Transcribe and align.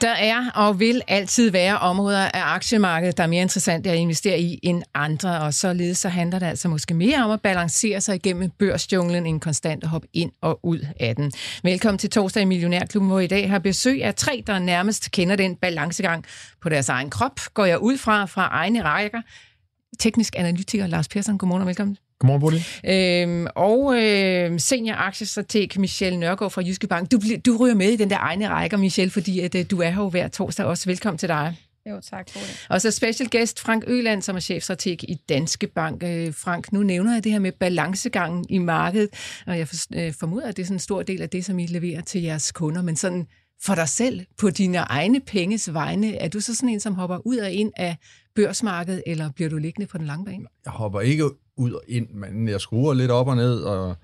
Der 0.00 0.10
er 0.10 0.50
og 0.54 0.80
vil 0.80 1.02
altid 1.08 1.50
være 1.50 1.78
områder 1.78 2.24
af 2.24 2.54
aktiemarkedet, 2.54 3.16
der 3.16 3.22
er 3.22 3.26
mere 3.26 3.42
interessante 3.42 3.90
at 3.90 3.96
investere 3.96 4.40
i 4.40 4.60
end 4.62 4.82
andre, 4.94 5.40
og 5.40 5.54
således 5.54 5.98
så 5.98 6.08
handler 6.08 6.38
det 6.38 6.46
altså 6.46 6.68
måske 6.68 6.94
mere 6.94 7.24
om 7.24 7.30
at 7.30 7.40
balancere 7.40 8.00
sig 8.00 8.14
igennem 8.14 8.50
børsjunglen 8.50 9.26
end 9.26 9.40
konstant 9.40 9.84
at 9.84 9.90
hoppe 9.90 10.08
ind 10.12 10.32
og 10.40 10.60
ud 10.62 10.86
af 11.00 11.16
den. 11.16 11.32
Velkommen 11.62 11.98
til 11.98 12.10
torsdag 12.10 12.42
i 12.42 12.44
Millionærklubben, 12.44 13.10
hvor 13.10 13.20
i 13.20 13.26
dag 13.26 13.50
har 13.50 13.58
besøg 13.58 14.04
af 14.04 14.14
tre, 14.14 14.42
der 14.46 14.58
nærmest 14.58 15.10
kender 15.10 15.36
den 15.36 15.56
balancegang 15.56 16.24
på 16.62 16.68
deres 16.68 16.88
egen 16.88 17.10
krop, 17.10 17.40
går 17.54 17.64
jeg 17.64 17.78
ud 17.78 17.98
fra 17.98 18.24
fra 18.24 18.48
egne 18.52 18.82
rækker. 18.82 19.22
Teknisk 19.98 20.34
analytiker 20.36 20.86
Lars 20.86 21.08
Persson, 21.08 21.38
godmorgen 21.38 21.62
og 21.62 21.68
velkommen. 21.68 21.96
Godmorgen, 22.20 22.40
Bodil. 22.40 22.64
Øhm, 22.84 23.46
og 23.54 23.94
øh, 23.94 24.60
senior 24.60 24.94
aktiestrateg 24.94 25.68
Michelle 25.76 26.18
Nørgaard 26.18 26.50
fra 26.50 26.62
Jyske 26.62 26.86
Bank. 26.86 27.10
Du, 27.10 27.20
du 27.46 27.56
ryger 27.56 27.74
med 27.74 27.88
i 27.88 27.96
den 27.96 28.10
der 28.10 28.18
egne 28.18 28.48
række, 28.48 28.76
Michelle, 28.76 29.10
fordi 29.10 29.40
at, 29.40 29.54
øh, 29.54 29.64
du 29.70 29.80
er 29.80 29.90
her 29.90 30.02
jo 30.02 30.08
hver 30.08 30.28
torsdag 30.28 30.66
også. 30.66 30.86
Velkommen 30.86 31.18
til 31.18 31.28
dig. 31.28 31.56
Jo, 31.90 32.00
tak 32.10 32.30
for 32.30 32.38
det. 32.38 32.66
Og 32.68 32.80
så 32.80 32.90
special 32.90 33.30
guest 33.30 33.60
Frank 33.60 33.84
Øland, 33.86 34.22
som 34.22 34.36
er 34.36 34.40
chefstrateg 34.40 35.10
i 35.10 35.14
Danske 35.28 35.66
Bank. 35.66 36.02
Øh, 36.02 36.34
Frank, 36.34 36.72
nu 36.72 36.82
nævner 36.82 37.12
jeg 37.12 37.24
det 37.24 37.32
her 37.32 37.38
med 37.38 37.52
balancegangen 37.52 38.46
i 38.48 38.58
markedet, 38.58 39.08
og 39.46 39.58
jeg 39.58 39.68
øh, 39.94 40.12
formoder, 40.20 40.46
at 40.46 40.56
det 40.56 40.62
er 40.62 40.66
sådan 40.66 40.76
en 40.76 40.80
stor 40.80 41.02
del 41.02 41.22
af 41.22 41.28
det, 41.28 41.44
som 41.44 41.58
I 41.58 41.66
leverer 41.66 42.00
til 42.00 42.22
jeres 42.22 42.52
kunder, 42.52 42.82
men 42.82 42.96
sådan 42.96 43.26
for 43.62 43.74
dig 43.74 43.88
selv, 43.88 44.20
på 44.38 44.50
dine 44.50 44.78
egne 44.78 45.20
penges 45.20 45.74
vegne, 45.74 46.16
er 46.16 46.28
du 46.28 46.40
så 46.40 46.54
sådan 46.54 46.68
en, 46.68 46.80
som 46.80 46.94
hopper 46.94 47.26
ud 47.26 47.36
og 47.36 47.52
ind 47.52 47.72
af 47.76 47.96
børsmarkedet, 48.34 49.02
eller 49.06 49.30
bliver 49.30 49.50
du 49.50 49.56
liggende 49.56 49.86
på 49.86 49.98
den 49.98 50.06
lange 50.06 50.24
bane? 50.24 50.44
Jeg 50.64 50.72
hopper 50.72 51.00
ikke 51.00 51.24
ud 51.56 51.72
og 51.72 51.82
ind, 51.88 52.10
men 52.10 52.48
jeg 52.48 52.60
skruer 52.60 52.94
lidt 52.94 53.10
op 53.10 53.28
og 53.28 53.36
ned, 53.36 53.60
og 53.60 53.96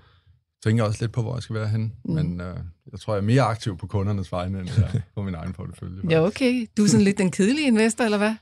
tænker 0.64 0.84
også 0.84 0.98
lidt 1.02 1.12
på, 1.12 1.22
hvor 1.22 1.34
jeg 1.34 1.42
skal 1.42 1.56
være 1.56 1.68
hen. 1.68 1.92
Mm. 2.04 2.14
Men 2.14 2.40
øh, 2.40 2.56
jeg 2.92 3.00
tror, 3.00 3.14
jeg 3.14 3.20
er 3.20 3.26
mere 3.26 3.42
aktiv 3.42 3.78
på 3.78 3.86
kundernes 3.86 4.32
vegne, 4.32 4.60
end 4.60 4.68
jeg 4.76 5.02
på 5.14 5.22
min 5.22 5.34
egen 5.34 5.52
portefølje. 5.52 6.00
Ja, 6.10 6.26
okay. 6.26 6.66
Du 6.76 6.84
er 6.84 6.88
sådan 6.88 7.04
lidt 7.04 7.18
den 7.18 7.30
kedelige 7.30 7.66
investor, 7.66 8.04
eller 8.04 8.18
hvad? 8.18 8.34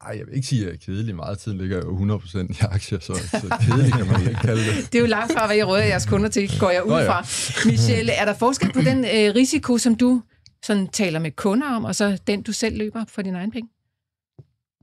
Ej, 0.00 0.16
jeg 0.18 0.26
vil 0.26 0.34
ikke 0.36 0.46
sige, 0.46 0.60
at 0.60 0.66
jeg 0.66 0.74
er 0.74 0.78
kedelig. 0.78 1.16
Meget 1.16 1.38
tiden 1.38 1.58
ligger 1.58 1.76
jo 1.76 2.18
100% 2.18 2.38
i 2.38 2.56
aktier, 2.60 2.98
så, 3.00 3.14
så 3.14 3.56
kedelig 3.60 3.92
kan 3.92 4.06
man 4.06 4.20
ikke 4.20 4.40
kalde 4.40 4.62
det. 4.62 4.74
Det 4.92 4.98
er 4.98 5.00
jo 5.00 5.06
langt 5.06 5.32
fra, 5.32 5.46
hvad 5.46 5.56
jeg 5.56 5.66
råder 5.66 5.84
jeres 5.84 6.06
kunder 6.06 6.28
til, 6.28 6.58
går 6.60 6.70
jeg 6.70 6.84
ud 6.84 6.90
Nå, 6.90 6.98
ja. 6.98 7.10
fra. 7.10 7.20
Michelle, 7.70 8.12
er 8.12 8.24
der 8.24 8.34
forskel 8.34 8.72
på 8.72 8.80
den 8.80 8.98
øh, 8.98 9.34
risiko, 9.34 9.78
som 9.78 9.94
du 9.94 10.22
sådan 10.62 10.88
taler 10.88 11.18
med 11.18 11.30
kunder 11.30 11.76
om, 11.76 11.84
og 11.84 11.94
så 11.94 12.18
den, 12.26 12.42
du 12.42 12.52
selv 12.52 12.78
løber 12.78 13.04
for 13.08 13.22
din 13.22 13.34
egen 13.34 13.50
penge? 13.50 13.68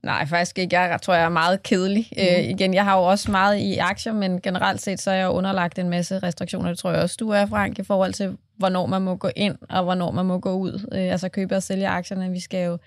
Nej, 0.04 0.26
faktisk 0.26 0.60
ikke. 0.60 0.80
Jeg 0.80 1.02
tror, 1.02 1.14
jeg 1.14 1.24
er 1.24 1.30
meget 1.30 1.64
kedelig. 1.64 2.10
Mm. 2.18 2.24
Øh, 2.24 2.44
igen, 2.44 2.74
jeg 2.74 2.84
har 2.84 2.98
jo 2.98 3.04
også 3.04 3.32
meget 3.32 3.58
i 3.58 3.78
aktier, 3.78 4.14
men 4.14 4.42
generelt 4.42 4.82
set, 4.82 5.02
så 5.02 5.12
er 5.12 5.16
jeg 5.16 5.30
underlagt 5.30 5.80
en 5.80 5.90
masse 5.90 6.20
restriktioner. 6.20 6.70
Det 6.70 6.78
tror 6.78 6.92
jeg 6.92 7.02
også, 7.02 7.18
du 7.20 7.30
er, 7.30 7.46
Frank, 7.46 7.80
i 7.80 7.84
forhold 7.84 8.14
til, 8.14 8.38
hvornår 8.58 8.86
man 8.86 9.02
må 9.02 9.16
gå 9.16 9.30
ind, 9.36 9.56
og 9.70 9.84
hvornår 9.84 10.12
man 10.12 10.26
må 10.26 10.40
gå 10.40 10.54
ud. 10.54 10.88
Øh, 10.92 11.12
altså 11.12 11.30
købe 11.30 11.56
og 11.56 11.64
sælge 11.64 11.88
aktierne. 11.88 12.32
Vi 12.32 12.40
skal 12.40 12.66
jo 12.66 12.78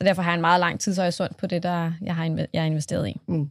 så 0.00 0.04
derfor 0.04 0.22
har 0.22 0.30
jeg 0.30 0.34
en 0.34 0.40
meget 0.40 0.60
lang 0.60 0.80
tidshorisont 0.80 1.36
på 1.36 1.46
det, 1.46 1.62
der 1.62 1.92
jeg 2.02 2.14
har, 2.14 2.46
jeg 2.52 2.62
har 2.62 2.66
investeret 2.66 3.08
i. 3.08 3.20
Mm. 3.28 3.50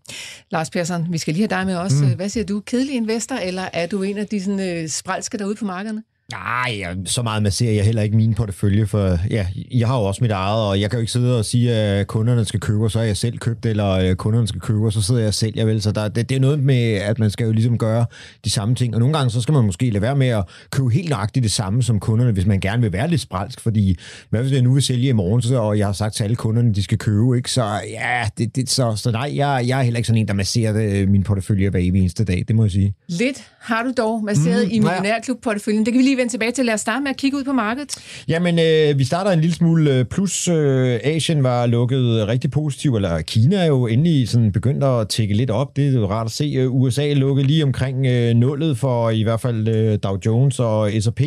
Lars 0.52 0.70
Persson, 0.70 1.08
vi 1.10 1.18
skal 1.18 1.34
lige 1.34 1.42
have 1.42 1.60
dig 1.60 1.66
med 1.66 1.76
også. 1.76 2.04
Mm. 2.04 2.16
Hvad 2.16 2.30
siger 2.30 2.44
du? 2.44 2.60
Kedelig 2.60 2.96
investor, 2.96 3.36
eller 3.36 3.70
er 3.74 3.88
du 3.88 4.04
en 4.04 4.18
af 4.18 4.28
de 4.28 4.44
sådan, 4.44 4.60
øh, 4.60 4.88
spralske 4.88 5.38
derude 5.38 5.56
på 5.56 5.66
markederne? 5.66 6.04
Nej, 6.32 6.96
så 7.06 7.22
meget 7.24 7.44
masserer 7.44 7.72
jeg 7.72 7.86
heller 7.86 8.02
ikke 8.02 8.18
min 8.18 8.34
portefølje, 8.34 8.88
for 8.88 9.18
ja, 9.30 9.48
jeg 9.72 9.88
har 9.88 9.98
jo 9.98 10.04
også 10.04 10.24
mit 10.24 10.32
eget, 10.32 10.68
og 10.68 10.82
jeg 10.82 10.90
kan 10.90 10.98
jo 10.98 11.02
ikke 11.02 11.12
sidde 11.12 11.38
og 11.38 11.46
sige, 11.46 11.74
at 11.74 12.08
kunderne 12.08 12.46
skal 12.46 12.60
købe, 12.60 12.90
så 12.90 13.00
har 13.00 13.06
jeg 13.06 13.18
selv 13.18 13.38
købt, 13.38 13.66
eller 13.66 13.90
øh, 13.92 14.16
kunderne 14.16 14.48
skal 14.48 14.62
købe, 14.62 14.92
så 14.92 15.02
sidder 15.02 15.22
jeg 15.22 15.34
selv, 15.34 15.54
jeg 15.56 15.68
vel. 15.68 15.82
Så 15.82 15.92
der, 15.92 16.08
det, 16.08 16.30
det 16.30 16.36
er 16.36 16.40
noget 16.40 16.60
med, 16.60 16.94
at 16.94 17.20
man 17.20 17.30
skal 17.30 17.46
jo 17.46 17.52
ligesom 17.52 17.78
gøre 17.78 18.06
de 18.46 18.50
samme 18.50 18.76
ting, 18.76 18.94
og 18.94 19.00
nogle 19.00 19.18
gange 19.18 19.30
så 19.30 19.42
skal 19.42 19.54
man 19.54 19.66
måske 19.66 19.90
lade 19.90 20.02
være 20.02 20.16
med 20.16 20.28
at 20.28 20.44
købe 20.72 20.90
helt 20.90 21.10
nøjagtigt 21.10 21.44
det 21.44 21.52
samme 21.52 21.84
som 21.84 22.00
kunderne, 22.00 22.32
hvis 22.32 22.46
man 22.46 22.60
gerne 22.60 22.82
vil 22.82 22.94
være 22.94 23.10
lidt 23.10 23.22
spralsk, 23.22 23.62
fordi 23.62 23.98
hvad 24.30 24.42
hvis 24.42 24.52
jeg 24.52 24.62
nu 24.62 24.74
vil 24.74 24.84
sælge 24.84 25.10
i 25.10 25.12
morgen, 25.12 25.42
så, 25.42 25.56
og 25.56 25.78
jeg 25.78 25.88
har 25.88 25.94
sagt 25.94 26.16
til 26.16 26.24
alle 26.24 26.36
kunderne, 26.36 26.74
de 26.74 26.84
skal 26.84 26.98
købe, 26.98 27.38
ikke? 27.38 27.52
så 27.52 27.64
ja, 27.90 28.30
det, 28.38 28.56
det, 28.56 28.70
så, 28.70 28.96
så 28.96 29.12
nej, 29.12 29.32
jeg, 29.36 29.64
jeg 29.68 29.80
er 29.80 29.84
heller 29.84 29.98
ikke 29.98 30.08
sådan 30.08 30.22
en, 30.22 30.28
der 30.28 30.34
masserer 30.34 30.74
det, 30.74 30.94
øh, 30.94 31.10
min 31.10 31.24
portefølje 31.24 31.70
hver 31.70 31.80
eneste 31.80 32.24
dag, 32.24 32.44
det 32.48 32.56
må 32.56 32.64
jeg 32.64 32.72
sige. 32.72 32.94
Lidt 33.08 33.44
har 33.60 33.84
du 33.84 33.94
dog 33.98 34.24
masseret 34.24 34.66
mm, 34.66 34.72
i 34.72 34.80
Millionærklub-porteføljen. 34.80 35.86
Det 35.86 35.94
kan 35.94 36.00
vi 36.00 36.04
lige 36.04 36.18
vende 36.20 36.34
tilbage 36.34 36.52
til. 36.52 36.66
Lad 36.66 36.74
os 36.74 36.82
starte 36.82 37.04
med 37.04 37.10
at 37.10 37.18
kigge 37.18 37.38
ud 37.38 37.44
på 37.44 37.54
markedet. 37.54 37.96
Jamen, 38.28 38.60
øh, 38.60 39.00
vi 39.00 39.04
starter 39.04 39.32
en 39.32 39.42
lille 39.42 39.56
smule 39.56 39.96
øh, 39.96 40.06
plus. 40.06 40.48
Øh, 40.48 41.00
Asien 41.04 41.44
var 41.44 41.66
lukket 41.66 42.22
øh, 42.22 42.28
rigtig 42.28 42.52
positivt, 42.52 42.96
eller 42.96 43.22
Kina 43.22 43.56
er 43.56 43.66
jo 43.66 43.88
endelig 43.88 44.30
sådan 44.30 44.52
begyndt 44.52 44.84
at 44.84 45.10
tække 45.10 45.34
lidt 45.34 45.50
op. 45.52 45.76
Det 45.76 45.88
er 45.88 45.92
jo 45.92 46.10
rart 46.10 46.26
at 46.26 46.32
se. 46.32 46.54
Øh, 46.58 46.76
USA 46.76 47.14
lukkede 47.14 47.48
lige 47.48 47.64
omkring 47.64 48.06
øh, 48.06 48.36
nullet 48.36 48.78
for 48.78 49.10
i 49.10 49.24
hvert 49.24 49.42
fald 49.42 49.68
øh, 49.68 50.00
Dow 50.04 50.18
Jones 50.26 50.60
og 50.60 50.92
S&P, 51.00 51.22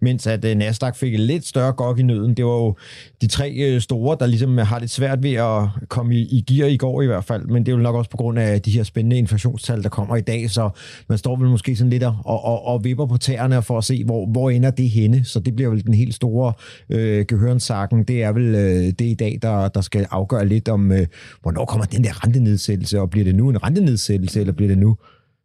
mens 0.00 0.26
at 0.26 0.44
øh, 0.44 0.56
Nasdaq 0.56 0.96
fik 0.96 1.14
et 1.14 1.20
lidt 1.20 1.46
større 1.46 1.72
gok 1.72 1.98
i 1.98 2.02
nøden. 2.02 2.34
Det 2.34 2.44
var 2.44 2.50
jo 2.50 2.76
de 3.20 3.26
tre 3.26 3.50
øh, 3.50 3.80
store, 3.80 4.16
der 4.20 4.26
ligesom 4.26 4.58
har 4.58 4.78
lidt 4.78 4.90
svært 4.90 5.22
ved 5.22 5.34
at 5.34 5.88
komme 5.88 6.14
i, 6.14 6.20
i 6.20 6.44
gear 6.52 6.68
i 6.68 6.76
går 6.76 7.02
i 7.02 7.06
hvert 7.06 7.24
fald, 7.24 7.46
men 7.46 7.66
det 7.66 7.72
er 7.72 7.76
jo 7.76 7.82
nok 7.82 7.94
også 7.94 8.10
på 8.10 8.16
grund 8.16 8.38
af 8.38 8.62
de 8.62 8.70
her 8.70 8.82
spændende 8.82 9.18
inflationstal, 9.18 9.82
der 9.82 9.88
kommer 9.88 10.16
i 10.16 10.20
dag, 10.20 10.50
så 10.50 10.70
man 11.08 11.18
står 11.18 11.36
vel 11.36 11.48
måske 11.48 11.76
sådan 11.76 11.90
lidt 11.90 12.02
og, 12.02 12.16
og, 12.24 12.66
og 12.66 12.84
vipper 12.84 13.06
på 13.06 13.16
tæerne 13.16 13.62
for 13.62 13.78
at 13.78 13.84
se, 13.84 14.04
hvor, 14.04 14.26
hvor 14.38 14.50
ender 14.50 14.70
det 14.70 14.90
henne. 14.90 15.24
Så 15.24 15.40
det 15.40 15.56
bliver 15.56 15.70
vel 15.70 15.86
den 15.86 15.94
helt 15.94 16.14
store 16.14 16.52
øh, 16.90 17.24
gehørensakken. 17.28 18.04
Det 18.04 18.22
er 18.22 18.32
vel 18.32 18.54
øh, 18.54 18.92
det 18.98 19.00
i 19.00 19.14
dag, 19.14 19.38
der, 19.42 19.68
der 19.68 19.80
skal 19.80 20.06
afgøre 20.10 20.46
lidt 20.46 20.68
om, 20.68 20.92
øh, 20.92 21.06
hvornår 21.42 21.64
kommer 21.64 21.86
den 21.86 22.04
der 22.04 22.24
rentenedsættelse, 22.24 23.00
og 23.00 23.10
bliver 23.10 23.24
det 23.24 23.34
nu 23.34 23.48
en 23.48 23.62
rentenedsættelse, 23.62 24.40
eller 24.40 24.52
bliver 24.52 24.68
det 24.68 24.78
nu 24.78 24.96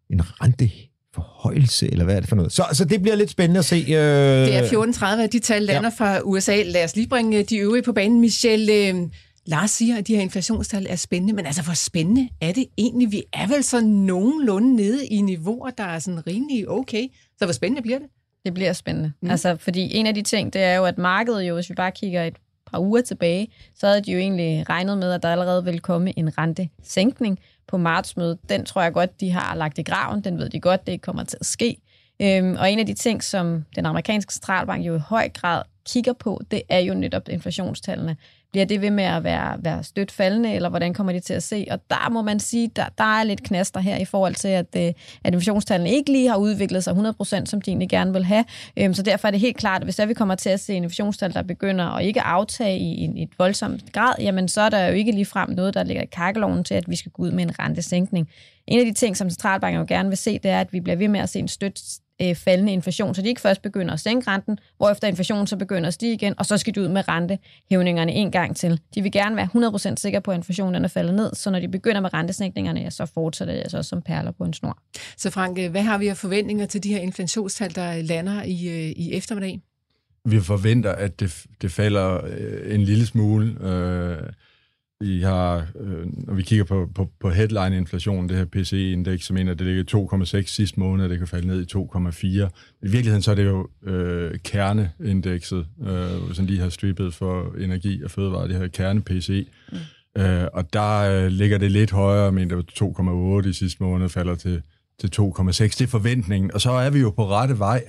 en 0.09 0.21
rente 0.23 0.71
forhøjelse, 1.15 1.91
eller 1.91 2.05
hvad 2.05 2.15
er 2.15 2.19
det 2.19 2.29
for 2.29 2.35
noget? 2.35 2.51
Så, 2.51 2.63
så 2.73 2.85
det 2.85 3.01
bliver 3.01 3.15
lidt 3.15 3.29
spændende 3.29 3.59
at 3.59 3.65
se. 3.65 3.75
Øh... 3.75 3.93
Det 4.47 4.55
er 4.55 4.83
14.30, 5.17 5.21
at 5.21 5.33
de 5.33 5.39
tal 5.39 5.61
lander 5.61 5.91
ja. 5.99 6.05
fra 6.05 6.21
USA. 6.23 6.63
Lad 6.65 6.83
os 6.83 6.95
lige 6.95 7.07
bringe 7.07 7.43
de 7.43 7.57
øvrige 7.57 7.83
på 7.83 7.93
banen. 7.93 8.21
Michelle, 8.21 8.73
øh, 8.73 8.95
Lars 9.45 9.71
siger, 9.71 9.97
at 9.97 10.07
de 10.07 10.15
her 10.15 10.21
inflationstal 10.21 10.87
er 10.89 10.95
spændende, 10.95 11.33
men 11.33 11.45
altså 11.45 11.61
hvor 11.61 11.73
spændende 11.73 12.29
er 12.41 12.51
det 12.51 12.65
egentlig? 12.77 13.11
Vi 13.11 13.23
er 13.33 13.47
vel 13.47 13.63
så 13.63 13.81
nogenlunde 13.81 14.75
nede 14.75 15.05
i 15.05 15.21
niveauer, 15.21 15.69
der 15.69 15.83
er 15.83 15.99
sådan 15.99 16.27
rimelig 16.27 16.69
okay. 16.69 17.07
Så 17.37 17.45
hvor 17.45 17.53
spændende 17.53 17.81
bliver 17.81 17.99
det? 17.99 18.07
Det 18.45 18.53
bliver 18.53 18.73
spændende. 18.73 19.11
Mm. 19.21 19.29
Altså, 19.29 19.55
fordi 19.55 19.95
en 19.95 20.05
af 20.07 20.13
de 20.13 20.21
ting, 20.21 20.53
det 20.53 20.63
er 20.63 20.75
jo, 20.75 20.85
at 20.85 20.97
markedet 20.97 21.43
jo, 21.43 21.53
hvis 21.55 21.69
vi 21.69 21.75
bare 21.75 21.91
kigger 21.91 22.23
et 22.23 22.35
par 22.71 22.79
uger 22.79 23.01
tilbage, 23.01 23.47
så 23.75 23.87
havde 23.87 24.01
de 24.01 24.11
jo 24.11 24.17
egentlig 24.19 24.69
regnet 24.69 24.97
med, 24.97 25.11
at 25.11 25.23
der 25.23 25.29
allerede 25.29 25.63
ville 25.63 25.79
komme 25.79 26.19
en 26.19 26.37
rentesænkning 26.37 27.39
på 27.67 27.77
martsmødet. 27.77 28.37
Den 28.49 28.65
tror 28.65 28.81
jeg 28.81 28.93
godt, 28.93 29.21
de 29.21 29.31
har 29.31 29.55
lagt 29.55 29.77
i 29.77 29.83
graven. 29.83 30.23
Den 30.23 30.37
ved 30.37 30.49
de 30.49 30.59
godt, 30.59 30.85
det 30.85 30.91
ikke 30.91 31.01
kommer 31.01 31.23
til 31.23 31.37
at 31.39 31.45
ske. 31.45 31.77
Øhm, 32.21 32.55
og 32.59 32.71
en 32.71 32.79
af 32.79 32.85
de 32.85 32.93
ting, 32.93 33.23
som 33.23 33.65
den 33.75 33.85
amerikanske 33.85 34.33
centralbank 34.33 34.85
jo 34.85 34.95
i 34.95 34.99
høj 34.99 35.29
grad 35.29 35.61
kigger 35.85 36.13
på, 36.13 36.41
det 36.51 36.61
er 36.69 36.79
jo 36.79 36.93
netop 36.93 37.29
inflationstallene. 37.29 38.17
Bliver 38.53 38.65
det 38.65 38.81
ved 38.81 38.91
med 38.91 39.03
at 39.03 39.23
være, 39.23 39.57
være 39.59 39.83
stødt 39.83 40.11
faldende, 40.11 40.53
eller 40.53 40.69
hvordan 40.69 40.93
kommer 40.93 41.13
de 41.13 41.19
til 41.19 41.33
at 41.33 41.43
se? 41.43 41.67
Og 41.71 41.79
der 41.89 42.09
må 42.09 42.21
man 42.21 42.39
sige, 42.39 42.71
der, 42.75 42.85
der 42.97 43.03
er 43.03 43.23
lidt 43.23 43.43
knaster 43.43 43.79
her 43.79 43.97
i 43.97 44.05
forhold 44.05 44.35
til, 44.35 44.47
at, 44.47 44.65
øh, 44.77 44.93
at 45.23 45.33
inflationstallene 45.33 45.91
ikke 45.91 46.11
lige 46.11 46.29
har 46.29 46.37
udviklet 46.37 46.83
sig 46.83 46.93
100%, 46.93 47.45
som 47.45 47.61
de 47.61 47.71
egentlig 47.71 47.89
gerne 47.89 48.13
vil 48.13 48.25
have. 48.25 48.45
Øhm, 48.77 48.93
så 48.93 49.01
derfor 49.01 49.27
er 49.27 49.31
det 49.31 49.39
helt 49.39 49.57
klart, 49.57 49.81
at 49.81 49.85
hvis 49.85 49.95
der 49.95 50.05
vi 50.05 50.13
kommer 50.13 50.35
til 50.35 50.49
at 50.49 50.59
se 50.59 50.73
inflationstal, 50.73 51.33
der 51.33 51.41
begynder 51.41 51.85
at 51.85 52.05
ikke 52.05 52.21
aftage 52.21 52.77
i 52.77 53.03
en, 53.03 53.17
et 53.17 53.29
voldsomt 53.37 53.93
grad, 53.93 54.13
jamen 54.19 54.47
så 54.47 54.61
er 54.61 54.69
der 54.69 54.85
jo 54.85 54.93
ikke 54.93 55.11
lige 55.11 55.25
frem 55.25 55.49
noget, 55.49 55.73
der 55.73 55.83
ligger 55.83 56.03
i 56.03 56.09
kakkeloven 56.11 56.63
til, 56.63 56.73
at 56.73 56.89
vi 56.89 56.95
skal 56.95 57.11
gå 57.11 57.23
ud 57.23 57.31
med 57.31 57.43
en 57.43 57.59
rentesænkning. 57.59 58.29
En 58.67 58.79
af 58.79 58.85
de 58.85 58.93
ting, 58.93 59.17
som 59.17 59.29
centralbanken 59.29 59.79
jo 59.79 59.85
gerne 59.87 60.09
vil 60.09 60.17
se, 60.17 60.39
det 60.39 60.51
er, 60.51 60.59
at 60.59 60.73
vi 60.73 60.79
bliver 60.79 60.95
ved 60.95 61.07
med 61.07 61.19
at 61.19 61.29
se 61.29 61.39
en 61.39 61.47
støt 61.47 61.81
øh, 62.23 62.35
faldende 62.35 62.73
inflation, 62.73 63.15
så 63.15 63.21
de 63.21 63.27
ikke 63.27 63.41
først 63.41 63.61
begynder 63.61 63.93
at 63.93 63.99
sænke 63.99 64.31
renten, 64.31 64.59
efter 64.91 65.07
inflationen 65.07 65.47
så 65.47 65.57
begynder 65.57 65.87
at 65.87 65.93
stige 65.93 66.13
igen, 66.13 66.33
og 66.37 66.45
så 66.45 66.57
skal 66.57 66.75
de 66.75 66.81
ud 66.81 66.87
med 66.87 67.07
rentehævningerne 67.07 68.11
en 68.11 68.31
gang 68.31 68.55
til. 68.55 68.79
De 68.95 69.01
vil 69.01 69.11
gerne 69.11 69.35
være 69.35 69.49
100% 69.93 69.95
sikre 69.95 70.21
på, 70.21 70.31
at 70.31 70.37
inflationen 70.37 70.85
er 70.85 70.87
faldet 70.87 71.13
ned, 71.13 71.33
så 71.33 71.49
når 71.49 71.59
de 71.59 71.67
begynder 71.67 72.01
med 72.01 72.13
rentesænkningerne, 72.13 72.79
ja, 72.79 72.89
så 72.89 73.05
fortsætter 73.05 73.53
det 73.53 73.61
altså 73.61 73.83
som 73.83 74.01
perler 74.01 74.31
på 74.31 74.43
en 74.43 74.53
snor. 74.53 74.77
Så 75.17 75.29
Frank, 75.29 75.59
hvad 75.59 75.81
har 75.81 75.97
vi 75.97 76.07
af 76.07 76.17
forventninger 76.17 76.65
til 76.65 76.83
de 76.83 76.89
her 76.89 76.99
inflationstal, 76.99 77.75
der 77.75 78.01
lander 78.01 78.43
i, 78.43 78.67
øh, 78.67 78.93
i 78.95 79.13
eftermiddag? 79.13 79.61
Vi 80.25 80.41
forventer, 80.41 80.91
at 80.91 81.19
det, 81.19 81.45
det 81.61 81.71
falder 81.71 82.25
øh, 82.25 82.75
en 82.75 82.81
lille 82.81 83.05
smule. 83.05 83.67
Øh, 83.67 84.17
i 85.03 85.21
har, 85.21 85.67
øh, 85.79 86.05
når 86.27 86.33
vi 86.33 86.41
kigger 86.41 86.65
på, 86.65 86.89
på, 86.95 87.09
på 87.19 87.29
headline-inflation, 87.29 88.29
det 88.29 88.37
her 88.37 88.45
PCE-indeks, 88.45 89.25
som 89.25 89.33
mener 89.33 89.53
det 89.53 89.67
ligger 89.67 90.17
2,6 90.23 90.47
sidste 90.47 90.79
måned, 90.79 91.03
og 91.03 91.09
det 91.09 91.17
kan 91.17 91.27
falde 91.27 91.47
ned 91.47 91.61
i 91.61 91.77
2,4. 91.77 92.27
I 92.27 92.49
virkeligheden 92.81 93.21
så 93.21 93.31
er 93.31 93.35
det 93.35 93.45
jo 93.45 93.67
øh, 93.83 94.39
kerneindekset, 94.43 95.67
øh, 95.87 96.33
som 96.33 96.45
lige 96.45 96.59
har 96.59 96.69
strippet 96.69 97.13
for 97.13 97.55
energi 97.59 98.03
og 98.03 98.11
fødevare, 98.11 98.47
det 98.47 98.55
her 98.55 98.67
kerne-PCE. 98.67 99.45
Mm. 99.71 100.21
Øh, 100.21 100.47
og 100.53 100.73
der 100.73 100.99
øh, 100.99 101.27
ligger 101.27 101.57
det 101.57 101.71
lidt 101.71 101.91
højere, 101.91 102.31
men 102.31 102.49
det 102.49 102.57
var 102.57 102.63
2,8 103.43 103.49
i 103.49 103.53
sidste 103.53 103.83
måned, 103.83 104.09
falder 104.09 104.35
til, 104.35 104.61
til 104.99 105.09
2,6. 105.21 105.63
Det 105.63 105.81
er 105.81 105.87
forventningen, 105.87 106.53
og 106.53 106.61
så 106.61 106.71
er 106.71 106.89
vi 106.89 106.99
jo 106.99 107.09
på 107.09 107.27
rette 107.27 107.59
vej, 107.59 107.83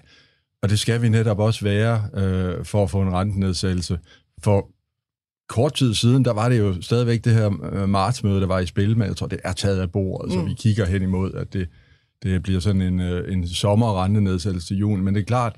og 0.62 0.70
det 0.70 0.78
skal 0.78 1.02
vi 1.02 1.08
netop 1.08 1.38
også 1.38 1.64
være 1.64 2.08
øh, 2.14 2.64
for 2.64 2.82
at 2.82 2.90
få 2.90 3.02
en 3.02 3.12
rentenedsættelse. 3.12 3.98
For 4.42 4.68
kort 5.48 5.74
tid 5.74 5.94
siden, 5.94 6.24
der 6.24 6.32
var 6.32 6.48
det 6.48 6.58
jo 6.58 6.82
stadigvæk 6.82 7.24
det 7.24 7.34
her 7.34 7.72
øh, 7.72 7.88
martsmøde, 7.88 8.40
der 8.40 8.46
var 8.46 8.58
i 8.58 8.66
spil, 8.66 8.98
men 8.98 9.08
jeg 9.08 9.16
tror, 9.16 9.26
det 9.26 9.40
er 9.44 9.52
taget 9.52 9.80
af 9.80 9.92
bordet, 9.92 10.32
mm. 10.32 10.40
så 10.40 10.46
vi 10.46 10.54
kigger 10.54 10.86
hen 10.86 11.02
imod, 11.02 11.32
at 11.32 11.52
det, 11.52 11.68
det 12.22 12.42
bliver 12.42 12.60
sådan 12.60 12.82
en, 12.82 13.00
øh, 13.00 13.32
en 13.32 13.48
sommerrentenedsættelse 13.48 14.68
til 14.68 14.76
juni. 14.76 15.02
Men 15.02 15.14
det 15.14 15.20
er 15.20 15.24
klart, 15.24 15.56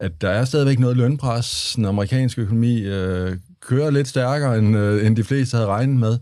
at 0.00 0.20
der 0.20 0.28
er 0.28 0.44
stadigvæk 0.44 0.78
noget 0.78 0.96
lønpres. 0.96 1.72
Den 1.76 1.84
amerikanske 1.84 2.42
økonomi 2.42 2.80
øh, 2.80 3.36
kører 3.60 3.90
lidt 3.90 4.08
stærkere, 4.08 4.58
end, 4.58 4.76
øh, 4.76 5.06
end 5.06 5.16
de 5.16 5.24
fleste 5.24 5.56
havde 5.56 5.68
regnet 5.68 5.96
med. 5.96 6.18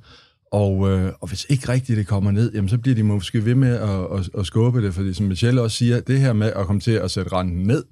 Og, 0.52 0.90
øh, 0.90 1.12
og 1.20 1.28
hvis 1.28 1.46
ikke 1.48 1.68
rigtigt 1.68 1.96
det 1.96 2.06
kommer 2.06 2.30
ned, 2.30 2.52
jamen, 2.54 2.68
så 2.68 2.78
bliver 2.78 2.94
de 2.94 3.02
måske 3.02 3.44
ved 3.44 3.54
med 3.54 3.74
at, 3.76 4.18
at, 4.18 4.30
at 4.38 4.46
skubbe 4.46 4.82
det, 4.82 4.94
fordi 4.94 5.14
som 5.14 5.26
Michelle 5.26 5.60
også 5.60 5.76
siger, 5.76 6.00
det 6.00 6.20
her 6.20 6.32
med 6.32 6.52
at 6.56 6.66
komme 6.66 6.80
til 6.80 6.90
at 6.90 7.10
sætte 7.10 7.32
renten 7.32 7.62
ned, 7.62 7.84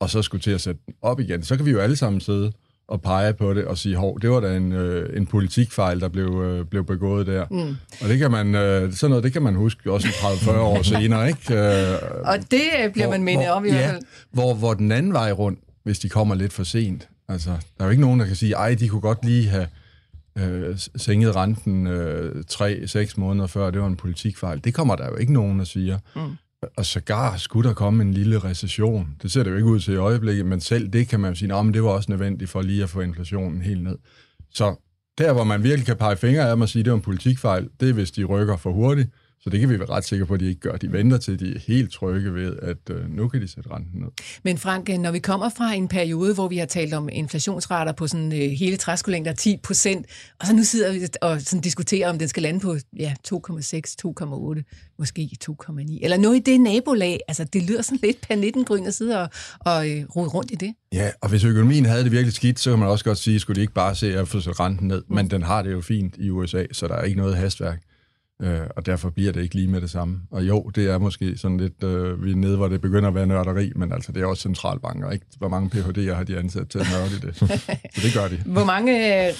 og 0.00 0.10
så 0.10 0.22
skulle 0.22 0.42
til 0.42 0.50
at 0.50 0.60
sætte 0.60 0.80
den 0.86 0.94
op 1.02 1.20
igen, 1.20 1.42
så 1.42 1.56
kan 1.56 1.66
vi 1.66 1.70
jo 1.70 1.78
alle 1.78 1.96
sammen 1.96 2.20
sidde 2.20 2.52
og 2.88 3.02
pege 3.02 3.34
på 3.34 3.54
det 3.54 3.64
og 3.64 3.78
sige, 3.78 3.96
hov, 3.96 4.20
det 4.20 4.30
var 4.30 4.40
da 4.40 4.56
en, 4.56 4.72
øh, 4.72 5.16
en 5.16 5.26
politikfejl, 5.26 6.00
der 6.00 6.08
blev, 6.08 6.42
øh, 6.44 6.66
blev 6.66 6.84
begået 6.84 7.26
der. 7.26 7.46
Mm. 7.50 7.76
Og 8.02 8.08
det 8.08 8.18
kan 8.18 8.30
man, 8.30 8.54
øh, 8.54 8.92
sådan 8.92 9.10
noget, 9.10 9.24
det 9.24 9.32
kan 9.32 9.42
man 9.42 9.54
huske 9.54 9.92
også 9.92 10.08
30-40 10.08 10.50
år 10.50 10.82
senere, 10.94 11.28
ikke? 11.28 11.54
Øh, 11.54 11.98
og 12.24 12.38
det 12.50 12.62
bliver 12.92 13.06
hvor, 13.06 13.10
man 13.10 13.22
mindet 13.22 13.50
om 13.50 13.64
i 13.64 13.68
ja, 13.68 13.74
hvert 13.74 13.90
fald. 13.90 14.02
Hvor, 14.30 14.54
hvor 14.54 14.74
den 14.74 14.92
anden 14.92 15.12
vej 15.12 15.32
rundt, 15.32 15.58
hvis 15.82 15.98
de 15.98 16.08
kommer 16.08 16.34
lidt 16.34 16.52
for 16.52 16.64
sent. 16.64 17.08
Altså, 17.28 17.50
der 17.50 17.56
er 17.80 17.84
jo 17.84 17.90
ikke 17.90 18.00
nogen, 18.00 18.20
der 18.20 18.26
kan 18.26 18.36
sige, 18.36 18.52
ej, 18.52 18.74
de 18.74 18.88
kunne 18.88 19.00
godt 19.00 19.24
lige 19.24 19.48
have 19.48 19.66
øh, 20.38 20.78
sænket 20.96 21.36
renten 21.36 21.86
øh, 21.86 22.44
3-6 22.52 23.14
måneder 23.16 23.46
før, 23.46 23.70
det 23.70 23.80
var 23.80 23.86
en 23.86 23.96
politikfejl. 23.96 24.64
Det 24.64 24.74
kommer 24.74 24.96
der 24.96 25.06
jo 25.06 25.16
ikke 25.16 25.32
nogen, 25.32 25.58
der 25.58 25.64
siger. 25.64 25.98
Mm. 26.16 26.22
Og 26.76 26.86
sågar 26.86 27.36
skulle 27.36 27.68
der 27.68 27.74
komme 27.74 28.02
en 28.02 28.14
lille 28.14 28.38
recession. 28.38 29.16
Det 29.22 29.32
ser 29.32 29.42
det 29.42 29.50
jo 29.50 29.56
ikke 29.56 29.68
ud 29.68 29.80
til 29.80 29.94
i 29.94 29.96
øjeblikket, 29.96 30.46
men 30.46 30.60
selv 30.60 30.88
det 30.88 31.08
kan 31.08 31.20
man 31.20 31.30
jo 31.30 31.34
sige, 31.34 31.54
at 31.54 31.74
det 31.74 31.82
var 31.82 31.90
også 31.90 32.10
nødvendigt 32.10 32.50
for 32.50 32.62
lige 32.62 32.82
at 32.82 32.90
få 32.90 33.00
inflationen 33.00 33.62
helt 33.62 33.82
ned. 33.82 33.98
Så 34.50 34.76
der, 35.18 35.32
hvor 35.32 35.44
man 35.44 35.62
virkelig 35.62 35.86
kan 35.86 35.96
pege 35.96 36.16
fingre 36.16 36.50
af 36.50 36.56
mig 36.58 36.64
og 36.64 36.68
sige, 36.68 36.80
at 36.80 36.84
det 36.84 36.92
var 36.92 36.96
en 36.96 37.02
politikfejl, 37.02 37.68
det 37.80 37.88
er, 37.88 37.92
hvis 37.92 38.10
de 38.10 38.24
rykker 38.24 38.56
for 38.56 38.72
hurtigt. 38.72 39.10
Så 39.44 39.50
det 39.50 39.60
kan 39.60 39.68
vi 39.68 39.78
være 39.78 39.88
ret 39.88 40.04
sikre 40.04 40.26
på, 40.26 40.34
at 40.34 40.40
de 40.40 40.48
ikke 40.48 40.60
gør. 40.60 40.76
De 40.76 40.92
venter 40.92 41.18
til, 41.18 41.40
de 41.40 41.54
er 41.54 41.58
helt 41.66 41.92
trygge 41.92 42.34
ved, 42.34 42.56
at 42.62 42.76
øh, 42.90 43.10
nu 43.10 43.28
kan 43.28 43.42
de 43.42 43.48
sætte 43.48 43.70
renten 43.70 44.00
ned. 44.00 44.08
Men 44.42 44.58
Frank, 44.58 44.88
når 44.88 45.10
vi 45.10 45.18
kommer 45.18 45.48
fra 45.48 45.72
en 45.72 45.88
periode, 45.88 46.34
hvor 46.34 46.48
vi 46.48 46.56
har 46.56 46.66
talt 46.66 46.94
om 46.94 47.08
inflationsrater 47.12 47.92
på 47.92 48.06
sådan 48.06 48.32
øh, 48.32 48.50
hele 48.50 48.76
træskolængder 48.76 49.32
10 49.32 49.56
procent, 49.62 50.06
og 50.40 50.46
så 50.46 50.54
nu 50.54 50.62
sidder 50.62 50.92
vi 50.92 51.06
og 51.22 51.40
sådan 51.40 51.60
diskuterer, 51.60 52.10
om 52.10 52.18
den 52.18 52.28
skal 52.28 52.42
lande 52.42 52.60
på 52.60 52.76
ja, 52.98 53.14
2,6, 53.28 53.94
2,8, 54.06 54.94
måske 54.98 55.30
2,9, 55.50 55.98
eller 56.02 56.16
noget 56.16 56.36
i 56.36 56.40
det 56.40 56.60
nabolag. 56.60 57.20
Altså, 57.28 57.44
det 57.44 57.62
lyder 57.62 57.82
sådan 57.82 57.98
lidt 58.02 58.28
per 58.28 58.36
19 58.36 58.64
grøn 58.64 58.86
at 58.86 58.94
sidde 58.94 59.22
og, 59.22 59.28
og 59.60 59.90
øh, 59.90 60.04
rode 60.16 60.28
rundt 60.28 60.50
i 60.50 60.54
det. 60.54 60.74
Ja, 60.92 61.10
og 61.20 61.28
hvis 61.28 61.44
økonomien 61.44 61.86
havde 61.86 62.04
det 62.04 62.12
virkelig 62.12 62.34
skidt, 62.34 62.60
så 62.60 62.70
kan 62.70 62.78
man 62.78 62.88
også 62.88 63.04
godt 63.04 63.18
sige, 63.18 63.40
skulle 63.40 63.56
de 63.56 63.60
ikke 63.60 63.74
bare 63.74 63.94
se 63.94 64.18
at 64.18 64.28
få 64.28 64.38
renten 64.38 64.88
ned. 64.88 65.02
Men 65.08 65.30
den 65.30 65.42
har 65.42 65.62
det 65.62 65.72
jo 65.72 65.80
fint 65.80 66.14
i 66.18 66.30
USA, 66.30 66.64
så 66.72 66.88
der 66.88 66.94
er 66.94 67.02
ikke 67.02 67.18
noget 67.18 67.36
hastværk. 67.36 67.80
Øh, 68.42 68.60
og 68.76 68.86
derfor 68.86 69.10
bliver 69.10 69.32
det 69.32 69.42
ikke 69.42 69.54
lige 69.54 69.68
med 69.68 69.80
det 69.80 69.90
samme. 69.90 70.20
Og 70.30 70.48
jo, 70.48 70.62
det 70.74 70.90
er 70.90 70.98
måske 70.98 71.38
sådan 71.38 71.56
lidt, 71.56 71.84
øh, 71.84 72.24
vi 72.24 72.30
er 72.30 72.36
nede, 72.36 72.56
hvor 72.56 72.68
det 72.68 72.80
begynder 72.80 73.08
at 73.08 73.14
være 73.14 73.26
nørderi, 73.26 73.72
men 73.76 73.92
altså, 73.92 74.12
det 74.12 74.22
er 74.22 74.26
også 74.26 74.42
centralbanker, 74.42 75.10
ikke? 75.10 75.26
Hvor 75.38 75.48
mange 75.48 75.70
PhD'er 75.74 76.14
har 76.14 76.24
de 76.24 76.38
ansat 76.38 76.68
til 76.68 76.78
at 76.78 76.86
nørde 76.92 77.26
det? 77.26 77.36
Så 77.94 78.00
det 78.02 78.14
gør 78.14 78.28
de. 78.28 78.42
Hvor 78.46 78.64
mange 78.64 79.26
øh, 79.28 79.34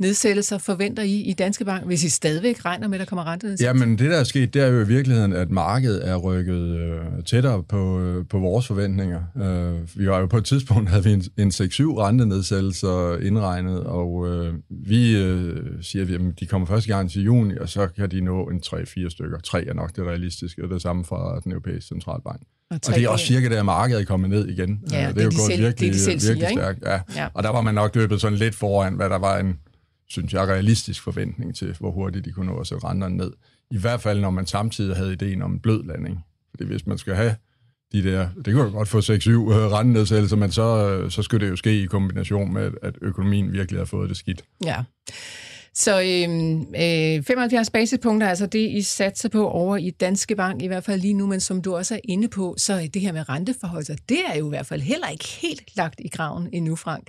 rentenedsættelser 0.00 0.58
forventer 0.58 1.02
I 1.02 1.20
i 1.20 1.32
Danske 1.32 1.64
Bank, 1.64 1.86
hvis 1.86 2.04
I 2.04 2.08
stadigvæk 2.08 2.64
regner 2.64 2.88
med, 2.88 2.94
at 2.94 3.00
der 3.00 3.06
kommer 3.06 3.24
rentenedsættelser? 3.26 3.66
Ja, 3.66 3.86
men 3.86 3.98
det, 3.98 4.10
der 4.10 4.16
er 4.16 4.24
sket, 4.24 4.54
det 4.54 4.62
er 4.62 4.66
jo 4.66 4.80
i 4.80 4.86
virkeligheden, 4.86 5.32
at 5.32 5.50
markedet 5.50 6.08
er 6.08 6.16
rykket 6.16 6.78
øh, 6.78 7.24
tættere 7.24 7.62
på, 7.62 8.00
øh, 8.00 8.26
på 8.26 8.38
vores 8.38 8.66
forventninger. 8.66 9.22
Øh, 9.36 9.98
vi 10.00 10.08
var 10.08 10.18
jo 10.20 10.26
på 10.26 10.36
et 10.36 10.44
tidspunkt, 10.44 10.88
havde 10.90 11.04
vi 11.04 11.12
en, 11.12 11.24
en 11.38 11.48
6-7 11.48 11.54
rentenedsættelser 11.98 13.18
indregnet, 13.22 13.80
og 13.80 14.28
øh, 14.28 14.54
vi 14.70 15.16
øh, 15.16 15.56
siger, 15.82 16.04
at 16.04 16.10
jamen, 16.10 16.34
de 16.40 16.46
kommer 16.46 16.66
første 16.66 16.88
gang 16.88 17.10
til 17.10 17.22
juni, 17.22 17.58
og 17.58 17.68
så 17.68 17.88
kan 17.96 18.10
de 18.10 18.20
nå 18.20 18.44
en 18.44 18.60
3-4 18.66 19.08
stykker. 19.08 19.38
3 19.44 19.66
er 19.66 19.74
nok 19.74 19.96
det 19.96 20.04
realistiske, 20.04 20.64
og 20.64 20.70
det 20.70 20.82
samme 20.82 21.04
fra 21.04 21.40
den 21.44 21.52
europæiske 21.52 21.88
centralbank. 21.88 22.40
Og, 22.70 22.80
og 22.88 22.94
det 22.94 23.04
er 23.04 23.08
også 23.08 23.26
cirka 23.26 23.48
der, 23.48 23.62
markedet 23.62 24.00
er 24.00 24.04
kommet 24.04 24.30
ned 24.30 24.48
igen. 24.48 24.80
Ja, 24.92 25.06
det, 25.06 25.14
det 25.14 25.20
er 25.20 25.24
jo 25.24 25.30
de 25.30 25.36
gået 25.36 25.46
selv, 25.46 25.62
virkelig, 25.62 25.92
det, 25.92 26.00
de 26.00 26.06
virkelig 26.06 26.20
siger, 26.20 26.50
stærkt. 26.50 26.84
Ja. 26.84 27.00
ja. 27.16 27.28
Og 27.34 27.42
der 27.42 27.50
var 27.50 27.60
man 27.60 27.74
nok 27.74 27.94
løbet 27.96 28.20
sådan 28.20 28.38
lidt 28.38 28.54
foran, 28.54 28.94
hvad 28.94 29.10
der 29.10 29.18
var 29.18 29.38
en, 29.38 29.58
synes 30.08 30.32
jeg, 30.32 30.48
realistisk 30.48 31.02
forventning 31.02 31.56
til, 31.56 31.76
hvor 31.80 31.90
hurtigt 31.90 32.24
de 32.24 32.32
kunne 32.32 32.46
nå 32.46 32.58
at 32.58 32.66
sætte 32.66 32.86
renterne 32.86 33.16
ned. 33.16 33.32
I 33.70 33.78
hvert 33.78 34.00
fald, 34.00 34.20
når 34.20 34.30
man 34.30 34.46
samtidig 34.46 34.96
havde 34.96 35.12
ideen 35.12 35.42
om 35.42 35.52
en 35.52 35.60
blød 35.60 35.84
landing. 35.84 36.24
Fordi 36.50 36.64
hvis 36.64 36.86
man 36.86 36.98
skal 36.98 37.14
have 37.14 37.36
de 37.92 38.02
der, 38.02 38.28
det 38.44 38.54
kunne 38.54 38.64
jo 38.64 38.70
godt 38.70 38.88
få 38.88 38.98
6-7 38.98 39.02
øh, 39.02 39.72
rentenedsættelser, 39.72 40.36
men 40.36 40.52
så, 40.52 40.88
øh, 40.88 41.10
så 41.10 41.22
skulle 41.22 41.46
det 41.46 41.50
jo 41.50 41.56
ske 41.56 41.82
i 41.82 41.86
kombination 41.86 42.52
med, 42.52 42.70
at 42.82 42.94
økonomien 43.02 43.52
virkelig 43.52 43.80
har 43.80 43.84
fået 43.84 44.08
det 44.08 44.16
skidt. 44.16 44.44
Ja. 44.64 44.84
Så 45.78 46.00
øh, 46.00 47.16
øh, 47.16 47.22
75 47.22 47.70
basispunkter, 47.70 48.28
altså 48.28 48.46
det, 48.46 48.58
I 48.58 48.82
satser 48.82 49.28
på 49.28 49.48
over 49.48 49.76
i 49.76 49.90
Danske 49.90 50.36
Bank, 50.36 50.62
i 50.62 50.66
hvert 50.66 50.84
fald 50.84 51.00
lige 51.00 51.14
nu, 51.14 51.26
men 51.26 51.40
som 51.40 51.62
du 51.62 51.76
også 51.76 51.94
er 51.94 51.98
inde 52.04 52.28
på, 52.28 52.54
så 52.58 52.88
det 52.94 53.02
her 53.02 53.12
med 53.12 53.28
renteforhold, 53.28 53.96
det 54.08 54.18
er 54.34 54.38
jo 54.38 54.46
i 54.46 54.48
hvert 54.48 54.66
fald 54.66 54.80
heller 54.80 55.08
ikke 55.08 55.24
helt 55.42 55.76
lagt 55.76 56.00
i 56.04 56.08
graven 56.08 56.48
endnu, 56.52 56.76
Frank. 56.76 57.06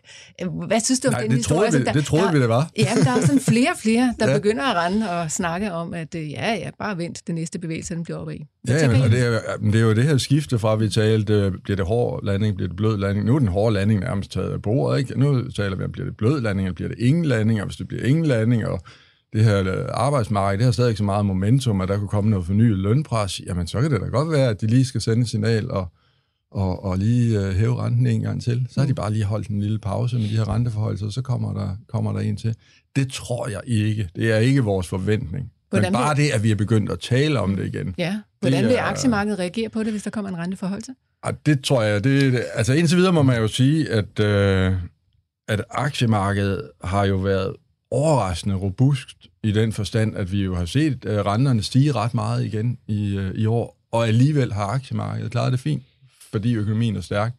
Hvad 0.67 0.79
synes 0.79 0.99
du 0.99 1.07
om 1.07 1.13
Nej, 1.13 1.21
den 1.21 1.29
det 1.29 1.37
historie? 1.37 1.59
Troede 1.59 1.71
vi, 1.71 1.87
altså, 1.87 1.99
det 1.99 2.05
troede 2.05 2.25
der, 2.25 2.31
vi, 2.31 2.41
det 2.41 2.49
var. 2.49 2.69
Ja, 2.77 2.95
men 2.95 3.03
der 3.03 3.11
er 3.11 3.21
sådan 3.21 3.39
flere 3.39 3.71
og 3.71 3.77
flere, 3.77 4.15
der 4.19 4.29
ja. 4.29 4.37
begynder 4.37 4.63
at 4.63 4.75
rende 4.75 5.09
og 5.09 5.31
snakke 5.31 5.71
om, 5.71 5.93
at 5.93 6.15
øh, 6.15 6.31
ja, 6.31 6.53
ja, 6.53 6.69
bare 6.79 6.97
vent, 6.97 7.27
det 7.27 7.35
næste 7.35 7.59
bevægelse, 7.59 7.95
den 7.95 8.03
bliver 8.03 8.17
oppe 8.17 8.35
i. 8.35 8.45
Ja, 8.67 8.77
jamen, 8.81 9.01
og 9.01 9.11
det 9.11 9.25
er, 9.25 9.39
det 9.63 9.75
er 9.75 9.79
jo 9.79 9.93
det 9.93 10.03
her 10.03 10.17
skifte 10.17 10.59
fra, 10.59 10.73
at 10.73 10.79
vi 10.79 10.89
talte, 10.89 11.53
bliver 11.63 11.75
det 11.75 11.85
hård 11.85 12.25
landing, 12.25 12.55
bliver 12.55 12.67
det 12.67 12.77
blød 12.77 12.97
landing. 12.97 13.25
Nu 13.25 13.35
er 13.35 13.39
den 13.39 13.47
hårde 13.47 13.73
landing 13.73 13.99
nærmest 13.99 14.31
taget 14.31 14.51
af 14.51 14.61
bordet, 14.61 14.99
ikke? 14.99 15.19
Nu 15.19 15.49
taler 15.49 15.75
vi 15.75 15.83
om, 15.83 15.91
bliver 15.91 16.05
det 16.05 16.17
blød 16.17 16.41
landing, 16.41 16.67
eller 16.67 16.75
bliver 16.75 16.89
det 16.89 16.99
ingen 16.99 17.25
landing, 17.25 17.61
og 17.61 17.67
hvis 17.67 17.77
det 17.77 17.87
bliver 17.87 18.03
ingen 18.03 18.25
landing, 18.25 18.56
og 18.65 18.80
det 19.33 19.44
her 19.44 19.88
arbejdsmarked, 19.94 20.57
det 20.57 20.65
har 20.65 20.71
stadig 20.71 20.89
ikke 20.89 20.98
så 20.98 21.04
meget 21.04 21.25
momentum, 21.25 21.81
at 21.81 21.89
der 21.89 21.98
kunne 21.98 22.07
komme 22.07 22.30
noget 22.30 22.45
fornyet 22.45 22.77
lønpres, 22.77 23.42
jamen 23.48 23.68
så 23.68 23.81
kan 23.81 23.92
det 23.92 24.01
da 24.01 24.06
godt 24.06 24.31
være, 24.31 24.50
at 24.50 24.62
de 24.62 24.68
lige 24.68 24.86
skal 24.86 25.01
sende 25.01 25.21
et 25.21 25.30
signal 25.30 25.71
og, 25.71 25.88
og, 26.51 26.83
og 26.83 26.98
lige 26.98 27.39
uh, 27.39 27.45
hæve 27.45 27.83
renten 27.83 28.07
en 28.07 28.21
gang 28.21 28.44
til. 28.44 28.68
Så 28.69 28.80
har 28.80 28.88
de 28.88 28.94
bare 28.94 29.13
lige 29.13 29.24
holdt 29.24 29.48
en 29.48 29.59
lille 29.59 29.80
pause 29.80 30.15
med 30.15 30.24
de 30.24 30.38
her 30.38 30.50
renteforhold, 30.50 31.12
så 31.12 31.21
kommer 31.21 31.54
der, 31.54 31.77
kommer 31.89 32.13
der 32.13 32.19
en 32.19 32.38
til. 32.38 32.56
Det 32.95 33.12
tror 33.12 33.48
jeg 33.48 33.62
ikke. 33.65 34.09
Det 34.15 34.31
er 34.31 34.38
ikke 34.38 34.63
vores 34.63 34.88
forventning. 34.88 35.51
Hvordan 35.69 35.92
Men 35.92 35.98
bare 35.98 36.15
det, 36.15 36.30
at 36.30 36.44
vi 36.44 36.51
er 36.51 36.56
begyndt 36.56 36.92
at 36.92 37.00
tale 37.00 37.39
om 37.39 37.56
det 37.56 37.65
igen. 37.65 37.95
Ja. 37.97 38.19
Hvordan 38.40 38.66
vil 38.66 38.76
aktiemarkedet 38.76 39.40
reagere 39.40 39.69
på 39.69 39.83
det, 39.83 39.92
hvis 39.92 40.04
der 40.04 40.09
kommer 40.09 40.30
en 40.30 40.37
renteforholdelse? 40.37 40.92
Det 41.45 41.64
tror 41.64 41.81
jeg. 41.81 42.04
Det, 42.04 42.44
altså 42.54 42.73
indtil 42.73 42.97
videre 42.97 43.14
må 43.14 43.23
man 43.23 43.42
jo 43.42 43.47
sige, 43.47 43.90
at, 43.90 44.19
øh, 44.19 44.73
at 45.47 45.64
aktiemarkedet 45.69 46.69
har 46.83 47.06
jo 47.06 47.16
været 47.16 47.56
overraskende 47.91 48.56
robust 48.56 49.27
i 49.44 49.51
den 49.51 49.73
forstand, 49.73 50.15
at 50.15 50.31
vi 50.31 50.44
jo 50.44 50.56
har 50.56 50.65
set 50.65 51.06
uh, 51.06 51.11
renterne 51.11 51.63
stige 51.63 51.91
ret 51.91 52.13
meget 52.13 52.45
igen 52.45 52.77
i, 52.87 53.17
uh, 53.17 53.29
i 53.29 53.45
år, 53.45 53.77
og 53.91 54.07
alligevel 54.07 54.53
har 54.53 54.65
aktiemarkedet 54.65 55.31
klaret 55.31 55.51
det 55.51 55.59
fint, 55.59 55.83
fordi 56.31 56.56
økonomien 56.56 56.95
er 56.95 57.01
stærk. 57.01 57.33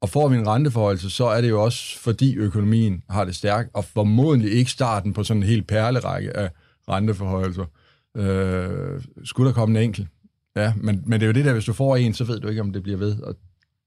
Og 0.00 0.08
får 0.08 0.28
vi 0.28 0.36
en 0.36 0.48
renteforholdelse, 0.48 1.10
så 1.10 1.26
er 1.26 1.40
det 1.40 1.48
jo 1.48 1.64
også, 1.64 1.98
fordi 1.98 2.36
økonomien 2.36 3.02
har 3.10 3.24
det 3.24 3.36
stærkt, 3.36 3.70
og 3.74 3.84
formodentlig 3.84 4.52
ikke 4.52 4.70
starten 4.70 5.12
på 5.12 5.24
sådan 5.24 5.42
en 5.42 5.48
helt 5.48 5.66
perlerække 5.66 6.36
af 6.36 6.50
renteforholdelser. 6.88 7.64
Uh, 8.18 9.02
skulle 9.24 9.48
der 9.48 9.54
komme 9.54 9.78
en 9.78 9.84
enkelt? 9.84 10.08
Ja, 10.56 10.72
men, 10.76 11.02
men 11.06 11.20
det 11.20 11.22
er 11.22 11.26
jo 11.26 11.32
det 11.32 11.44
der, 11.44 11.52
hvis 11.52 11.64
du 11.64 11.72
får 11.72 11.96
en, 11.96 12.14
så 12.14 12.24
ved 12.24 12.40
du 12.40 12.48
ikke, 12.48 12.60
om 12.60 12.72
det 12.72 12.82
bliver 12.82 12.98
ved, 12.98 13.22
og 13.22 13.36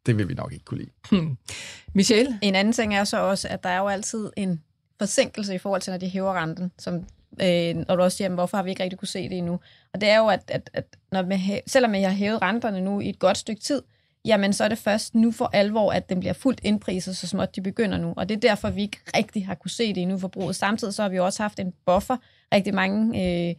det 0.05 0.17
vil 0.17 0.29
vi 0.29 0.33
nok 0.33 0.53
ikke 0.53 0.65
kunne 0.65 0.77
lide. 0.77 0.91
Hmm. 1.11 1.37
Michelle? 1.95 2.39
En 2.41 2.55
anden 2.55 2.73
ting 2.73 2.95
er 2.95 3.03
så 3.03 3.17
også, 3.17 3.47
at 3.47 3.63
der 3.63 3.69
er 3.69 3.77
jo 3.77 3.87
altid 3.87 4.29
en 4.37 4.61
forsinkelse 4.99 5.55
i 5.55 5.57
forhold 5.57 5.81
til, 5.81 5.91
når 5.91 5.97
de 5.97 6.09
hæver 6.09 6.41
renten, 6.41 6.71
som, 6.77 6.95
øh, 7.41 7.75
når 7.87 7.95
du 7.95 8.01
også 8.03 8.17
siger, 8.17 8.29
hvorfor 8.29 8.57
har 8.57 8.63
vi 8.63 8.69
ikke 8.69 8.83
rigtig 8.83 8.99
kunne 8.99 9.07
se 9.07 9.29
det 9.29 9.37
endnu? 9.37 9.59
Og 9.93 10.01
det 10.01 10.09
er 10.09 10.17
jo, 10.17 10.27
at, 10.27 10.43
at, 10.47 10.69
at 10.73 10.85
når 11.11 11.21
man, 11.21 11.39
selvom 11.67 11.95
jeg 11.95 12.09
har 12.09 12.15
hævet 12.17 12.41
renterne 12.41 12.81
nu 12.81 12.99
i 12.99 13.09
et 13.09 13.19
godt 13.19 13.37
stykke 13.37 13.61
tid, 13.61 13.81
jamen 14.25 14.53
så 14.53 14.63
er 14.63 14.67
det 14.67 14.77
først 14.77 15.15
nu 15.15 15.31
for 15.31 15.49
alvor, 15.53 15.91
at 15.91 16.09
den 16.09 16.19
bliver 16.19 16.33
fuldt 16.33 16.59
indpriset, 16.63 17.17
så 17.17 17.27
småt 17.27 17.55
de 17.55 17.61
begynder 17.61 17.97
nu. 17.97 18.13
Og 18.17 18.29
det 18.29 18.35
er 18.35 18.39
derfor, 18.39 18.69
vi 18.69 18.81
ikke 18.81 18.99
rigtig 19.17 19.45
har 19.45 19.55
kunne 19.55 19.71
se 19.71 19.93
det 19.93 20.01
endnu 20.01 20.17
forbruget. 20.17 20.55
Samtidig 20.55 20.93
så 20.93 21.01
har 21.01 21.09
vi 21.09 21.19
også 21.19 21.43
haft 21.43 21.59
en 21.59 21.73
buffer. 21.85 22.17
Rigtig 22.53 22.73
mange 22.73 23.23
øh, 23.49 23.55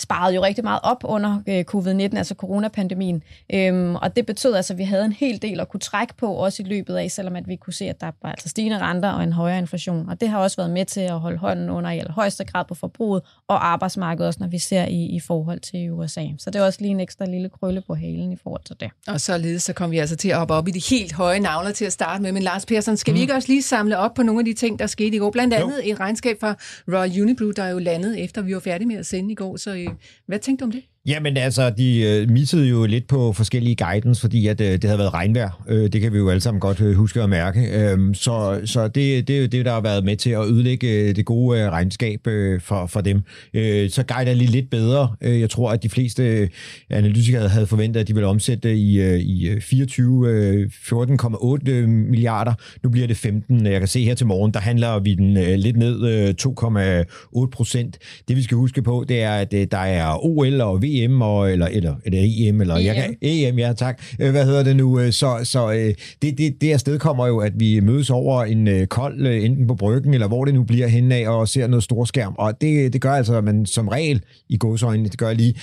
sparede 0.00 0.34
jo 0.34 0.42
rigtig 0.42 0.64
meget 0.64 0.80
op 0.82 1.04
under 1.04 1.42
øh, 1.46 1.64
covid-19, 1.74 2.16
altså 2.16 2.34
coronapandemien. 2.34 3.22
Øhm, 3.54 3.94
og 3.96 4.16
det 4.16 4.26
betød 4.26 4.54
altså, 4.54 4.72
at 4.72 4.78
vi 4.78 4.84
havde 4.84 5.04
en 5.04 5.12
hel 5.12 5.42
del 5.42 5.60
at 5.60 5.68
kunne 5.68 5.80
trække 5.80 6.14
på, 6.14 6.26
også 6.26 6.62
i 6.62 6.66
løbet 6.66 6.96
af, 6.96 7.10
selvom 7.10 7.36
at 7.36 7.48
vi 7.48 7.56
kunne 7.56 7.72
se, 7.72 7.84
at 7.84 8.00
der 8.00 8.10
var 8.22 8.30
altså 8.30 8.48
stigende 8.48 8.78
renter 8.78 9.10
og 9.10 9.22
en 9.22 9.32
højere 9.32 9.58
inflation. 9.58 10.08
Og 10.08 10.20
det 10.20 10.28
har 10.28 10.38
også 10.38 10.56
været 10.56 10.70
med 10.70 10.84
til 10.84 11.00
at 11.00 11.20
holde 11.20 11.38
hånden 11.38 11.70
under 11.70 11.90
i 11.90 11.98
allerhøjeste 11.98 12.44
grad 12.44 12.64
på 12.64 12.74
forbruget 12.74 13.22
og 13.48 13.66
arbejdsmarkedet, 13.66 14.26
også 14.26 14.40
når 14.40 14.48
vi 14.48 14.58
ser 14.58 14.84
i, 14.84 15.06
i 15.06 15.20
forhold 15.20 15.60
til 15.60 15.90
USA. 15.90 16.24
Så 16.38 16.50
det 16.50 16.60
er 16.60 16.64
også 16.64 16.78
lige 16.80 16.90
en 16.90 17.00
ekstra 17.00 17.24
lille 17.24 17.48
krølle 17.48 17.82
på 17.86 17.94
halen 17.94 18.32
i 18.32 18.36
forhold 18.42 18.62
til 18.64 18.76
det. 18.80 18.90
Og 19.08 19.20
således 19.20 19.62
så 19.62 19.72
kom 19.72 19.90
vi 19.90 19.98
altså 19.98 20.16
til 20.16 20.28
at 20.28 20.38
hoppe 20.38 20.54
op 20.54 20.68
i 20.68 20.70
de 20.70 20.82
helt 20.90 21.12
høje 21.12 21.40
navler 21.40 21.72
til 21.72 21.84
at 21.84 21.92
starte 21.92 22.22
med. 22.22 22.32
Men 22.32 22.42
Lars 22.42 22.66
Persson, 22.66 22.96
skal 22.96 23.12
mm. 23.12 23.16
vi 23.16 23.20
ikke 23.20 23.34
også 23.34 23.48
lige 23.48 23.62
samle 23.62 23.98
op 23.98 24.14
på 24.14 24.22
nogle 24.22 24.40
af 24.40 24.44
de 24.44 24.54
ting, 24.54 24.78
der 24.78 24.86
skete 24.86 25.16
i 25.16 25.18
går? 25.18 25.30
Blandt 25.30 25.54
andet 25.54 25.80
jo. 25.86 25.92
et 25.92 26.00
regnskab 26.00 26.40
fra 26.40 26.54
Royal 26.88 27.22
Unibrew, 27.22 27.50
der 27.50 27.62
er 27.62 27.70
jo 27.70 27.78
landet 27.78 28.24
efter, 28.24 28.42
vi 28.42 28.54
var 28.54 28.60
færdige 28.60 28.88
med 28.88 28.96
at 28.96 29.06
sende 29.06 29.32
i 29.32 29.34
går. 29.34 29.56
Så 29.56 29.70
øh, 29.70 29.89
hvad 30.26 30.38
tænkte 30.38 30.62
du 30.62 30.66
om 30.66 30.72
det? 30.72 30.84
Jamen 31.06 31.36
altså, 31.36 31.70
de 31.70 32.00
øh, 32.00 32.30
missede 32.30 32.68
jo 32.68 32.86
lidt 32.86 33.08
på 33.08 33.32
forskellige 33.32 33.76
guidance, 33.76 34.20
fordi 34.20 34.46
at, 34.46 34.60
øh, 34.60 34.72
det 34.72 34.84
havde 34.84 34.98
været 34.98 35.14
regnvejr. 35.14 35.64
Øh, 35.68 35.92
det 35.92 36.00
kan 36.00 36.12
vi 36.12 36.18
jo 36.18 36.30
alle 36.30 36.40
sammen 36.40 36.60
godt 36.60 36.80
øh, 36.80 36.96
huske 36.96 37.22
at 37.22 37.30
mærke. 37.30 37.60
Øh, 37.60 38.14
så 38.14 38.60
så 38.64 38.88
det, 38.88 39.28
det 39.28 39.36
er 39.36 39.40
jo 39.40 39.46
det, 39.46 39.64
der 39.64 39.72
har 39.72 39.80
været 39.80 40.04
med 40.04 40.16
til 40.16 40.30
at 40.30 40.44
ødelægge 40.44 40.90
øh, 40.90 41.16
det 41.16 41.24
gode 41.24 41.60
øh, 41.60 41.70
regnskab 41.70 42.26
øh, 42.26 42.60
for, 42.60 42.86
for 42.86 43.00
dem. 43.00 43.22
Øh, 43.54 43.90
så 43.90 44.02
guider 44.02 44.34
lige 44.34 44.50
lidt 44.50 44.70
bedre. 44.70 45.14
Øh, 45.20 45.40
jeg 45.40 45.50
tror, 45.50 45.70
at 45.70 45.82
de 45.82 45.88
fleste 45.88 46.22
øh, 46.22 46.48
analytikere 46.90 47.48
havde 47.48 47.66
forventet, 47.66 48.00
at 48.00 48.08
de 48.08 48.14
ville 48.14 48.28
omsætte 48.28 48.76
i, 48.76 49.00
øh, 49.00 49.20
i 49.20 49.60
24 49.60 50.28
øh, 50.28 50.70
14,8 50.72 51.68
øh, 51.68 51.82
øh, 51.82 51.88
milliarder. 51.88 52.54
Nu 52.82 52.90
bliver 52.90 53.06
det 53.06 53.16
15. 53.16 53.66
Jeg 53.66 53.80
kan 53.80 53.88
se 53.88 54.04
her 54.04 54.14
til 54.14 54.26
morgen, 54.26 54.52
der 54.52 54.60
handler 54.60 54.98
vi 54.98 55.14
den 55.14 55.36
øh, 55.36 55.54
lidt 55.54 55.76
ned 55.76 56.08
øh, 56.08 56.34
2,8 56.42 57.48
procent. 57.52 57.98
Det 58.28 58.36
vi 58.36 58.42
skal 58.42 58.56
huske 58.56 58.82
på, 58.82 59.04
det 59.08 59.22
er, 59.22 59.32
at 59.32 59.54
øh, 59.54 59.66
der 59.70 59.78
er 59.78 60.24
OL 60.24 60.60
og 60.60 60.82
VM, 60.82 60.89
og, 61.22 61.52
eller, 61.52 61.66
eller, 61.66 61.94
eller 62.04 62.20
EM, 62.22 62.60
eller 62.60 62.74
EM. 62.74 62.86
Jeg 62.86 62.94
kan, 62.94 63.16
EM, 63.22 63.58
ja 63.58 63.72
tak. 63.72 64.02
Øh, 64.20 64.30
hvad 64.30 64.44
hedder 64.44 64.62
det 64.62 64.76
nu? 64.76 65.00
Øh, 65.00 65.12
så, 65.12 65.40
så 65.44 65.72
øh, 65.72 65.94
det, 66.22 66.38
det, 66.38 66.60
det 66.60 66.72
afsted 66.72 66.98
kommer 66.98 67.26
jo, 67.26 67.38
at 67.38 67.52
vi 67.56 67.80
mødes 67.80 68.10
over 68.10 68.44
en 68.44 68.86
kold, 68.86 69.26
enten 69.26 69.66
på 69.66 69.74
bryggen, 69.74 70.14
eller 70.14 70.28
hvor 70.28 70.44
det 70.44 70.54
nu 70.54 70.62
bliver 70.62 70.86
henne 70.86 71.14
af, 71.14 71.28
og 71.28 71.48
ser 71.48 71.66
noget 71.66 71.82
storskærm. 71.82 72.34
Og 72.38 72.60
det, 72.60 72.92
det 72.92 73.00
gør 73.00 73.12
altså, 73.12 73.36
at 73.36 73.44
man 73.44 73.66
som 73.66 73.88
regel, 73.88 74.22
i 74.48 74.56
godsøjne, 74.56 75.04
det 75.04 75.18
gør 75.18 75.32
lige, 75.32 75.54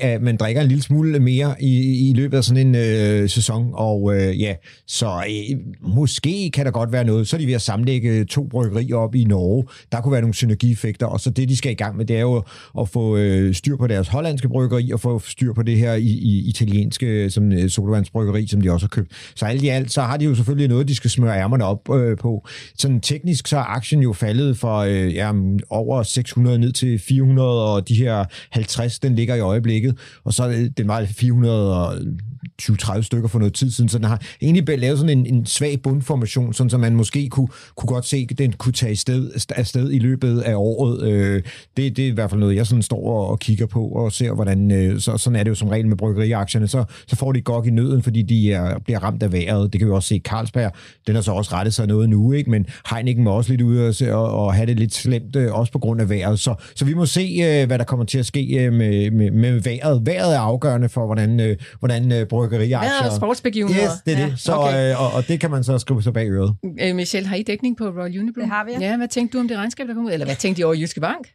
at 0.00 0.22
man 0.22 0.36
drikker 0.36 0.62
en 0.62 0.68
lille 0.68 0.82
smule 0.82 1.18
mere 1.20 1.54
i, 1.60 2.08
i 2.10 2.12
løbet 2.12 2.36
af 2.36 2.44
sådan 2.44 2.66
en 2.66 2.74
øh, 2.74 3.28
sæson. 3.28 3.70
Og 3.72 4.16
øh, 4.16 4.40
ja, 4.40 4.54
så 4.86 5.06
øh, 5.06 5.58
måske 5.80 6.50
kan 6.50 6.64
der 6.64 6.70
godt 6.70 6.92
være 6.92 7.04
noget. 7.04 7.28
Så 7.28 7.36
er 7.36 7.40
de 7.40 7.46
ved 7.46 7.54
at 7.54 7.62
samlægge 7.62 8.24
to 8.24 8.46
bryggerier 8.50 8.96
op 8.96 9.14
i 9.14 9.24
Norge. 9.24 9.64
Der 9.92 10.00
kunne 10.00 10.12
være 10.12 10.20
nogle 10.20 10.34
synergieffekter, 10.34 11.06
og 11.06 11.20
så 11.20 11.30
det, 11.30 11.48
de 11.48 11.56
skal 11.56 11.72
i 11.72 11.74
gang 11.74 11.96
med, 11.96 12.04
det 12.04 12.16
er 12.16 12.20
jo 12.20 12.42
at 12.80 12.88
få 12.88 13.16
øh, 13.16 13.54
styr 13.54 13.76
på 13.76 13.86
deres 13.86 14.08
hollandske 14.08 14.48
bryggeri, 14.48 14.67
bryggeri 14.68 14.90
og 14.92 15.00
få 15.00 15.18
styr 15.18 15.52
på 15.52 15.62
det 15.62 15.78
her 15.78 15.94
i, 15.94 16.06
i 16.06 16.48
italienske 16.48 17.30
som 17.30 17.52
øh, 17.52 17.68
sodavandsbryggeri, 17.70 18.46
som 18.46 18.60
de 18.60 18.72
også 18.72 18.86
har 18.86 18.88
købt. 18.88 19.12
Så 19.34 19.46
alt 19.46 19.62
i 19.62 19.68
alt, 19.68 19.92
så 19.92 20.02
har 20.02 20.16
de 20.16 20.24
jo 20.24 20.34
selvfølgelig 20.34 20.68
noget, 20.68 20.88
de 20.88 20.94
skal 20.94 21.10
smøre 21.10 21.38
ærmerne 21.38 21.64
op 21.64 21.94
øh, 21.94 22.16
på. 22.16 22.46
Sådan 22.78 23.00
teknisk, 23.00 23.46
så 23.46 23.56
er 23.56 23.62
aktien 23.62 24.02
jo 24.02 24.12
faldet 24.12 24.58
fra 24.58 24.88
øh, 24.88 25.14
ja, 25.14 25.32
over 25.70 26.02
600 26.02 26.58
ned 26.58 26.72
til 26.72 26.98
400, 26.98 27.74
og 27.74 27.88
de 27.88 27.94
her 27.94 28.24
50, 28.50 28.98
den 28.98 29.14
ligger 29.14 29.34
i 29.34 29.40
øjeblikket, 29.40 29.98
og 30.24 30.34
så 30.34 30.42
er 30.42 30.68
den 30.76 30.88
var 30.88 31.04
400 31.04 32.18
20-30 32.62 33.02
stykker 33.02 33.28
for 33.28 33.38
noget 33.38 33.54
tid 33.54 33.70
siden, 33.70 33.88
så 33.88 33.98
den 33.98 34.06
har 34.06 34.22
egentlig 34.42 34.78
lavet 34.78 34.98
sådan 34.98 35.18
en, 35.18 35.26
en 35.26 35.46
svag 35.46 35.82
bundformation, 35.82 36.52
sådan 36.52 36.70
så 36.70 36.78
man 36.78 36.94
måske 36.94 37.28
kunne, 37.28 37.48
kunne 37.76 37.86
godt 37.88 38.06
se, 38.06 38.26
at 38.30 38.38
den 38.38 38.52
kunne 38.52 38.72
tage 38.72 38.96
sted, 38.96 39.30
afsted 39.56 39.92
i 39.92 39.98
løbet 39.98 40.40
af 40.40 40.54
året. 40.54 41.10
Øh, 41.10 41.42
det, 41.76 41.96
det 41.96 42.04
er 42.04 42.08
i 42.08 42.14
hvert 42.14 42.30
fald 42.30 42.40
noget, 42.40 42.56
jeg 42.56 42.66
sådan 42.66 42.82
står 42.82 43.30
og 43.30 43.38
kigger 43.38 43.66
på 43.66 43.88
og 43.88 44.12
ser, 44.12 44.32
hvordan, 44.32 44.57
øh, 44.70 45.00
så, 45.00 45.18
sådan 45.18 45.36
er 45.36 45.42
det 45.42 45.50
jo 45.50 45.54
som 45.54 45.68
regel 45.68 45.88
med 45.88 45.96
bryggeriaktierne, 45.96 46.68
så, 46.68 46.84
så 47.06 47.16
får 47.16 47.32
de 47.32 47.40
godt 47.40 47.66
i 47.66 47.70
nøden, 47.70 48.02
fordi 48.02 48.22
de 48.22 48.52
er, 48.52 48.78
bliver 48.78 48.98
ramt 48.98 49.22
af 49.22 49.32
vejret. 49.32 49.72
Det 49.72 49.80
kan 49.80 49.88
vi 49.88 49.92
også 49.92 50.08
se, 50.08 50.20
Carlsberg, 50.24 50.72
den 51.06 51.14
har 51.14 51.22
så 51.22 51.32
også 51.32 51.52
rettet 51.52 51.74
sig 51.74 51.86
noget 51.86 52.08
nu, 52.10 52.32
ikke? 52.32 52.50
men 52.50 52.66
Heineken 52.90 53.24
må 53.24 53.30
også 53.30 53.50
lidt 53.50 53.62
ude 53.62 53.88
og, 53.88 53.94
og, 54.22 54.44
og 54.44 54.54
have 54.54 54.66
det 54.66 54.76
lidt 54.76 54.94
slemt, 54.94 55.36
øh, 55.36 55.54
også 55.54 55.72
på 55.72 55.78
grund 55.78 56.00
af 56.00 56.10
vejret. 56.10 56.40
Så, 56.40 56.54
så 56.74 56.84
vi 56.84 56.94
må 56.94 57.06
se, 57.06 57.66
hvad 57.66 57.78
der 57.78 57.84
kommer 57.84 58.04
til 58.04 58.18
at 58.18 58.26
ske 58.26 58.70
med, 58.70 59.10
med, 59.10 59.30
med 59.30 59.60
vejret. 59.60 60.06
Vejret 60.06 60.34
er 60.34 60.40
afgørende 60.40 60.88
for, 60.88 61.06
hvordan, 61.06 61.56
hvordan 61.78 62.26
bryggeriaktier... 62.28 63.04
Ja, 63.04 63.16
sportsbegivenheder. 63.16 63.84
Yes, 63.84 64.02
det 64.06 64.18
er 64.18 64.26
det. 64.26 64.38
Så, 64.40 64.52
okay. 64.54 64.90
øh, 64.90 65.02
og, 65.02 65.12
og 65.12 65.28
det 65.28 65.40
kan 65.40 65.50
man 65.50 65.64
så 65.64 65.78
skrive 65.78 66.02
sig 66.02 66.12
bag 66.12 66.30
øret. 66.30 66.54
Øh, 66.80 66.96
Michelle, 66.96 67.28
har 67.28 67.36
I 67.36 67.42
dækning 67.42 67.76
på 67.76 67.84
Royal 67.84 68.20
Unibrew? 68.20 68.42
Det 68.42 68.52
har 68.52 68.64
vi. 68.64 68.84
Ja, 68.84 68.96
hvad 68.96 69.08
tænkte 69.08 69.38
du 69.38 69.40
om 69.40 69.48
det 69.48 69.56
regnskab, 69.56 69.88
der 69.88 69.94
kom 69.94 70.04
ud? 70.04 70.12
Eller 70.12 70.26
hvad 70.26 70.36
tænkte 70.36 70.60
I 70.60 70.64
over 70.64 70.74
Jyske 70.74 71.00
Bank? 71.00 71.28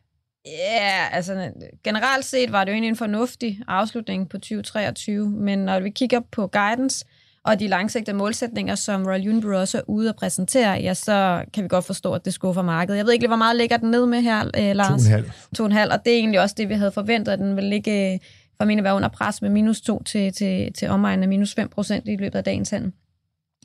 Ja, 0.46 0.52
yeah, 0.52 1.16
altså 1.16 1.52
generelt 1.84 2.26
set 2.26 2.52
var 2.52 2.64
det 2.64 2.72
jo 2.72 2.74
egentlig 2.74 2.90
en 2.90 2.96
fornuftig 2.96 3.60
afslutning 3.68 4.30
på 4.30 4.38
2023, 4.38 5.30
men 5.30 5.60
når 5.60 5.80
vi 5.80 5.90
kigger 5.90 6.20
på 6.32 6.48
guidance 6.48 7.06
og 7.46 7.60
de 7.60 7.68
langsigtede 7.68 8.18
målsætninger, 8.18 8.76
som 8.76 9.06
Royal 9.06 9.30
Unibrew 9.30 9.58
også 9.58 9.78
er 9.78 9.82
ude 9.88 10.10
at 10.10 10.16
præsentere, 10.16 10.72
ja, 10.72 10.94
så 10.94 11.46
kan 11.54 11.64
vi 11.64 11.68
godt 11.68 11.86
forstå, 11.86 12.14
at 12.14 12.26
det 12.26 12.34
skuffer 12.34 12.62
markedet. 12.62 12.98
Jeg 12.98 13.06
ved 13.06 13.14
ikke, 13.14 13.28
hvor 13.28 13.36
meget 13.36 13.56
ligger 13.56 13.78
den 13.78 13.92
ned 13.92 14.06
med 14.06 14.22
her, 14.22 14.46
øh, 14.58 14.76
Lars? 14.76 15.02
2,5. 15.02 15.14
2,5, 15.58 15.94
og 15.94 16.06
det 16.06 16.14
er 16.14 16.18
egentlig 16.18 16.40
også 16.40 16.56
det, 16.58 16.70
vi 16.70 16.74
havde 16.74 16.92
forventet, 16.92 17.32
at 17.32 17.40
den 17.40 17.56
vil 17.56 17.64
ligge 17.64 18.20
formentlig 18.58 18.84
være 18.84 18.96
under 18.96 19.10
pres 19.10 19.42
med 19.42 19.50
minus 19.50 19.82
2 19.82 20.04
til, 20.04 20.34
til, 20.34 20.74
til 20.74 20.90
omegnen 20.90 21.24
af 21.24 21.30
minus 21.30 21.56
5 21.56 21.70
procent 21.70 22.08
i 22.08 22.16
løbet 22.16 22.36
af 22.36 22.44
dagens 22.44 22.70
handel. 22.70 22.92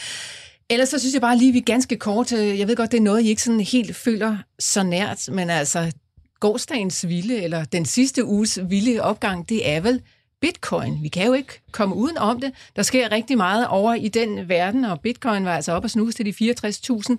Ellers 0.71 0.89
så 0.89 0.99
synes 0.99 1.15
jeg 1.15 1.21
bare 1.21 1.39
lige, 1.39 1.53
vi 1.53 1.59
er 1.59 1.63
ganske 1.63 1.97
kort. 1.97 2.33
Øh, 2.33 2.59
jeg 2.59 2.69
ved 2.69 2.77
godt, 2.77 2.93
det 2.93 2.99
er 2.99 3.03
noget, 3.03 3.23
I 3.23 3.29
ikke 3.29 3.43
sådan 3.43 3.61
helt 3.61 3.97
føler 3.97 4.37
så 4.59 4.83
nært, 4.83 5.29
men 5.33 5.51
altså 5.51 5.93
gårdsdagens 6.41 7.09
vilde, 7.09 7.43
eller 7.43 7.65
den 7.65 7.85
sidste 7.85 8.25
uges 8.25 8.59
vilde 8.69 9.01
opgang, 9.01 9.49
det 9.49 9.71
er 9.71 9.81
vel 9.81 10.03
bitcoin. 10.41 11.03
Vi 11.03 11.09
kan 11.09 11.27
jo 11.27 11.33
ikke 11.33 11.61
komme 11.71 11.95
uden 11.95 12.19
om 12.19 12.41
det. 12.41 12.53
Der 12.77 12.83
sker 12.83 13.13
rigtig 13.13 13.37
meget 13.37 13.67
over 13.67 13.95
i 13.95 14.09
den 14.09 14.49
verden, 14.49 14.85
og 14.85 15.01
bitcoin 15.01 15.45
var 15.45 15.57
altså 15.57 15.73
op 15.73 15.85
og 15.85 15.91
snuse 15.91 16.17
til 16.17 16.27
de 16.27 16.53
64.000 16.53 17.17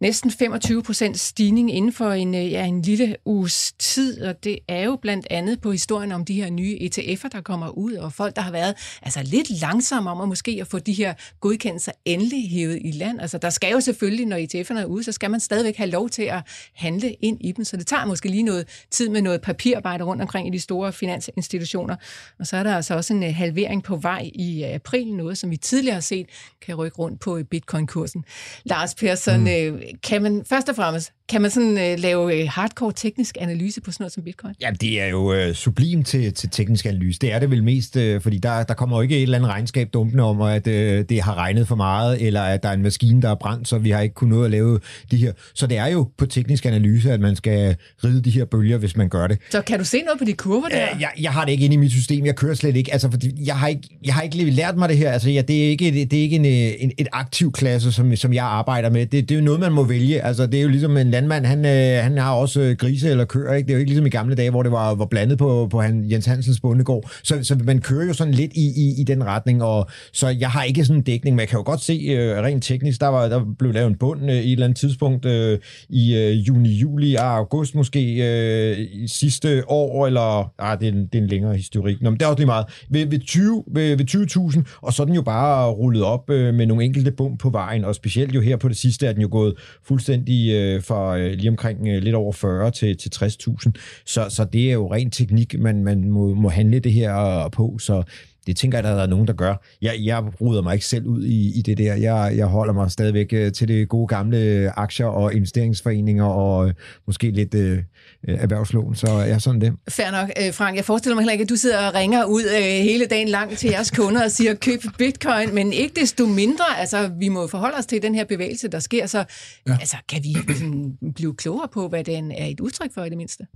næsten 0.00 0.30
25 0.30 0.82
procent 0.82 1.18
stigning 1.18 1.74
inden 1.74 1.92
for 1.92 2.10
en, 2.10 2.34
øh, 2.34 2.52
ja, 2.52 2.64
en 2.64 2.82
lille 2.82 3.16
uges 3.24 3.72
tid, 3.78 4.22
og 4.22 4.44
det 4.44 4.58
er 4.68 4.84
jo 4.84 4.96
blandt 4.96 5.26
andet 5.30 5.60
på 5.60 5.72
historien 5.72 6.12
om 6.12 6.24
de 6.24 6.34
her 6.34 6.50
nye 6.50 6.78
ETF'er, 6.80 7.28
der 7.28 7.40
kommer 7.40 7.68
ud, 7.68 7.92
og 7.92 8.12
folk, 8.12 8.36
der 8.36 8.42
har 8.42 8.52
været 8.52 8.74
altså 9.02 9.22
lidt 9.22 9.60
langsomme 9.60 10.10
om 10.10 10.20
at 10.20 10.28
måske 10.28 10.58
at 10.60 10.66
få 10.66 10.78
de 10.78 10.92
her 10.92 11.14
godkendelser 11.40 11.92
endelig 12.04 12.50
hævet 12.50 12.78
i 12.84 12.90
land. 12.90 13.20
Altså 13.20 13.38
der 13.38 13.50
skal 13.50 13.72
jo 13.72 13.80
selvfølgelig, 13.80 14.26
når 14.26 14.36
ETF'erne 14.36 14.80
er 14.80 14.84
ude, 14.84 15.04
så 15.04 15.12
skal 15.12 15.30
man 15.30 15.40
stadigvæk 15.40 15.76
have 15.76 15.90
lov 15.90 16.08
til 16.08 16.22
at 16.22 16.42
handle 16.74 17.12
ind 17.12 17.38
i 17.40 17.52
dem, 17.52 17.64
så 17.64 17.76
det 17.76 17.86
tager 17.86 18.04
måske 18.06 18.28
lige 18.28 18.42
noget 18.42 18.84
tid 18.90 19.08
med 19.08 19.22
noget 19.22 19.40
papirarbejde 19.40 20.04
rundt 20.04 20.22
omkring 20.22 20.48
i 20.48 20.50
de 20.50 20.60
store 20.60 20.92
finansinstitutioner. 20.92 21.96
Og 22.38 22.46
så 22.46 22.56
er 22.56 22.62
der 22.62 22.76
altså 22.76 22.94
også 22.94 23.14
en 23.14 23.22
øh, 23.22 23.34
halvering 23.34 23.82
på 23.82 23.96
vej 23.96 24.30
i 24.34 24.64
øh, 24.64 24.74
april, 24.74 25.14
noget 25.14 25.38
som 25.38 25.50
vi 25.50 25.56
tidligere 25.56 25.94
har 25.94 26.00
set 26.00 26.26
kan 26.62 26.74
rykke 26.74 26.98
rundt 26.98 27.20
på 27.20 27.40
bitcoin-kursen. 27.50 28.24
Lars 28.64 28.94
Persson, 28.94 29.40
mm 29.40 29.87
kan 30.02 30.22
man 30.22 30.44
først 30.44 30.68
og 30.68 30.76
fremmest 30.76 31.12
kan 31.28 31.42
man 31.42 31.50
sådan 31.50 31.78
øh, 31.78 31.98
lave 31.98 32.40
øh, 32.40 32.48
hardcore 32.50 32.92
teknisk 32.96 33.36
analyse 33.40 33.80
på 33.80 33.92
sådan 33.92 34.02
noget 34.02 34.12
som 34.12 34.22
bitcoin? 34.22 34.54
Ja, 34.60 34.70
det 34.80 35.02
er 35.02 35.06
jo 35.06 35.32
øh, 35.32 35.54
sublim 35.54 36.04
til, 36.04 36.34
til 36.34 36.50
teknisk 36.50 36.86
analyse. 36.86 37.18
Det 37.18 37.32
er 37.32 37.38
det 37.38 37.50
vel 37.50 37.64
mest, 37.64 37.96
øh, 37.96 38.20
fordi 38.20 38.38
der, 38.38 38.62
der 38.62 38.74
kommer 38.74 38.96
jo 38.96 39.02
ikke 39.02 39.16
et 39.16 39.22
eller 39.22 39.38
andet 39.38 39.50
regnskab 39.50 39.88
dumpende 39.92 40.24
om, 40.24 40.40
at 40.40 40.66
øh, 40.66 41.04
det 41.08 41.22
har 41.22 41.34
regnet 41.34 41.68
for 41.68 41.76
meget, 41.76 42.26
eller 42.26 42.42
at 42.42 42.62
der 42.62 42.68
er 42.68 42.72
en 42.72 42.82
maskine, 42.82 43.22
der 43.22 43.30
er 43.30 43.34
brændt, 43.34 43.68
så 43.68 43.78
vi 43.78 43.90
har 43.90 44.00
ikke 44.00 44.14
kunnet 44.14 44.38
nå 44.38 44.44
at 44.44 44.50
lave 44.50 44.80
de 45.10 45.16
her. 45.16 45.32
Så 45.54 45.66
det 45.66 45.76
er 45.76 45.86
jo 45.86 46.08
på 46.18 46.26
teknisk 46.26 46.66
analyse, 46.66 47.12
at 47.12 47.20
man 47.20 47.36
skal 47.36 47.76
ride 48.04 48.22
de 48.22 48.30
her 48.30 48.44
bølger, 48.44 48.78
hvis 48.78 48.96
man 48.96 49.08
gør 49.08 49.26
det. 49.26 49.38
Så 49.50 49.62
kan 49.62 49.78
du 49.78 49.84
se 49.84 50.02
noget 50.02 50.18
på 50.18 50.24
de 50.24 50.32
kurver 50.32 50.68
der? 50.68 50.82
Øh, 50.94 51.00
jeg, 51.00 51.10
jeg 51.20 51.32
har 51.32 51.44
det 51.44 51.52
ikke 51.52 51.64
inde 51.64 51.74
i 51.74 51.78
mit 51.78 51.92
system. 51.92 52.26
Jeg 52.26 52.36
kører 52.36 52.54
slet 52.54 52.76
ikke. 52.76 52.92
Altså, 52.92 53.10
fordi 53.10 53.46
jeg 53.46 53.56
har 53.56 53.68
ikke, 53.68 53.98
jeg 54.04 54.14
har 54.14 54.22
ikke 54.22 54.50
lært 54.50 54.76
mig 54.76 54.88
det 54.88 54.96
her. 54.96 55.12
Altså, 55.12 55.30
ja, 55.30 55.42
det 55.42 55.64
er 55.64 55.68
ikke, 55.68 55.90
det 55.90 56.12
er 56.12 56.22
ikke 56.22 56.36
en, 56.36 56.44
en, 56.44 56.92
et 56.98 57.08
aktiv 57.12 57.52
klasse, 57.52 57.92
som, 57.92 58.16
som 58.16 58.32
jeg 58.32 58.44
arbejder 58.44 58.90
med. 58.90 59.06
Det, 59.06 59.28
det 59.28 59.30
er 59.30 59.38
jo 59.38 59.44
noget, 59.44 59.60
man 59.60 59.72
må 59.72 59.82
vælge. 59.82 60.20
Altså, 60.20 60.46
det 60.46 60.58
er 60.58 60.62
jo 60.62 60.68
ligesom 60.68 60.96
en 60.96 61.06
landmand, 61.18 61.46
han, 61.46 61.64
øh, 61.64 62.02
han 62.04 62.18
har 62.18 62.32
også 62.32 62.60
øh, 62.60 62.76
grise 62.76 63.10
eller 63.10 63.24
køer, 63.24 63.52
ikke? 63.52 63.66
Det 63.66 63.72
er 63.72 63.76
jo 63.76 63.78
ikke 63.78 63.90
ligesom 63.90 64.06
i 64.06 64.10
gamle 64.10 64.34
dage, 64.34 64.50
hvor 64.50 64.62
det 64.62 64.72
var, 64.72 64.94
var 64.94 65.06
blandet 65.06 65.38
på, 65.38 65.68
på 65.70 65.80
han, 65.80 66.10
Jens 66.10 66.26
Hansens 66.26 66.60
bondegård. 66.60 67.10
Så, 67.22 67.38
så 67.42 67.56
man 67.64 67.80
kører 67.80 68.06
jo 68.06 68.12
sådan 68.12 68.34
lidt 68.34 68.52
i, 68.52 68.66
i, 68.76 69.00
i 69.00 69.04
den 69.04 69.24
retning, 69.24 69.62
og 69.62 69.88
så 70.12 70.28
jeg 70.28 70.50
har 70.50 70.62
ikke 70.62 70.84
sådan 70.84 71.00
en 71.00 71.02
dækning, 71.02 71.36
men 71.36 71.40
jeg 71.40 71.48
kan 71.48 71.58
jo 71.58 71.62
godt 71.64 71.80
se 71.80 71.92
øh, 71.92 72.42
rent 72.42 72.64
teknisk, 72.64 73.00
der, 73.00 73.06
var, 73.06 73.28
der 73.28 73.44
blev 73.58 73.72
lavet 73.72 73.88
en 73.88 73.94
bund 73.94 74.30
øh, 74.30 74.36
i 74.36 74.38
et 74.38 74.52
eller 74.52 74.66
andet 74.66 74.78
tidspunkt 74.78 75.24
øh, 75.24 75.58
i 75.88 76.16
øh, 76.16 76.48
juni, 76.48 76.68
juli, 76.68 77.14
ah, 77.14 77.36
august 77.36 77.74
måske 77.74 78.00
øh, 78.28 78.86
sidste 79.06 79.62
år, 79.68 80.06
eller 80.06 80.52
ah, 80.58 80.80
det, 80.80 80.88
er 80.88 80.92
en, 80.92 81.06
det 81.06 81.18
er 81.18 81.22
en 81.22 81.28
længere 81.28 81.56
historik. 81.56 82.02
Nå, 82.02 82.10
men 82.10 82.20
det 82.20 82.24
er 82.24 82.28
også 82.28 82.38
lige 82.38 82.46
meget. 82.46 82.66
Ved, 82.90 83.06
ved 83.06 83.18
20 83.18 83.64
ved, 83.72 83.96
ved 83.96 84.54
20.000, 84.54 84.78
og 84.82 84.92
så 84.92 85.02
er 85.02 85.06
den 85.06 85.14
jo 85.14 85.22
bare 85.22 85.70
rullet 85.70 86.02
op 86.02 86.30
øh, 86.30 86.54
med 86.54 86.66
nogle 86.66 86.84
enkelte 86.84 87.10
bump 87.12 87.40
på 87.40 87.50
vejen, 87.50 87.84
og 87.84 87.94
specielt 87.94 88.34
jo 88.34 88.40
her 88.40 88.56
på 88.56 88.68
det 88.68 88.76
sidste 88.76 89.06
er 89.06 89.12
den 89.12 89.22
jo 89.22 89.28
gået 89.30 89.54
fuldstændig 89.84 90.52
øh, 90.54 90.82
fra 90.82 91.07
øh, 91.08 91.32
lige 91.32 91.50
omkring 91.50 91.88
øh, 91.88 92.02
lidt 92.02 92.14
over 92.14 92.32
40 92.32 92.70
til, 92.70 92.96
til 92.96 93.10
60.000. 93.14 93.70
Så, 94.06 94.26
så 94.28 94.44
det 94.44 94.68
er 94.68 94.72
jo 94.72 94.92
ren 94.92 95.10
teknik, 95.10 95.58
man, 95.58 95.84
man 95.84 96.10
må, 96.10 96.34
må 96.34 96.48
handle 96.48 96.78
det 96.78 96.92
her 96.92 97.44
øh, 97.44 97.50
på, 97.50 97.78
så 97.78 98.02
det 98.48 98.56
tænker 98.56 98.78
jeg, 98.78 98.84
der 98.84 99.02
er 99.02 99.06
nogen, 99.06 99.26
der 99.26 99.32
gør. 99.32 99.54
Jeg, 99.82 99.94
jeg 99.98 100.40
ruder 100.40 100.62
mig 100.62 100.74
ikke 100.74 100.86
selv 100.86 101.06
ud 101.06 101.24
i, 101.24 101.58
i 101.58 101.62
det 101.62 101.78
der. 101.78 101.94
Jeg, 101.94 102.32
jeg 102.36 102.46
holder 102.46 102.72
mig 102.72 102.90
stadigvæk 102.90 103.32
øh, 103.32 103.52
til 103.52 103.68
det 103.68 103.88
gode 103.88 104.06
gamle 104.06 104.72
aktier 104.76 105.06
og 105.06 105.34
investeringsforeninger 105.34 106.24
og 106.24 106.68
øh, 106.68 106.74
måske 107.06 107.30
lidt 107.30 107.54
øh, 107.54 107.78
erhvervslån, 108.24 108.94
så 108.94 109.06
er 109.06 109.24
jeg 109.24 109.40
sådan 109.40 109.60
det. 109.60 109.72
Fair 109.88 110.10
nok, 110.10 110.30
øh, 110.42 110.52
Frank. 110.52 110.76
Jeg 110.76 110.84
forestiller 110.84 111.14
mig 111.14 111.22
heller 111.22 111.32
ikke, 111.32 111.42
at 111.42 111.48
du 111.48 111.56
sidder 111.56 111.86
og 111.86 111.94
ringer 111.94 112.24
ud 112.24 112.42
øh, 112.42 112.62
hele 112.62 113.06
dagen 113.06 113.28
lang 113.28 113.56
til 113.56 113.70
jeres 113.70 113.90
kunder 113.90 114.24
og 114.24 114.30
siger, 114.30 114.54
køb 114.54 114.80
bitcoin, 114.98 115.54
men 115.54 115.72
ikke 115.72 116.00
desto 116.00 116.26
mindre, 116.26 116.78
altså 116.78 117.10
vi 117.18 117.28
må 117.28 117.46
forholde 117.46 117.76
os 117.76 117.86
til 117.86 118.02
den 118.02 118.14
her 118.14 118.24
bevægelse, 118.24 118.68
der 118.68 118.78
sker, 118.78 119.06
så 119.06 119.24
ja. 119.66 119.76
altså, 119.80 119.96
kan 120.08 120.22
vi 120.24 120.54
sådan, 120.54 120.98
blive 121.14 121.34
klogere 121.34 121.68
på, 121.72 121.88
hvad 121.88 122.04
den 122.04 122.32
er 122.32 122.46
et 122.46 122.60
udtryk 122.60 122.94
for 122.94 123.04
i 123.04 123.08
det 123.08 123.16
mindste? 123.16 123.46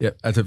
Ja, 0.00 0.10
altså 0.24 0.44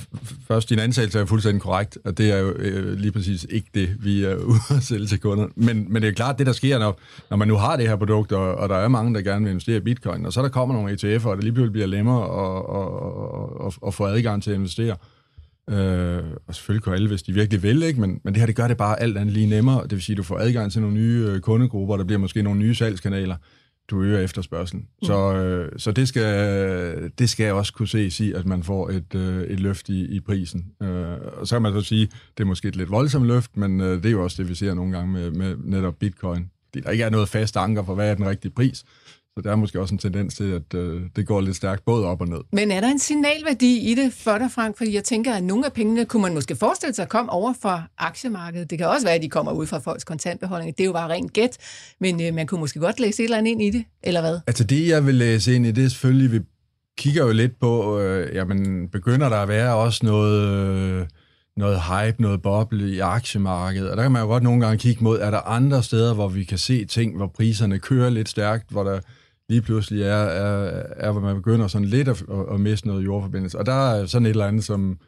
først, 0.48 0.70
din 0.70 0.80
antagelse 0.80 1.20
er 1.20 1.26
fuldstændig 1.26 1.62
korrekt, 1.62 1.98
og 2.06 2.18
det 2.18 2.32
er 2.32 2.38
jo 2.38 2.50
øh, 2.50 2.94
lige 2.94 3.12
præcis 3.12 3.48
ikke 3.50 3.68
det, 3.74 4.04
vi 4.04 4.24
er 4.24 4.36
ude 4.52 4.60
at 4.78 4.84
sælge 4.84 5.08
til 5.08 5.20
kunder. 5.20 5.48
Men, 5.56 5.94
men 5.94 6.02
det 6.02 6.08
er 6.08 6.14
klart, 6.14 6.38
det 6.38 6.48
der 6.48 6.54
sker, 6.54 6.80
når, 6.80 7.00
når 7.30 7.38
man 7.38 7.48
nu 7.48 7.56
har 7.56 7.78
det 7.78 7.88
her 7.88 7.96
produkt, 7.96 8.32
og, 8.32 8.56
og 8.56 8.70
der 8.70 8.76
er 8.76 8.88
mange, 8.88 9.14
der 9.14 9.22
gerne 9.22 9.46
vil 9.46 9.52
investere 9.52 9.78
i 9.78 9.80
bitcoin, 9.80 10.26
og 10.26 10.34
så 10.34 10.42
der 10.42 10.50
kommer 10.50 10.76
nogle 10.76 10.92
ETF'er, 10.92 11.28
og 11.28 11.36
det 11.36 11.44
lige 11.44 11.54
pludselig 11.54 11.72
bliver 11.72 11.88
nemmere 11.88 12.24
at, 12.24 12.64
at, 12.80 13.68
at, 13.68 13.88
at 13.88 13.94
få 13.94 14.06
adgang 14.06 14.44
til 14.44 14.52
at 14.52 14.58
investere. 14.58 14.96
Øh, 15.70 16.24
og 16.48 16.56
selvfølgelig 16.56 16.84
kan 16.84 16.94
alle, 16.94 17.08
hvis 17.08 17.24
de 17.24 17.34
virkelig 17.34 17.64
vil, 17.64 17.84
ikke? 17.84 18.02
Men, 18.02 18.22
men 18.24 18.34
det 18.34 18.40
her, 18.40 18.48
det 18.48 18.56
gør 18.56 18.68
det 18.68 18.78
bare 18.78 19.00
alt 19.00 19.18
andet 19.18 19.34
lige 19.34 19.48
nemmere. 19.48 19.84
Det 19.84 19.92
vil 19.92 20.02
sige, 20.02 20.14
at 20.14 20.18
du 20.18 20.24
får 20.24 20.38
adgang 20.38 20.72
til 20.72 20.82
nogle 20.82 20.96
nye 20.96 21.26
øh, 21.30 21.40
kundegrupper, 21.40 21.98
der 21.98 22.04
bliver 22.04 22.20
måske 22.20 22.42
nogle 22.42 22.60
nye 22.60 22.76
salgskanaler 22.76 23.36
du 23.90 24.02
øger 24.02 24.20
efterspørgselen. 24.20 24.88
Mm. 25.02 25.06
Så, 25.06 25.34
øh, 25.34 25.72
så 25.78 25.92
det, 25.92 26.08
skal, 26.08 27.12
det 27.20 27.30
skal 27.30 27.44
jeg 27.44 27.54
også 27.54 27.74
kunne 27.74 27.88
se 27.88 28.12
i, 28.20 28.34
at 28.34 28.46
man 28.46 28.64
får 28.64 28.90
et, 28.90 29.16
øh, 29.16 29.44
et 29.44 29.60
løft 29.60 29.90
i, 29.90 30.06
i 30.16 30.20
prisen. 30.20 30.66
Øh, 30.82 31.18
og 31.38 31.48
så 31.48 31.56
kan 31.56 31.62
man 31.62 31.74
så 31.74 31.82
sige, 31.82 32.10
det 32.38 32.44
er 32.44 32.48
måske 32.48 32.68
et 32.68 32.76
lidt 32.76 32.92
voldsomt 32.92 33.28
løft, 33.28 33.58
men 33.58 33.82
øh, 33.82 33.98
det 33.98 34.06
er 34.06 34.12
jo 34.12 34.24
også 34.24 34.44
det, 34.44 34.50
vi 34.50 34.56
ser 34.56 34.74
nogle 34.74 34.98
gange 34.98 35.14
med, 35.14 35.32
med 35.32 35.56
netop 35.64 35.96
bitcoin. 36.00 36.50
Det 36.74 36.84
der 36.84 36.90
ikke 36.90 37.04
er 37.04 37.10
noget 37.10 37.30
fast 37.30 37.58
anker 37.58 37.84
for, 37.84 37.96
hvad 37.96 38.12
er 38.12 38.16
den 38.16 38.28
rigtige 38.28 38.52
pris. 38.52 38.84
Så 39.40 39.44
der 39.44 39.52
er 39.52 39.56
måske 39.56 39.82
også 39.82 39.96
en 39.96 40.00
tendens 40.00 40.36
til, 40.36 40.52
at 40.52 40.74
øh, 40.74 41.02
det 41.16 41.28
går 41.28 41.42
lidt 41.42 41.56
stærkt 41.56 41.86
både 41.86 42.06
op 42.06 42.22
og 42.22 42.28
ned. 42.28 42.38
Men 42.52 42.72
er 42.72 42.82
der 42.82 42.88
en 42.88 43.00
signalværdi 43.00 43.92
i 43.92 43.96
det 43.96 44.14
for 44.14 44.38
dig, 44.38 44.52
Frank? 44.52 44.78
Fordi 44.78 44.96
jeg 44.96 45.04
tænker, 45.04 45.34
at 45.34 45.44
nogle 45.44 45.66
af 45.66 45.74
pengene 45.74 46.06
kunne 46.06 46.22
man 46.22 46.34
måske 46.34 46.56
forestille 46.56 46.94
sig 46.94 47.10
komme 47.10 47.32
over 47.32 47.54
fra 47.62 47.84
aktiemarkedet. 47.98 48.70
Det 48.70 48.78
kan 48.78 48.88
også 48.88 49.08
være, 49.08 49.16
at 49.16 49.22
de 49.22 49.30
kommer 49.30 49.52
ud 49.52 49.68
fra 49.68 49.80
folks 49.80 50.04
kontantbeholdning. 50.04 50.78
Det 50.78 50.84
er 50.84 50.86
jo 50.86 50.94
bare 50.94 51.10
rent 51.10 51.34
gæt. 51.34 51.58
Men 52.00 52.22
øh, 52.22 52.34
man 52.34 52.48
kunne 52.48 52.60
måske 52.60 52.80
godt 52.80 53.00
læse 53.00 53.24
et 53.24 53.24
eller 53.24 53.38
andet 53.38 53.52
ind 53.52 53.62
i 53.62 53.70
det, 53.70 53.84
eller 54.04 54.22
hvad? 54.22 54.40
Altså 54.48 54.64
det, 54.64 54.88
jeg 54.88 55.06
vil 55.06 55.16
læse 55.16 55.56
ind 55.56 55.66
i, 55.66 55.72
det 55.72 55.86
er 55.86 55.90
selvfølgelig, 55.90 56.32
vi 56.32 56.40
kigger 56.98 57.26
jo 57.26 57.32
lidt 57.32 57.60
på, 57.60 58.00
øh, 58.00 58.36
jamen 58.36 58.90
begynder 58.90 59.30
der 59.30 59.38
at 59.38 59.48
være 59.48 59.76
også 59.76 60.06
noget... 60.06 60.44
Øh, 60.44 61.08
noget 61.58 61.82
hype, 61.82 62.22
noget 62.22 62.42
boble 62.42 62.90
i 62.90 63.00
aktiemarkedet. 63.00 63.92
Og 63.92 63.98
der 63.98 64.04
kan 64.04 64.12
man 64.12 64.22
jo 64.22 64.28
godt 64.28 64.44
nogle 64.44 64.62
gange 64.66 64.78
kigge 64.78 65.04
mod, 65.04 65.20
er 65.20 65.32
der 65.32 65.40
andre 65.40 65.84
steder, 65.84 66.14
hvor 66.14 66.28
vi 66.28 66.44
kan 66.44 66.58
se 66.58 66.86
ting, 66.86 67.18
hvor 67.18 67.28
priserne 67.28 67.80
kører 67.80 68.10
lidt 68.10 68.30
stærkt, 68.30 68.70
hvor 68.70 68.84
der 68.84 69.00
lige 69.50 69.62
pludselig 69.62 70.02
er, 70.02 70.16
er, 70.16 70.84
er 70.96 71.12
hvor 71.12 71.22
man 71.22 71.36
begynder 71.36 71.68
sådan 71.68 71.88
lidt 71.88 72.08
at, 72.08 72.24
at 72.52 72.60
miste 72.60 72.88
noget 72.88 73.06
jordforbindelse. 73.06 73.58
Og 73.58 73.66
der 73.66 73.92
er 73.92 74.06
sådan 74.06 74.26
et 74.26 74.30
eller 74.30 74.48
andet, 74.48 74.64
som, 74.64 75.00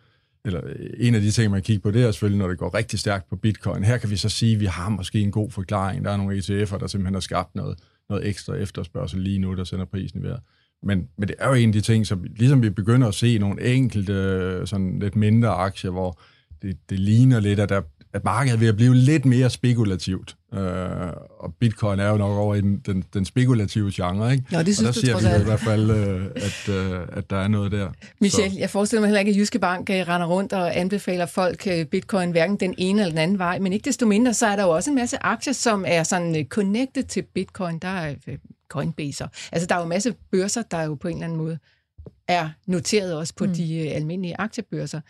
eller 0.46 0.62
en 0.98 1.16
af 1.16 1.22
de 1.22 1.32
ting, 1.32 1.52
man 1.52 1.62
kigger 1.62 1.82
på, 1.82 1.92
det 1.92 2.04
er 2.04 2.12
selvfølgelig, 2.12 2.40
når 2.40 2.48
det 2.48 2.58
går 2.58 2.76
rigtig 2.76 3.00
stærkt 3.00 3.30
på 3.30 3.36
bitcoin. 3.36 3.84
Her 3.84 3.98
kan 3.98 4.10
vi 4.10 4.16
så 4.16 4.30
sige, 4.30 4.54
at 4.54 4.60
vi 4.60 4.66
har 4.66 4.90
måske 4.90 5.20
en 5.20 5.32
god 5.32 5.52
forklaring. 5.52 6.06
Der 6.06 6.12
er 6.12 6.18
nogle 6.18 6.38
ETF'er, 6.38 6.78
der 6.78 6.88
simpelthen 6.88 7.14
har 7.14 7.20
skabt 7.20 7.56
noget, 7.56 7.80
noget 8.10 8.28
ekstra 8.28 8.54
efterspørgsel 8.54 9.20
lige 9.20 9.40
nu, 9.40 9.56
der 9.56 9.64
sender 9.64 9.86
prisen 9.86 10.20
i 10.20 10.24
vejret. 10.24 10.40
Men, 10.84 11.08
men 11.18 11.28
det 11.28 11.36
er 11.40 11.48
jo 11.48 11.54
en 11.54 11.70
af 11.70 11.74
de 11.74 11.82
ting, 11.82 12.08
som 12.08 12.24
ligesom 12.36 12.64
vi 12.64 12.70
begynder 12.70 13.08
at 13.08 13.14
se 13.14 13.38
nogle 13.38 13.64
enkelte 13.64 14.14
øh, 14.14 14.68
sådan 14.68 15.00
lidt 15.00 15.16
mindre 15.16 15.50
aktier, 15.50 15.92
hvor 15.92 16.20
det, 16.62 16.78
det 16.90 17.00
ligner 17.00 17.40
lidt, 17.40 17.60
at 17.60 17.70
der, 17.70 17.82
at 18.14 18.24
markedet 18.24 18.56
er 18.56 18.60
ved 18.60 18.68
at 18.68 18.76
blive 18.76 18.96
lidt 18.96 19.26
mere 19.26 19.50
spekulativt. 19.50 20.36
Øh, 20.54 20.60
og 21.40 21.54
bitcoin 21.60 22.00
er 22.00 22.10
jo 22.10 22.18
nok 22.18 22.38
over 22.38 22.56
i 22.56 22.62
den, 22.62 22.78
den, 22.86 23.04
den 23.14 23.26
spekulative 23.26 23.92
genre, 23.94 24.32
ikke? 24.32 24.44
Ja, 24.52 24.64
det 24.64 24.76
synes 24.76 24.90
og 24.90 25.04
der 25.04 25.14
du, 25.14 25.20
ser 25.20 25.38
vi 25.38 25.42
i 25.42 25.46
hvert 25.46 25.60
fald, 25.60 25.92
øh, 25.92 26.26
at, 26.36 26.70
øh, 26.70 27.00
at 27.12 27.30
der 27.30 27.38
er 27.38 27.48
noget 27.48 27.72
der. 27.72 27.90
Michel, 28.22 28.52
så. 28.52 28.58
jeg 28.60 28.70
forestiller 28.70 29.02
mig 29.02 29.08
heller 29.08 29.20
ikke, 29.20 29.30
at 29.30 29.38
Jyske 29.38 29.60
Bank 29.60 29.90
øh, 29.90 29.96
render 29.96 30.28
rundt 30.28 30.54
og 30.54 30.78
anbefaler 30.78 31.26
folk 31.26 31.68
øh, 31.68 31.86
bitcoin 31.86 32.32
hverken 32.32 32.56
den 32.56 32.76
ene 32.78 33.02
eller 33.02 33.12
den 33.12 33.20
anden 33.20 33.40
vej, 33.40 33.60
men 33.60 33.74
ikke 33.74 33.86
desto 33.86 34.06
mindre, 34.06 34.34
så 34.34 34.48
er 34.48 34.56
der 34.56 34.64
jo 34.64 34.70
også 34.70 34.90
en 34.90 34.96
masse 34.96 35.18
aktier, 35.24 35.54
som 35.54 35.86
er 35.88 36.04
sådan 36.04 36.36
øh, 36.36 36.46
connected 36.46 37.04
til 37.04 37.22
bitcoin. 37.22 37.80
Der 37.80 37.88
er 37.88 38.16
Coinbase. 38.70 39.28
Altså, 39.52 39.68
der 39.68 39.76
er 39.76 39.80
jo 39.80 39.84
en 39.84 39.90
masse 39.90 40.16
børser, 40.32 40.62
der 40.62 40.84
jo 40.84 40.96
på 40.96 41.08
en 41.08 41.14
eller 41.14 41.26
anden 41.26 41.38
måde 41.38 41.58
er 42.28 42.50
noteret 42.66 43.16
også 43.16 43.34
på 43.36 43.46
mm. 43.46 43.54
de 43.54 43.90
almindelige 43.90 44.36
aktiebørser. 44.40 45.02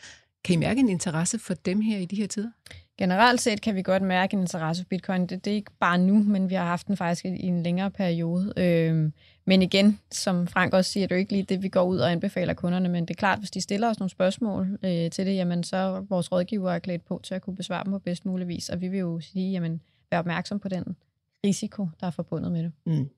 Kan 0.44 0.54
I 0.54 0.58
mærke 0.58 0.80
en 0.80 0.90
interesse 0.90 1.40
for 1.40 1.54
dem 1.54 1.82
her 1.82 1.98
i 1.98 2.06
de 2.06 2.16
her 2.16 2.28
tider? 2.28 2.52
Generelt 2.98 3.42
set 3.42 3.62
kan 3.62 3.76
vi 3.76 3.82
godt 3.82 4.04
mærke 4.04 4.34
en 4.34 4.42
interesse 4.42 4.84
for 4.84 4.88
bitcoin. 4.88 5.22
Det, 5.22 5.46
det 5.46 5.52
er 5.52 5.56
ikke 5.56 5.72
bare 5.80 5.98
nu, 5.98 6.24
men 6.24 6.50
vi 6.50 6.56
har 6.56 6.66
haft 6.66 6.88
den 6.88 6.98
faktisk 6.98 7.26
i 7.26 7.48
en 7.48 7.64
længere 7.64 7.92
periode. 7.92 8.54
Øhm, 8.58 9.14
men 9.46 9.62
igen, 9.62 10.00
som 10.12 10.48
Frank 10.48 10.74
også 10.74 10.92
siger, 10.92 11.08
det 11.08 11.12
er 11.12 11.18
jo 11.18 11.20
ikke 11.20 11.32
lige 11.32 11.44
det, 11.44 11.64
vi 11.64 11.70
går 11.70 11.84
ud 11.84 11.98
og 11.98 12.12
anbefaler 12.12 12.54
kunderne, 12.54 12.90
men 12.90 13.06
det 13.06 13.10
er 13.10 13.20
klart, 13.20 13.40
hvis 13.40 13.52
de 13.52 13.62
stiller 13.62 13.90
os 13.90 14.00
nogle 14.00 14.10
spørgsmål 14.10 14.80
øh, 14.84 15.12
til 15.12 15.26
det, 15.26 15.36
jamen 15.36 15.64
så 15.64 15.78
er 15.78 16.02
vores 16.02 16.32
rådgiver 16.32 16.72
er 16.72 16.80
klædt 16.80 17.06
på 17.06 17.20
til 17.24 17.36
at 17.36 17.42
kunne 17.42 17.56
besvare 17.56 17.84
dem 17.84 17.92
på 17.92 18.00
bedst 18.00 18.26
mulig 18.26 18.48
vis, 18.48 18.70
og 18.70 18.82
vi 18.82 18.88
vil 18.88 19.00
jo 19.00 19.20
sige, 19.20 19.52
jamen 19.52 19.82
vær 20.12 20.20
opmærksom 20.20 20.60
på 20.60 20.70
den 20.70 20.96
risiko, 21.46 21.88
der 22.00 22.08
er 22.08 22.12
forbundet 22.12 22.52
med 22.52 22.64
det. 22.64 22.72
Mm. 22.86 23.10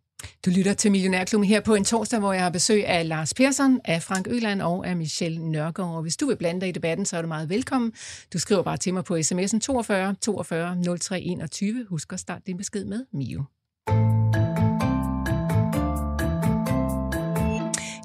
Du 0.46 0.50
lytter 0.50 0.74
til 0.74 0.92
Millionærklubben 0.92 1.48
her 1.50 1.62
på 1.62 1.76
en 1.76 1.86
torsdag, 1.86 2.20
hvor 2.20 2.34
jeg 2.34 2.44
har 2.44 2.50
besøg 2.50 2.88
af 2.88 3.08
Lars 3.08 3.34
Persson, 3.34 3.80
af 3.86 4.04
Frank 4.04 4.28
Øland 4.30 4.62
og 4.62 4.88
af 4.88 4.96
Michelle 4.96 5.52
Nørgaard. 5.52 5.96
Og 5.96 6.02
hvis 6.02 6.18
du 6.18 6.26
vil 6.26 6.36
blande 6.36 6.62
dig 6.62 6.70
i 6.70 6.72
debatten, 6.72 7.06
så 7.06 7.18
er 7.18 7.22
du 7.22 7.28
meget 7.28 7.50
velkommen. 7.50 7.94
Du 8.34 8.40
skriver 8.40 8.64
bare 8.64 8.78
til 8.78 8.94
mig 8.94 9.04
på 9.04 9.16
sms'en 9.16 9.60
42 9.60 10.16
42 10.22 10.98
03 11.00 11.22
21. 11.22 11.86
Husk 11.90 12.14
at 12.14 12.20
starte 12.20 12.44
din 12.48 12.58
besked 12.58 12.86
med 12.86 13.06
Mio. 13.14 13.44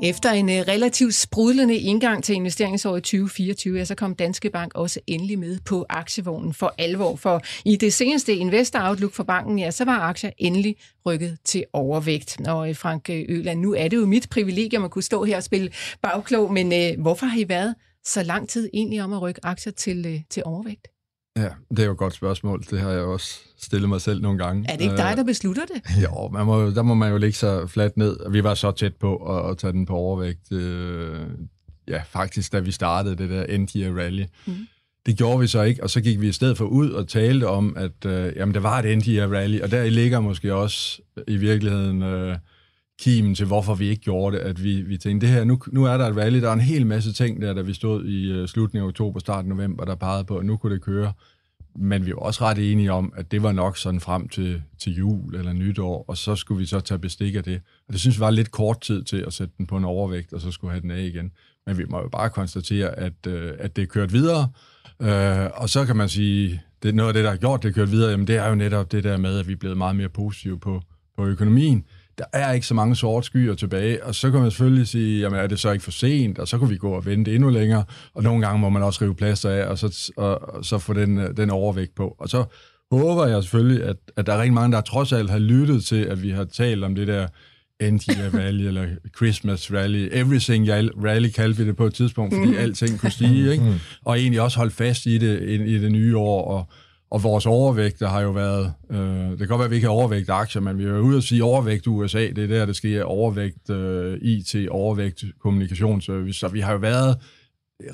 Efter 0.03 0.31
en 0.31 0.49
øh, 0.49 0.57
relativt 0.57 1.15
sprudlende 1.15 1.77
indgang 1.77 2.25
til 2.25 2.35
investeringsåret 2.35 3.03
2024, 3.03 3.85
så 3.85 3.95
kom 3.95 4.15
Danske 4.15 4.51
Bank 4.51 4.75
også 4.75 5.01
endelig 5.07 5.39
med 5.39 5.59
på 5.67 5.87
aktievognen 5.89 6.55
for 6.55 6.75
alvor. 6.79 7.17
For 7.17 7.43
i 7.65 7.77
det 7.77 7.93
seneste 7.93 8.35
Investor 8.35 8.89
Outlook 8.89 9.13
for 9.13 9.23
banken, 9.23 9.59
ja, 9.59 9.71
så 9.71 9.85
var 9.85 9.99
aktier 10.01 10.31
endelig 10.39 10.77
rykket 11.07 11.39
til 11.45 11.65
overvægt. 11.73 12.49
Og 12.49 12.69
øh, 12.69 12.77
Frank 12.77 13.11
øh, 13.11 13.25
Øland, 13.29 13.61
nu 13.61 13.75
er 13.75 13.89
det 13.89 13.97
jo 13.97 14.07
mit 14.07 14.29
privilegium 14.31 14.85
at 14.85 14.91
kunne 14.91 15.03
stå 15.03 15.25
her 15.25 15.37
og 15.37 15.43
spille 15.43 15.71
bagklog, 16.03 16.53
men 16.53 16.73
øh, 16.73 17.03
hvorfor 17.03 17.27
har 17.27 17.39
I 17.39 17.49
været 17.49 17.75
så 18.05 18.23
lang 18.23 18.49
tid 18.49 18.71
egentlig 18.75 19.03
om 19.03 19.13
at 19.13 19.23
rykke 19.23 19.41
aktier 19.43 19.73
til, 19.73 20.07
øh, 20.07 20.21
til 20.31 20.43
overvægt? 20.47 20.89
Ja, 21.37 21.51
det 21.71 21.79
er 21.79 21.85
jo 21.85 21.93
et 21.93 21.99
godt 21.99 22.15
spørgsmål. 22.15 22.63
Det 22.71 22.81
har 22.81 22.91
jeg 22.91 23.03
også 23.03 23.41
stillet 23.59 23.89
mig 23.89 24.01
selv 24.01 24.23
nogle 24.23 24.39
gange. 24.39 24.65
Er 24.69 24.77
det 24.77 24.85
ikke 24.85 24.97
dig, 24.97 25.15
der 25.17 25.25
beslutter 25.25 25.63
det? 25.75 26.03
Jo, 26.03 26.29
man 26.29 26.47
må, 26.47 26.71
der 26.71 26.83
må 26.83 26.95
man 26.95 27.11
jo 27.11 27.19
ligge 27.19 27.37
sig 27.37 27.71
fladt 27.71 27.97
ned. 27.97 28.17
Vi 28.31 28.45
var 28.45 28.55
så 28.55 28.71
tæt 28.71 28.95
på 28.95 29.17
at, 29.17 29.51
at 29.51 29.59
tage 29.59 29.73
den 29.73 29.87
på 29.87 29.95
overvægt. 29.95 30.53
Øh, 30.53 31.21
ja, 31.89 32.03
faktisk, 32.07 32.53
da 32.53 32.59
vi 32.59 32.73
startede 32.73 33.17
det 33.17 33.31
der 33.31 33.45
End 33.45 33.69
Rally. 33.99 34.25
Mm. 34.47 34.55
Det 35.07 35.17
gjorde 35.17 35.41
vi 35.41 35.47
så 35.47 35.63
ikke, 35.63 35.83
og 35.83 35.91
så 35.91 36.01
gik 36.01 36.21
vi 36.21 36.29
i 36.29 36.33
stedet 36.33 36.59
for 36.59 36.65
ud 36.65 36.91
og 36.91 37.09
talte 37.09 37.49
om, 37.49 37.77
at 37.77 38.07
øh, 38.07 38.33
jamen, 38.37 38.55
der 38.55 38.61
var 38.61 38.79
et 38.79 38.93
End 38.93 39.33
Rally, 39.33 39.61
og 39.61 39.71
der 39.71 39.91
ligger 39.91 40.21
måske 40.21 40.55
også 40.55 41.03
i 41.29 41.37
virkeligheden... 41.37 42.03
Øh, 42.03 42.37
kimen 42.99 43.35
til, 43.35 43.47
hvorfor 43.47 43.75
vi 43.75 43.89
ikke 43.89 44.03
gjorde 44.03 44.37
det, 44.37 44.43
at 44.43 44.65
vi, 44.65 44.83
vi 44.83 44.97
tænkte, 44.97 45.27
det 45.27 45.35
her, 45.35 45.45
nu, 45.45 45.59
nu 45.67 45.85
er 45.85 45.99
der 45.99 46.07
et 46.07 46.17
rally, 46.17 46.41
der 46.41 46.49
er 46.49 46.53
en 46.53 46.61
hel 46.61 46.87
masse 46.87 47.13
ting 47.13 47.43
der, 47.43 47.55
da 47.55 47.61
vi 47.61 47.75
stod 47.75 48.05
i 48.05 48.41
uh, 48.41 48.47
slutningen 48.47 48.87
af 48.87 48.89
oktober, 48.89 49.21
start 49.21 49.39
af 49.39 49.49
november, 49.49 49.85
der 49.85 49.95
pegede 49.95 50.25
på, 50.25 50.37
at 50.37 50.47
nu 50.47 50.57
kunne 50.57 50.75
det 50.75 50.83
køre. 50.83 51.13
Men 51.81 52.07
vi 52.07 52.11
var 52.11 52.19
også 52.19 52.45
ret 52.45 52.73
enige 52.73 52.93
om, 52.93 53.13
at 53.17 53.31
det 53.31 53.43
var 53.43 53.53
nok 53.53 53.77
sådan 53.77 54.01
frem 54.01 54.29
til, 54.29 54.63
til 54.79 54.95
jul 54.97 55.35
eller 55.35 55.53
nytår, 55.53 56.05
og 56.09 56.17
så 56.17 56.37
skulle 56.37 56.59
vi 56.59 56.67
så 56.67 56.81
tage 56.81 56.99
bestik 56.99 57.35
af 57.35 57.45
det. 57.45 57.61
Og 57.87 57.93
det 57.93 58.01
synes 58.01 58.17
vi 58.17 58.21
var 58.21 58.31
lidt 58.31 58.51
kort 58.51 58.81
tid 58.81 59.03
til 59.03 59.25
at 59.27 59.33
sætte 59.33 59.55
den 59.59 59.67
på 59.67 59.77
en 59.77 59.85
overvægt, 59.85 60.33
og 60.33 60.41
så 60.41 60.51
skulle 60.51 60.71
have 60.71 60.83
den 60.83 60.91
af 60.91 61.03
igen. 61.03 61.33
Men 61.67 61.79
vi 61.79 61.85
må 61.85 61.99
jo 61.99 62.09
bare 62.09 62.31
konstatere, 62.31 62.99
at, 62.99 63.13
uh, 63.27 63.33
at 63.59 63.77
det 63.77 63.83
er 63.83 63.87
kørt 63.87 64.13
videre, 64.13 64.49
uh, 65.01 65.61
og 65.63 65.69
så 65.69 65.85
kan 65.87 65.97
man 65.97 66.09
sige, 66.09 66.63
det 66.83 66.89
er 66.89 66.93
noget 66.93 67.09
af 67.09 67.15
det, 67.15 67.25
der 67.25 67.31
har 67.31 67.37
gjort 67.37 67.63
det 67.63 67.75
kørt 67.75 67.91
videre, 67.91 68.11
jamen 68.11 68.27
det 68.27 68.37
er 68.37 68.49
jo 68.49 68.55
netop 68.55 68.93
det 68.93 69.05
der 69.05 69.17
med, 69.17 69.39
at 69.39 69.49
vi 69.49 69.53
er 69.53 69.57
blevet 69.57 69.77
meget 69.79 69.97
mere 69.97 70.09
positive 70.09 70.59
på, 70.59 70.83
på 71.17 71.27
økonomien 71.27 71.85
der 72.19 72.25
er 72.33 72.53
ikke 72.53 72.67
så 72.67 72.75
mange 72.75 72.97
sorte 72.97 73.27
skyer 73.27 73.55
tilbage, 73.55 74.05
og 74.05 74.15
så 74.15 74.31
kan 74.31 74.41
man 74.41 74.51
selvfølgelig 74.51 74.89
sige, 74.89 75.21
jamen 75.21 75.41
er 75.41 75.47
det 75.47 75.61
så 75.61 75.71
ikke 75.71 75.85
for 75.85 75.91
sent, 75.91 76.39
og 76.39 76.49
så 76.49 76.59
kan 76.59 76.71
vi 76.71 76.77
gå 76.77 76.91
og 76.91 77.07
vente 77.07 77.35
endnu 77.35 77.49
længere, 77.49 77.85
og 78.15 78.23
nogle 78.23 78.47
gange 78.47 78.61
må 78.61 78.69
man 78.69 78.83
også 78.83 79.05
rive 79.05 79.15
plaster 79.15 79.51
af, 79.51 79.65
og 79.67 79.79
så, 79.79 80.13
og, 80.17 80.55
og 80.55 80.65
så 80.65 80.79
få 80.79 80.93
den, 80.93 81.37
den 81.37 81.51
overvægt 81.51 81.95
på. 81.95 82.17
Og 82.19 82.29
så 82.29 82.45
håber 82.93 83.27
jeg 83.27 83.43
selvfølgelig, 83.43 83.85
at, 83.85 83.97
at 84.17 84.27
der 84.27 84.33
er 84.33 84.39
rigtig 84.39 84.53
mange, 84.53 84.77
der 84.77 84.81
trods 84.81 85.13
alt 85.13 85.31
har 85.31 85.39
lyttet 85.39 85.85
til, 85.85 86.05
at 86.05 86.23
vi 86.23 86.31
har 86.31 86.45
talt 86.45 86.85
om 86.85 86.95
det 86.95 87.09
der 87.09 87.27
End-Year 87.83 88.37
Rally, 88.39 88.67
eller 88.67 88.87
Christmas 89.17 89.73
Rally, 89.73 90.09
Everything 90.13 90.69
Rally 91.05 91.29
kaldte 91.29 91.59
vi 91.59 91.67
det 91.69 91.77
på 91.77 91.87
et 91.87 91.95
tidspunkt, 91.95 92.35
fordi 92.35 92.51
mm. 92.51 92.59
alting 92.59 93.01
kunne 93.01 93.11
stige, 93.11 93.53
ikke? 93.53 93.65
Mm. 93.65 93.75
og 94.05 94.19
egentlig 94.19 94.41
også 94.41 94.59
holde 94.59 94.75
fast 94.75 95.07
i 95.07 95.19
det 95.19 95.43
i 95.67 95.79
det 95.79 95.93
nye 95.93 96.17
år, 96.17 96.45
og, 96.45 96.69
og 97.11 97.23
vores 97.23 97.47
overvægt, 97.47 98.01
har 98.01 98.21
jo 98.21 98.31
været, 98.31 98.73
øh, 98.91 99.31
det 99.31 99.39
kan 99.39 99.49
godt 99.49 99.59
være, 99.59 99.65
at 99.65 99.71
vi 99.71 99.77
ikke 99.77 99.87
har 99.87 99.95
overvægt 99.95 100.31
aktier, 100.31 100.63
men 100.63 100.79
vi 100.79 100.85
er 100.85 100.89
jo 100.89 100.99
ude 100.99 101.17
at 101.17 101.23
sige 101.23 101.45
overvægt 101.45 101.87
USA, 101.87 102.27
det 102.27 102.39
er 102.39 102.47
der, 102.47 102.67
det 102.67 102.77
sker 102.77 103.05
overvægt 103.05 103.71
øh, 103.71 104.19
IT, 104.23 104.69
overvægt 104.71 105.25
kommunikationsservice, 105.41 106.39
så 106.39 106.49
vi 106.49 106.61
har 106.61 106.73
jo 106.73 106.79
været 106.79 107.17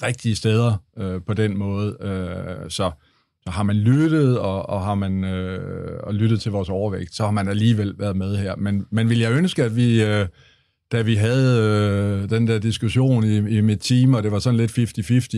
rigtige 0.02 0.36
steder 0.36 0.82
øh, 0.98 1.20
på 1.26 1.34
den 1.34 1.58
måde, 1.58 1.96
øh, 2.00 2.70
så 2.70 2.90
så 3.44 3.50
har 3.50 3.62
man 3.62 3.76
lyttet, 3.76 4.38
og, 4.38 4.68
og 4.68 4.84
har 4.84 4.94
man 4.94 5.24
øh, 5.24 6.00
og 6.02 6.14
lyttet 6.14 6.40
til 6.40 6.52
vores 6.52 6.68
overvægt, 6.68 7.14
så 7.14 7.24
har 7.24 7.30
man 7.30 7.48
alligevel 7.48 7.94
været 7.98 8.16
med 8.16 8.36
her. 8.36 8.56
Men, 8.56 8.86
men 8.90 9.08
vil 9.08 9.18
jeg 9.18 9.32
ønske, 9.32 9.64
at 9.64 9.76
vi, 9.76 10.02
øh, 10.02 10.26
da 10.92 11.02
vi 11.02 11.14
havde 11.14 11.60
øh, 12.22 12.30
den 12.30 12.46
der 12.46 12.58
diskussion 12.58 13.24
i, 13.24 13.36
i 13.36 13.60
mit 13.60 13.80
team, 13.80 14.14
og 14.14 14.22
det 14.22 14.32
var 14.32 14.38
sådan 14.38 14.56
lidt 14.56 14.78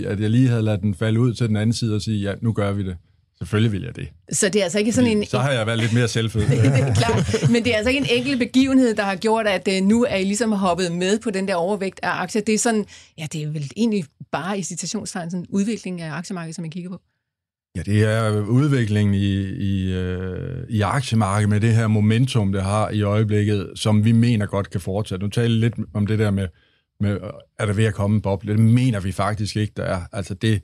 50-50, 0.03 0.07
at 0.07 0.21
jeg 0.21 0.31
lige 0.31 0.49
havde 0.49 0.63
ladet 0.63 0.81
den 0.81 0.95
falde 0.95 1.21
ud 1.21 1.35
til 1.35 1.49
den 1.49 1.57
anden 1.57 1.73
side 1.73 1.95
og 1.95 2.03
sige, 2.03 2.19
ja, 2.19 2.35
nu 2.41 2.53
gør 2.53 2.73
vi 2.73 2.83
det. 2.83 2.97
Selvfølgelig 3.39 3.73
vil 3.73 3.83
jeg 3.83 3.97
det. 3.97 4.09
Så 4.33 4.49
det 4.49 4.59
er 4.59 4.63
altså 4.63 4.79
ikke 4.79 4.93
sådan 4.93 5.11
en... 5.11 5.27
Så 5.27 5.39
har 5.39 5.51
jeg 5.51 5.67
været 5.67 5.79
lidt 5.79 5.93
mere 5.93 6.09
selvfød. 6.09 6.41
det 6.49 6.67
er 6.67 6.95
klart. 6.95 7.51
Men 7.51 7.65
det 7.65 7.73
er 7.73 7.77
altså 7.77 7.91
ikke 7.91 8.01
en 8.01 8.19
enkelt 8.19 8.39
begivenhed, 8.39 8.95
der 8.95 9.03
har 9.03 9.17
gjort, 9.17 9.47
at 9.47 9.69
øh, 9.69 9.83
nu 9.83 10.05
er 10.05 10.17
I 10.17 10.25
ligesom 10.25 10.53
hoppet 10.53 10.93
med 10.93 11.19
på 11.19 11.31
den 11.31 11.49
der 11.49 11.55
overvægt 11.55 12.01
af 12.03 12.11
aktier. 12.23 12.43
Det 12.43 12.55
er 12.55 12.59
sådan, 12.59 12.85
ja, 13.19 13.27
det 13.33 13.43
er 13.43 13.49
vel 13.49 13.71
egentlig 13.77 14.05
bare 14.33 14.59
i 14.59 14.63
citationstegn 14.63 15.31
sådan 15.31 15.43
en 15.43 15.47
udvikling 15.51 16.01
af 16.01 16.13
aktiemarkedet, 16.13 16.55
som 16.55 16.63
man 16.63 16.71
kigger 16.71 16.91
på. 16.91 17.01
Ja, 17.77 17.83
det 17.83 18.05
er 18.05 18.41
udviklingen 18.41 19.15
i, 19.15 19.43
i, 19.45 19.93
øh, 19.93 20.65
i 20.69 20.81
aktiemarkedet 20.81 21.49
med 21.49 21.61
det 21.61 21.75
her 21.75 21.87
momentum, 21.87 22.53
det 22.53 22.63
har 22.63 22.91
i 22.91 23.03
øjeblikket, 23.03 23.73
som 23.75 24.05
vi 24.05 24.13
mener 24.13 24.47
godt 24.47 24.71
kan 24.71 24.81
fortsætte. 24.81 25.25
Nu 25.25 25.31
taler 25.31 25.57
lidt 25.57 25.75
om 25.95 26.07
det 26.07 26.19
der 26.19 26.31
med, 26.31 26.49
med 27.01 27.19
er 27.59 27.67
der 27.67 27.73
ved 27.73 27.85
at 27.85 27.95
komme 27.95 28.15
en 28.15 28.23
boble. 28.23 28.53
Det 28.53 28.61
mener 28.61 29.01
vi 29.01 29.13
faktisk 29.13 29.57
ikke, 29.57 29.73
der 29.77 29.83
er. 29.83 30.01
Altså 30.13 30.35
det, 30.35 30.63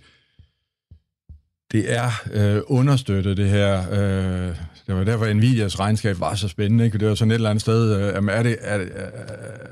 det 1.73 1.93
er 1.93 2.11
øh, 2.33 2.63
understøttet, 2.67 3.37
det 3.37 3.51
her. 3.51 3.91
Øh, 3.91 4.57
det 4.87 4.95
var 4.95 5.05
derfor, 5.05 5.33
Nvidias 5.33 5.81
regnskab 5.81 6.21
var 6.21 6.35
så 6.35 6.49
spændende. 6.49 6.85
Ikke? 6.85 6.99
Det 6.99 7.09
var 7.09 7.15
sådan 7.15 7.31
et 7.31 7.35
eller 7.35 7.51
andet 7.51 7.63
sted, 7.63 7.97
øh, 7.97 8.25
er, 8.29 8.43
det, 8.43 8.57
er, 8.61 8.79
det, 8.79 8.91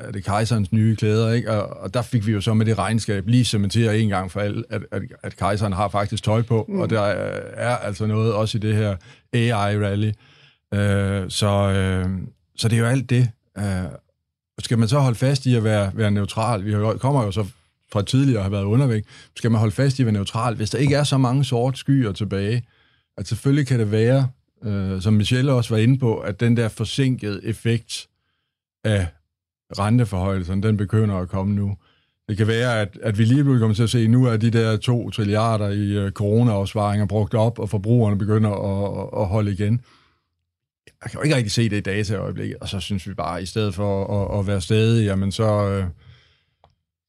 er 0.00 0.12
det 0.12 0.24
kejserens 0.24 0.72
nye 0.72 0.96
klæder? 0.96 1.32
Ikke? 1.32 1.52
Og, 1.52 1.82
og 1.82 1.94
der 1.94 2.02
fik 2.02 2.26
vi 2.26 2.32
jo 2.32 2.40
så 2.40 2.54
med 2.54 2.66
det 2.66 2.78
regnskab 2.78 3.28
lige 3.28 3.44
cementeret 3.44 4.02
en 4.02 4.08
gang 4.08 4.32
for 4.32 4.40
alt, 4.40 4.66
at, 4.70 4.82
at, 4.92 5.02
at 5.22 5.36
kejseren 5.36 5.72
har 5.72 5.88
faktisk 5.88 6.22
tøj 6.22 6.42
på, 6.42 6.66
mm. 6.68 6.80
og 6.80 6.90
der 6.90 7.00
er 7.00 7.76
altså 7.76 8.06
noget 8.06 8.34
også 8.34 8.58
i 8.58 8.60
det 8.60 8.76
her 8.76 8.96
AI-rally. 9.32 10.12
Øh, 10.74 11.30
så, 11.30 11.70
øh, 11.70 12.08
så 12.56 12.68
det 12.68 12.76
er 12.76 12.80
jo 12.80 12.86
alt 12.86 13.10
det. 13.10 13.30
Øh, 13.58 13.64
skal 14.58 14.78
man 14.78 14.88
så 14.88 14.98
holde 14.98 15.18
fast 15.18 15.46
i 15.46 15.54
at 15.54 15.64
være, 15.64 15.90
være 15.94 16.10
neutral? 16.10 16.64
Vi 16.64 16.98
kommer 16.98 17.24
jo 17.24 17.30
så 17.30 17.46
fra 17.92 18.02
tidligere 18.02 18.42
har 18.42 18.50
været 18.50 18.64
undervægt, 18.64 19.06
skal 19.36 19.50
man 19.50 19.60
holde 19.60 19.74
fast 19.74 19.98
i 19.98 20.02
at 20.02 20.06
være 20.06 20.12
neutral, 20.12 20.54
hvis 20.54 20.70
der 20.70 20.78
ikke 20.78 20.94
er 20.94 21.04
så 21.04 21.18
mange 21.18 21.44
sorte 21.44 21.78
skyer 21.78 22.12
tilbage. 22.12 22.62
At 23.16 23.28
selvfølgelig 23.28 23.66
kan 23.66 23.80
det 23.80 23.90
være, 23.90 24.28
øh, 24.64 25.02
som 25.02 25.14
Michelle 25.14 25.52
også 25.52 25.74
var 25.74 25.80
inde 25.82 25.98
på, 25.98 26.18
at 26.18 26.40
den 26.40 26.56
der 26.56 26.68
forsinkede 26.68 27.44
effekt 27.44 28.08
af 28.84 29.06
renteforhøjelsen, 29.78 30.62
den 30.62 30.76
begynder 30.76 31.14
at 31.14 31.28
komme 31.28 31.54
nu. 31.54 31.76
Det 32.28 32.36
kan 32.36 32.46
være, 32.46 32.80
at, 32.80 32.98
at 33.02 33.18
vi 33.18 33.24
lige 33.24 33.42
pludselig 33.42 33.60
kommer 33.60 33.74
til 33.74 33.82
at 33.82 33.90
se, 33.90 33.98
at 33.98 34.10
nu 34.10 34.24
er 34.24 34.36
de 34.36 34.50
der 34.50 34.76
to 34.76 35.10
trilliarder 35.10 35.68
i 35.68 35.98
øh, 35.98 36.12
corona-afsvaringer 36.12 37.06
brugt 37.06 37.34
op, 37.34 37.58
og 37.58 37.70
forbrugerne 37.70 38.18
begynder 38.18 38.50
at, 38.50 39.02
at, 39.02 39.20
at 39.22 39.28
holde 39.28 39.52
igen. 39.52 39.80
Jeg 40.86 41.10
kan 41.10 41.18
jo 41.18 41.22
ikke 41.22 41.36
rigtig 41.36 41.52
se 41.52 41.68
det 41.68 41.76
i 41.76 41.80
data 41.80 42.14
i 42.14 42.16
øjeblikket, 42.16 42.56
og 42.60 42.68
så 42.68 42.80
synes 42.80 43.08
vi 43.08 43.14
bare, 43.14 43.36
at 43.36 43.42
i 43.42 43.46
stedet 43.46 43.74
for 43.74 44.22
at, 44.22 44.38
at 44.38 44.46
være 44.46 44.60
stedige, 44.60 45.04
jamen 45.04 45.32
så, 45.32 45.70
øh, 45.70 45.84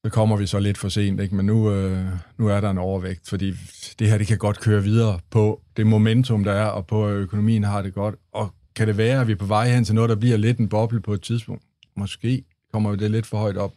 så 0.04 0.10
kommer 0.10 0.36
vi 0.36 0.46
så 0.46 0.58
lidt 0.58 0.78
for 0.78 0.88
sent, 0.88 1.20
ikke? 1.20 1.34
men 1.34 1.46
nu, 1.46 1.70
øh, 1.70 2.06
nu 2.38 2.48
er 2.48 2.60
der 2.60 2.70
en 2.70 2.78
overvægt, 2.78 3.28
fordi 3.28 3.54
det 3.98 4.10
her 4.10 4.18
det 4.18 4.26
kan 4.26 4.38
godt 4.38 4.60
køre 4.60 4.82
videre 4.82 5.20
på 5.30 5.60
det 5.76 5.86
momentum, 5.86 6.44
der 6.44 6.52
er, 6.52 6.66
og 6.66 6.86
på 6.86 7.08
øh, 7.08 7.22
økonomien 7.22 7.64
har 7.64 7.82
det 7.82 7.94
godt. 7.94 8.14
Og 8.32 8.54
kan 8.76 8.88
det 8.88 8.96
være, 8.96 9.20
at 9.20 9.26
vi 9.26 9.32
er 9.32 9.36
på 9.36 9.46
vej 9.46 9.68
hen 9.68 9.84
til 9.84 9.94
noget, 9.94 10.10
der 10.10 10.16
bliver 10.16 10.36
lidt 10.36 10.58
en 10.58 10.68
boble 10.68 11.00
på 11.00 11.12
et 11.12 11.22
tidspunkt? 11.22 11.62
Måske 11.96 12.44
kommer 12.72 12.96
det 12.96 13.10
lidt 13.10 13.26
for 13.26 13.38
højt 13.38 13.56
op. 13.56 13.72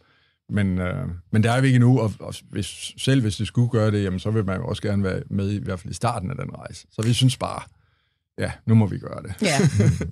Men, 0.48 0.78
øh, 0.78 1.08
men 1.30 1.42
der 1.42 1.52
er 1.52 1.60
vi 1.60 1.66
ikke 1.66 1.78
nu, 1.78 2.00
og, 2.00 2.12
og 2.20 2.34
hvis, 2.50 2.94
selv 2.96 3.22
hvis 3.22 3.36
det 3.36 3.46
skulle 3.46 3.68
gøre 3.68 3.90
det, 3.90 4.02
jamen, 4.02 4.18
så 4.18 4.30
vil 4.30 4.44
man 4.44 4.56
jo 4.56 4.66
også 4.66 4.82
gerne 4.82 5.02
være 5.02 5.22
med 5.30 5.50
i, 5.50 5.56
i 5.56 5.62
hvert 5.62 5.80
fald 5.80 5.90
i 5.90 5.94
starten 5.94 6.30
af 6.30 6.36
den 6.36 6.56
rejse. 6.56 6.86
Så 6.90 7.02
vi 7.02 7.12
synes 7.12 7.36
bare, 7.36 7.62
ja, 8.38 8.50
nu 8.66 8.74
må 8.74 8.86
vi 8.86 8.98
gøre 8.98 9.22
det. 9.22 9.34
Ja. 9.42 9.58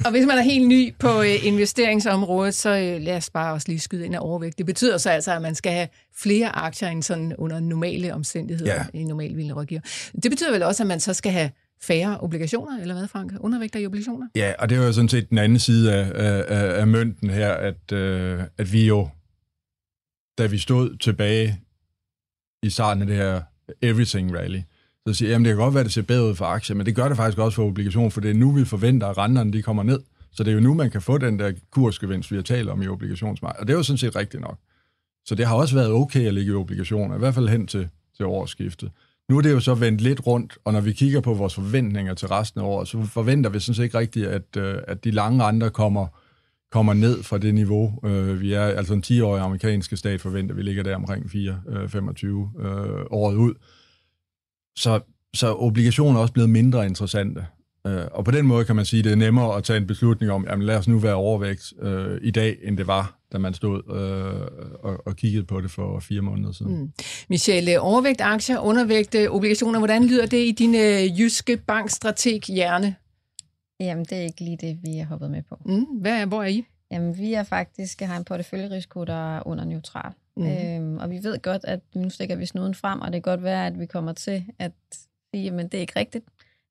Og 0.04 0.10
hvis 0.10 0.26
man 0.26 0.38
er 0.38 0.42
helt 0.42 0.68
ny 0.68 0.94
på 0.98 1.22
øh, 1.22 1.46
investeringsområdet, 1.46 2.54
så 2.54 2.70
øh, 2.70 3.02
lad 3.02 3.16
os 3.16 3.30
bare 3.30 3.52
også 3.52 3.68
lige 3.68 3.80
skyde 3.80 4.04
ind 4.04 4.14
af 4.14 4.18
overvægt. 4.22 4.58
Det 4.58 4.66
betyder 4.66 4.98
så 4.98 5.10
altså, 5.10 5.32
at 5.32 5.42
man 5.42 5.54
skal 5.54 5.72
have 5.72 5.88
flere 6.16 6.56
aktier 6.56 6.88
end 6.88 7.02
sådan 7.02 7.36
under 7.36 7.60
normale 7.60 8.14
omstændigheder 8.14 8.74
ja. 8.74 8.86
i 8.94 9.04
normal 9.04 9.36
vilde 9.36 9.54
rådgiver. 9.54 9.80
Det 10.22 10.30
betyder 10.30 10.52
vel 10.52 10.62
også, 10.62 10.82
at 10.82 10.86
man 10.86 11.00
så 11.00 11.14
skal 11.14 11.32
have 11.32 11.50
færre 11.82 12.20
obligationer, 12.20 12.80
eller 12.80 12.94
hvad, 12.94 13.08
Frank? 13.08 13.32
Undervægter 13.40 13.80
i 13.80 13.86
obligationer? 13.86 14.26
Ja, 14.36 14.52
og 14.58 14.68
det 14.68 14.78
er 14.78 14.86
jo 14.86 14.92
sådan 14.92 15.08
set 15.08 15.30
den 15.30 15.38
anden 15.38 15.58
side 15.58 15.94
af, 15.94 16.12
af, 16.14 16.80
af 16.80 16.86
mønten 16.86 17.30
her, 17.30 17.52
at, 17.52 17.92
øh, 17.92 18.42
at 18.58 18.72
vi 18.72 18.86
jo, 18.86 19.08
da 20.38 20.46
vi 20.46 20.58
stod 20.58 20.96
tilbage 20.96 21.60
i 22.62 22.70
starten 22.70 23.02
af 23.02 23.06
det 23.06 23.16
her 23.16 23.42
Everything 23.82 24.36
Rally, 24.36 24.60
så 25.08 25.14
siger 25.14 25.30
jamen 25.30 25.44
det 25.44 25.50
kan 25.50 25.56
godt 25.56 25.74
være, 25.74 25.80
at 25.80 25.84
det 25.84 25.92
ser 25.92 26.02
bedre 26.02 26.28
ud 26.28 26.34
for 26.34 26.44
aktier, 26.44 26.76
men 26.76 26.86
det 26.86 26.94
gør 26.94 27.08
det 27.08 27.16
faktisk 27.16 27.38
også 27.38 27.56
for 27.56 27.66
obligation, 27.66 28.10
for 28.10 28.20
det 28.20 28.30
er 28.30 28.34
nu, 28.34 28.50
vi 28.52 28.64
forventer, 28.64 29.06
at 29.06 29.18
renterne 29.18 29.52
de 29.52 29.62
kommer 29.62 29.82
ned. 29.82 30.00
Så 30.32 30.44
det 30.44 30.50
er 30.50 30.54
jo 30.54 30.60
nu, 30.60 30.74
man 30.74 30.90
kan 30.90 31.02
få 31.02 31.18
den 31.18 31.38
der 31.38 31.52
kursgevinst, 31.70 32.30
vi 32.30 32.36
har 32.36 32.42
talt 32.42 32.68
om 32.68 32.82
i 32.82 32.88
obligationsmarkedet. 32.88 33.60
Og 33.60 33.66
det 33.66 33.72
er 33.72 33.76
jo 33.76 33.82
sådan 33.82 33.98
set 33.98 34.16
rigtigt 34.16 34.40
nok. 34.40 34.58
Så 35.24 35.34
det 35.34 35.46
har 35.46 35.54
også 35.54 35.74
været 35.74 35.92
okay 35.92 36.26
at 36.26 36.34
ligge 36.34 36.52
i 36.52 36.54
obligationer, 36.54 37.16
i 37.16 37.18
hvert 37.18 37.34
fald 37.34 37.48
hen 37.48 37.66
til, 37.66 37.88
til 38.16 38.26
årsskiftet. 38.26 38.90
Nu 39.28 39.38
er 39.38 39.42
det 39.42 39.50
jo 39.50 39.60
så 39.60 39.74
vendt 39.74 40.00
lidt 40.00 40.26
rundt, 40.26 40.58
og 40.64 40.72
når 40.72 40.80
vi 40.80 40.92
kigger 40.92 41.20
på 41.20 41.34
vores 41.34 41.54
forventninger 41.54 42.14
til 42.14 42.28
resten 42.28 42.60
af 42.60 42.64
året, 42.64 42.88
så 42.88 43.02
forventer 43.02 43.50
vi 43.50 43.60
sådan 43.60 43.74
set 43.74 43.84
ikke 43.84 43.98
rigtigt, 43.98 44.26
at, 44.26 44.56
øh, 44.56 44.78
at 44.88 45.04
de 45.04 45.10
lange 45.10 45.44
renter 45.44 45.68
kommer, 45.68 46.06
kommer 46.72 46.94
ned 46.94 47.22
fra 47.22 47.38
det 47.38 47.54
niveau, 47.54 48.00
øh, 48.04 48.40
vi 48.40 48.52
er. 48.52 48.64
Altså 48.64 48.94
en 48.94 49.02
10-årig 49.06 49.42
amerikanske 49.42 49.96
stat 49.96 50.20
forventer, 50.20 50.54
vi 50.54 50.62
ligger 50.62 50.82
der 50.82 50.96
omkring 50.96 51.24
4-25 51.26 51.36
øh, 51.36 51.50
øh, 52.60 53.04
året 53.10 53.36
ud. 53.36 53.54
Så, 54.76 55.00
så 55.34 55.54
obligationer 55.54 56.18
er 56.18 56.22
også 56.22 56.32
blevet 56.32 56.50
mindre 56.50 56.86
interessante. 56.86 57.46
Øh, 57.86 58.04
og 58.12 58.24
på 58.24 58.30
den 58.30 58.46
måde 58.46 58.64
kan 58.64 58.76
man 58.76 58.84
sige, 58.84 58.98
at 58.98 59.04
det 59.04 59.12
er 59.12 59.16
nemmere 59.16 59.56
at 59.56 59.64
tage 59.64 59.76
en 59.76 59.86
beslutning 59.86 60.32
om, 60.32 60.46
jamen 60.48 60.66
lad 60.66 60.76
os 60.76 60.88
nu 60.88 60.98
være 60.98 61.14
overvægt 61.14 61.72
øh, 61.80 62.18
i 62.22 62.30
dag, 62.30 62.56
end 62.62 62.76
det 62.76 62.86
var, 62.86 63.18
da 63.32 63.38
man 63.38 63.54
stod 63.54 63.82
øh, 63.94 64.90
og, 64.90 65.06
og 65.06 65.16
kiggede 65.16 65.44
på 65.44 65.60
det 65.60 65.70
for 65.70 66.00
fire 66.00 66.20
måneder 66.20 66.52
siden. 66.52 66.78
Mm. 66.78 66.92
Michelle, 67.28 67.80
overvægt 67.80 68.20
aktier, 68.20 68.58
undervægt 68.58 69.16
obligationer, 69.28 69.78
hvordan 69.78 70.06
lyder 70.06 70.26
det 70.26 70.46
i 70.46 70.52
din 70.52 70.74
øh, 70.74 71.20
jyske 71.20 71.56
bankstrateg 71.56 72.40
hjerne? 72.48 72.94
Jamen, 73.80 74.04
det 74.04 74.18
er 74.18 74.22
ikke 74.22 74.40
lige 74.40 74.58
det, 74.60 74.78
vi 74.82 74.98
er 74.98 75.06
hoppet 75.06 75.30
med 75.30 75.42
på. 75.48 75.58
Mm. 75.66 75.84
Hvad 75.84 76.20
er, 76.20 76.26
hvor 76.26 76.42
er 76.42 76.46
I? 76.46 76.64
Jamen, 76.90 77.18
vi 77.18 77.32
er 77.32 77.42
faktisk 77.42 78.00
har 78.00 78.16
en 78.16 78.24
porteføljerisiko, 78.24 79.04
der 79.04 79.36
er 79.36 79.46
under 79.46 79.64
neutral. 79.64 80.12
Mm. 80.36 80.46
Øhm, 80.46 80.98
og 80.98 81.10
vi 81.10 81.22
ved 81.22 81.38
godt, 81.42 81.64
at 81.64 81.80
nu 81.94 82.10
stikker 82.10 82.36
vi 82.36 82.46
snuden 82.46 82.74
frem, 82.74 83.00
og 83.00 83.06
det 83.06 83.22
kan 83.22 83.32
godt 83.32 83.42
være, 83.42 83.66
at 83.66 83.80
vi 83.80 83.86
kommer 83.86 84.12
til 84.12 84.44
at 84.58 84.72
sige, 85.32 85.50
at 85.50 85.72
det 85.72 85.74
er 85.74 85.80
ikke 85.80 85.98
rigtigt. 85.98 86.24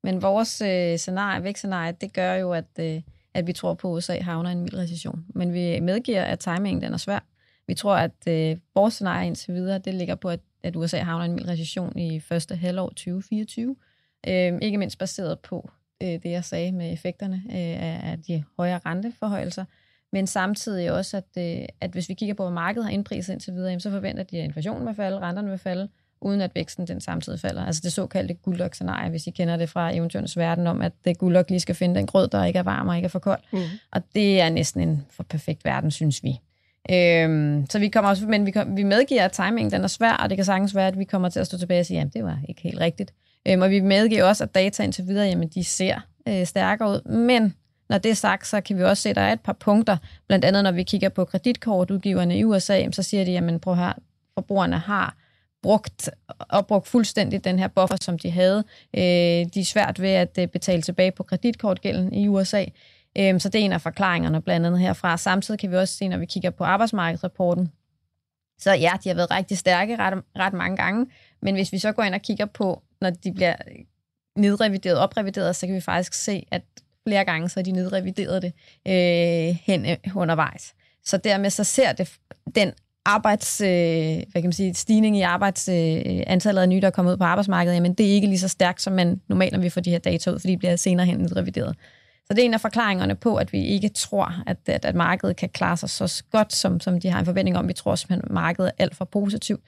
Men 0.04 0.21
vores 0.21 0.62
øh, 0.62 0.97
scenarie, 0.97 1.43
vækstscenarie, 1.43 1.91
det 2.02 2.13
gør 2.13 2.34
jo, 2.34 2.54
at, 2.54 2.80
øh, 2.80 3.02
at 3.34 3.47
vi 3.47 3.54
tror 3.54 3.73
på, 3.73 3.91
at 3.91 3.97
USA 3.97 4.19
havner 4.19 4.49
i 4.49 4.54
en 4.54 4.62
mild 4.62 4.78
recession. 4.78 5.26
Men 5.28 5.54
vi 5.54 5.80
medgiver, 5.80 6.23
at 6.23 6.39
timingen 6.39 6.82
den 6.82 6.93
er 6.93 6.97
svær. 6.97 7.19
Vi 7.67 7.73
tror, 7.73 7.95
at 7.95 8.28
øh, 8.28 8.58
vores 8.76 8.93
scenarie 8.93 9.28
indtil 9.28 9.54
videre, 9.54 9.80
det 9.80 9.93
ligger 9.93 10.15
på, 10.15 10.30
at, 10.30 10.39
at 10.63 10.76
USA 10.76 10.97
havner 10.97 11.26
i 11.26 11.28
en 11.28 11.36
mild 11.36 11.47
recession 11.47 11.99
i 11.99 12.19
første 12.19 12.56
halvår 12.56 12.89
2024. 12.89 13.76
Øh, 14.28 14.58
ikke 14.62 14.78
mindst 14.78 14.97
baseret 14.97 15.39
på 15.39 15.69
øh, 16.04 16.08
det, 16.08 16.26
jeg 16.26 16.45
sagde 16.45 16.71
med 16.71 16.93
effekterne 16.93 17.43
øh, 17.45 18.12
af 18.12 18.17
de 18.28 18.43
højere 18.58 18.80
renteforhøjelser 18.86 19.65
men 20.13 20.28
samtidig 20.28 20.91
også, 20.91 21.17
at, 21.17 21.23
øh, 21.38 21.65
at 21.82 21.91
hvis 21.91 22.10
vi 22.10 22.13
kigger 22.13 22.36
på, 22.36 22.43
hvor 22.43 22.52
markedet 22.52 22.86
har 22.86 22.91
indpriset 22.91 23.34
indtil 23.34 23.54
videre, 23.54 23.80
så 23.80 23.91
forventer 23.91 24.23
de, 24.23 24.38
at 24.38 24.43
inflationen 24.43 24.88
vil 24.88 24.95
falde, 24.95 25.19
renterne 25.19 25.49
vil 25.49 25.60
falde, 25.60 25.88
uden 26.21 26.41
at 26.41 26.56
væksten 26.56 26.88
den 26.88 27.02
samtidig 27.02 27.39
falder. 27.39 27.65
Altså 27.65 27.82
det 27.84 27.93
såkaldte 27.93 28.34
guldlok-scenarie, 28.34 29.10
hvis 29.10 29.28
I 29.28 29.32
kender 29.32 29.58
det 29.58 29.69
fra 29.69 29.95
eventyrens 29.95 30.38
verden, 30.38 30.67
om 30.67 30.82
at 30.82 30.91
det 31.06 31.17
guldlok 31.17 31.49
lige 31.49 31.60
skal 31.60 31.76
finde 31.76 31.95
den 31.95 32.06
grød, 32.06 32.28
der 32.28 32.45
ikke 32.45 32.60
er 32.60 32.63
varm 32.63 32.88
og 32.88 32.95
ikke 32.95 33.06
er 33.06 33.10
for 33.10 33.19
kold. 33.19 33.39
Mm. 33.54 33.60
Og 33.91 34.02
det 34.15 34.41
er 34.41 34.49
næsten 34.49 34.82
en 34.82 35.06
for 35.12 35.23
perfekt 35.23 35.65
verden, 35.65 35.91
synes 35.91 36.23
vi. 36.23 36.39
Øhm, 36.91 37.65
så 37.69 37.80
vi 37.80 37.88
kommer 37.88 38.10
også, 38.10 38.28
men 38.28 38.45
vi, 38.45 38.52
kom, 38.52 38.78
vi 38.78 38.84
medgiver, 38.84 39.26
at 39.26 39.32
timingen 39.32 39.71
den 39.71 39.84
er 39.84 39.88
svær, 39.88 40.12
og 40.13 40.30
det 40.30 40.38
kan 40.38 40.45
sagtens 40.45 40.76
være, 40.76 40.88
at 40.88 40.99
vi 40.99 41.04
kommer 41.04 41.30
til 41.30 41.39
at 41.39 41.47
stå 41.47 41.58
tilbage 41.58 41.80
og 41.80 41.86
sige, 41.86 42.02
at 42.02 42.13
det 42.13 42.23
var 42.23 42.39
ikke 42.49 42.62
helt 42.62 42.80
rigtigt. 42.80 43.13
Øhm, 43.47 43.62
og 43.62 43.69
vi 43.69 43.80
medgiver 43.80 44.23
også, 44.23 44.43
at 44.43 44.56
data 44.56 44.84
indtil 44.84 45.08
videre, 45.08 45.28
jamen, 45.28 45.47
de 45.47 45.63
ser 45.63 45.99
øh, 46.28 46.45
stærkere 46.45 46.89
ud, 46.89 47.10
men 47.10 47.54
når 47.93 47.99
det 47.99 48.12
er 48.12 48.15
sagt, 48.15 48.47
så 48.47 48.62
kan 48.62 48.77
vi 48.77 48.84
også 48.84 49.03
se, 49.03 49.10
at 49.10 49.15
der 49.15 49.21
er 49.21 49.34
et 49.34 49.41
par 49.41 49.53
punkter, 49.53 49.97
blandt 50.27 50.45
andet 50.45 50.63
når 50.63 50.71
vi 50.71 50.84
kigger 50.84 51.10
på 51.10 51.25
kreditkortudgiverne 51.25 52.38
i 52.38 52.43
USA, 52.43 52.91
så 52.91 53.03
siger 53.03 53.25
de, 53.25 53.32
jamen 53.32 53.60
prøv 53.60 53.75
her, 53.75 53.93
forbrugerne 54.34 54.77
har 54.77 55.17
brugt, 55.63 56.10
opbrugt 56.49 56.88
fuldstændig 56.88 57.43
den 57.43 57.60
her 57.60 57.67
buffer, 57.67 57.97
som 58.01 58.19
de 58.19 58.32
havde. 58.32 58.63
Øh, 58.93 59.01
de 59.53 59.60
er 59.60 59.65
svært 59.65 60.01
ved 60.01 60.10
at 60.10 60.38
øh, 60.39 60.47
betale 60.47 60.82
tilbage 60.82 61.12
på 61.12 61.23
kreditkortgælden 61.23 62.13
i 62.13 62.27
USA. 62.27 62.65
Øh, 63.17 63.39
så 63.39 63.49
det 63.49 63.62
er 63.62 63.65
en 63.65 63.71
af 63.71 63.82
forklaringerne 63.82 64.41
blandt 64.41 64.65
andet 64.65 64.79
herfra. 64.79 65.17
Samtidig 65.17 65.60
kan 65.60 65.71
vi 65.71 65.75
også 65.75 65.97
se, 65.97 66.08
når 66.08 66.17
vi 66.17 66.25
kigger 66.25 66.49
på 66.49 66.63
arbejdsmarkedsrapporten, 66.63 67.71
så 68.60 68.71
ja, 68.71 68.91
de 69.03 69.10
har 69.10 69.15
været 69.15 69.32
rigtig 69.32 69.58
stærke 69.58 69.95
ret, 69.95 70.23
ret 70.39 70.53
mange 70.53 70.77
gange, 70.77 71.08
men 71.41 71.56
hvis 71.56 71.71
vi 71.71 71.79
så 71.79 71.91
går 71.91 72.03
ind 72.03 72.15
og 72.15 72.21
kigger 72.21 72.45
på, 72.45 72.84
når 73.01 73.10
de 73.10 73.34
bliver 73.34 73.56
nedrevideret, 74.36 74.99
oprevideret, 74.99 75.56
så 75.56 75.67
kan 75.67 75.75
vi 75.75 75.82
faktisk 75.82 76.13
se, 76.13 76.47
at 76.51 76.63
flere 77.07 77.25
gange 77.25 77.49
så 77.49 77.61
de 77.61 77.71
nedreviderede 77.71 78.41
det 78.41 78.53
øh, 78.87 79.57
hen 79.63 79.85
øh, 79.85 79.97
undervejs. 80.15 80.73
Så 81.05 81.17
dermed 81.17 81.49
så 81.49 81.63
ser 81.63 81.93
det 81.93 82.11
den 82.55 82.71
arbejds, 83.05 83.61
øh, 83.61 83.67
hvad 83.67 84.41
kan 84.41 84.43
man 84.43 84.53
sige, 84.53 84.73
stigning 84.73 85.17
i 85.17 85.21
arbejds, 85.21 85.69
øh, 85.69 86.23
antallet 86.27 86.61
af 86.61 86.69
nye, 86.69 86.81
der 86.81 86.87
er 86.87 86.91
kommet 86.91 87.11
ud 87.11 87.17
på 87.17 87.23
arbejdsmarkedet, 87.23 87.75
jamen 87.75 87.93
det 87.93 88.05
er 88.05 88.11
ikke 88.11 88.27
lige 88.27 88.39
så 88.39 88.47
stærkt, 88.47 88.81
som 88.81 88.93
man 88.93 89.21
normalt, 89.27 89.53
når 89.53 89.59
vi 89.59 89.69
får 89.69 89.81
de 89.81 89.89
her 89.89 89.99
data 89.99 90.31
ud, 90.31 90.39
fordi 90.39 90.53
de 90.53 90.57
bliver 90.57 90.75
senere 90.75 91.05
hen 91.05 91.17
nedrevideret. 91.17 91.75
Så 92.27 92.33
det 92.33 92.39
er 92.39 92.45
en 92.45 92.53
af 92.53 92.61
forklaringerne 92.61 93.15
på, 93.15 93.35
at 93.35 93.53
vi 93.53 93.65
ikke 93.65 93.89
tror, 93.89 94.43
at, 94.47 94.57
at, 94.65 94.85
at 94.85 94.95
markedet 94.95 95.35
kan 95.35 95.49
klare 95.49 95.77
sig 95.77 95.89
så 95.89 96.23
godt, 96.31 96.53
som, 96.53 96.79
som 96.79 96.99
de 96.99 97.09
har 97.09 97.19
en 97.19 97.25
forventning 97.25 97.57
om. 97.57 97.67
Vi 97.67 97.73
tror 97.73 97.95
simpelthen, 97.95 98.25
at 98.25 98.31
markedet 98.31 98.67
er 98.67 98.83
alt 98.83 98.95
for 98.95 99.05
positivt. 99.05 99.61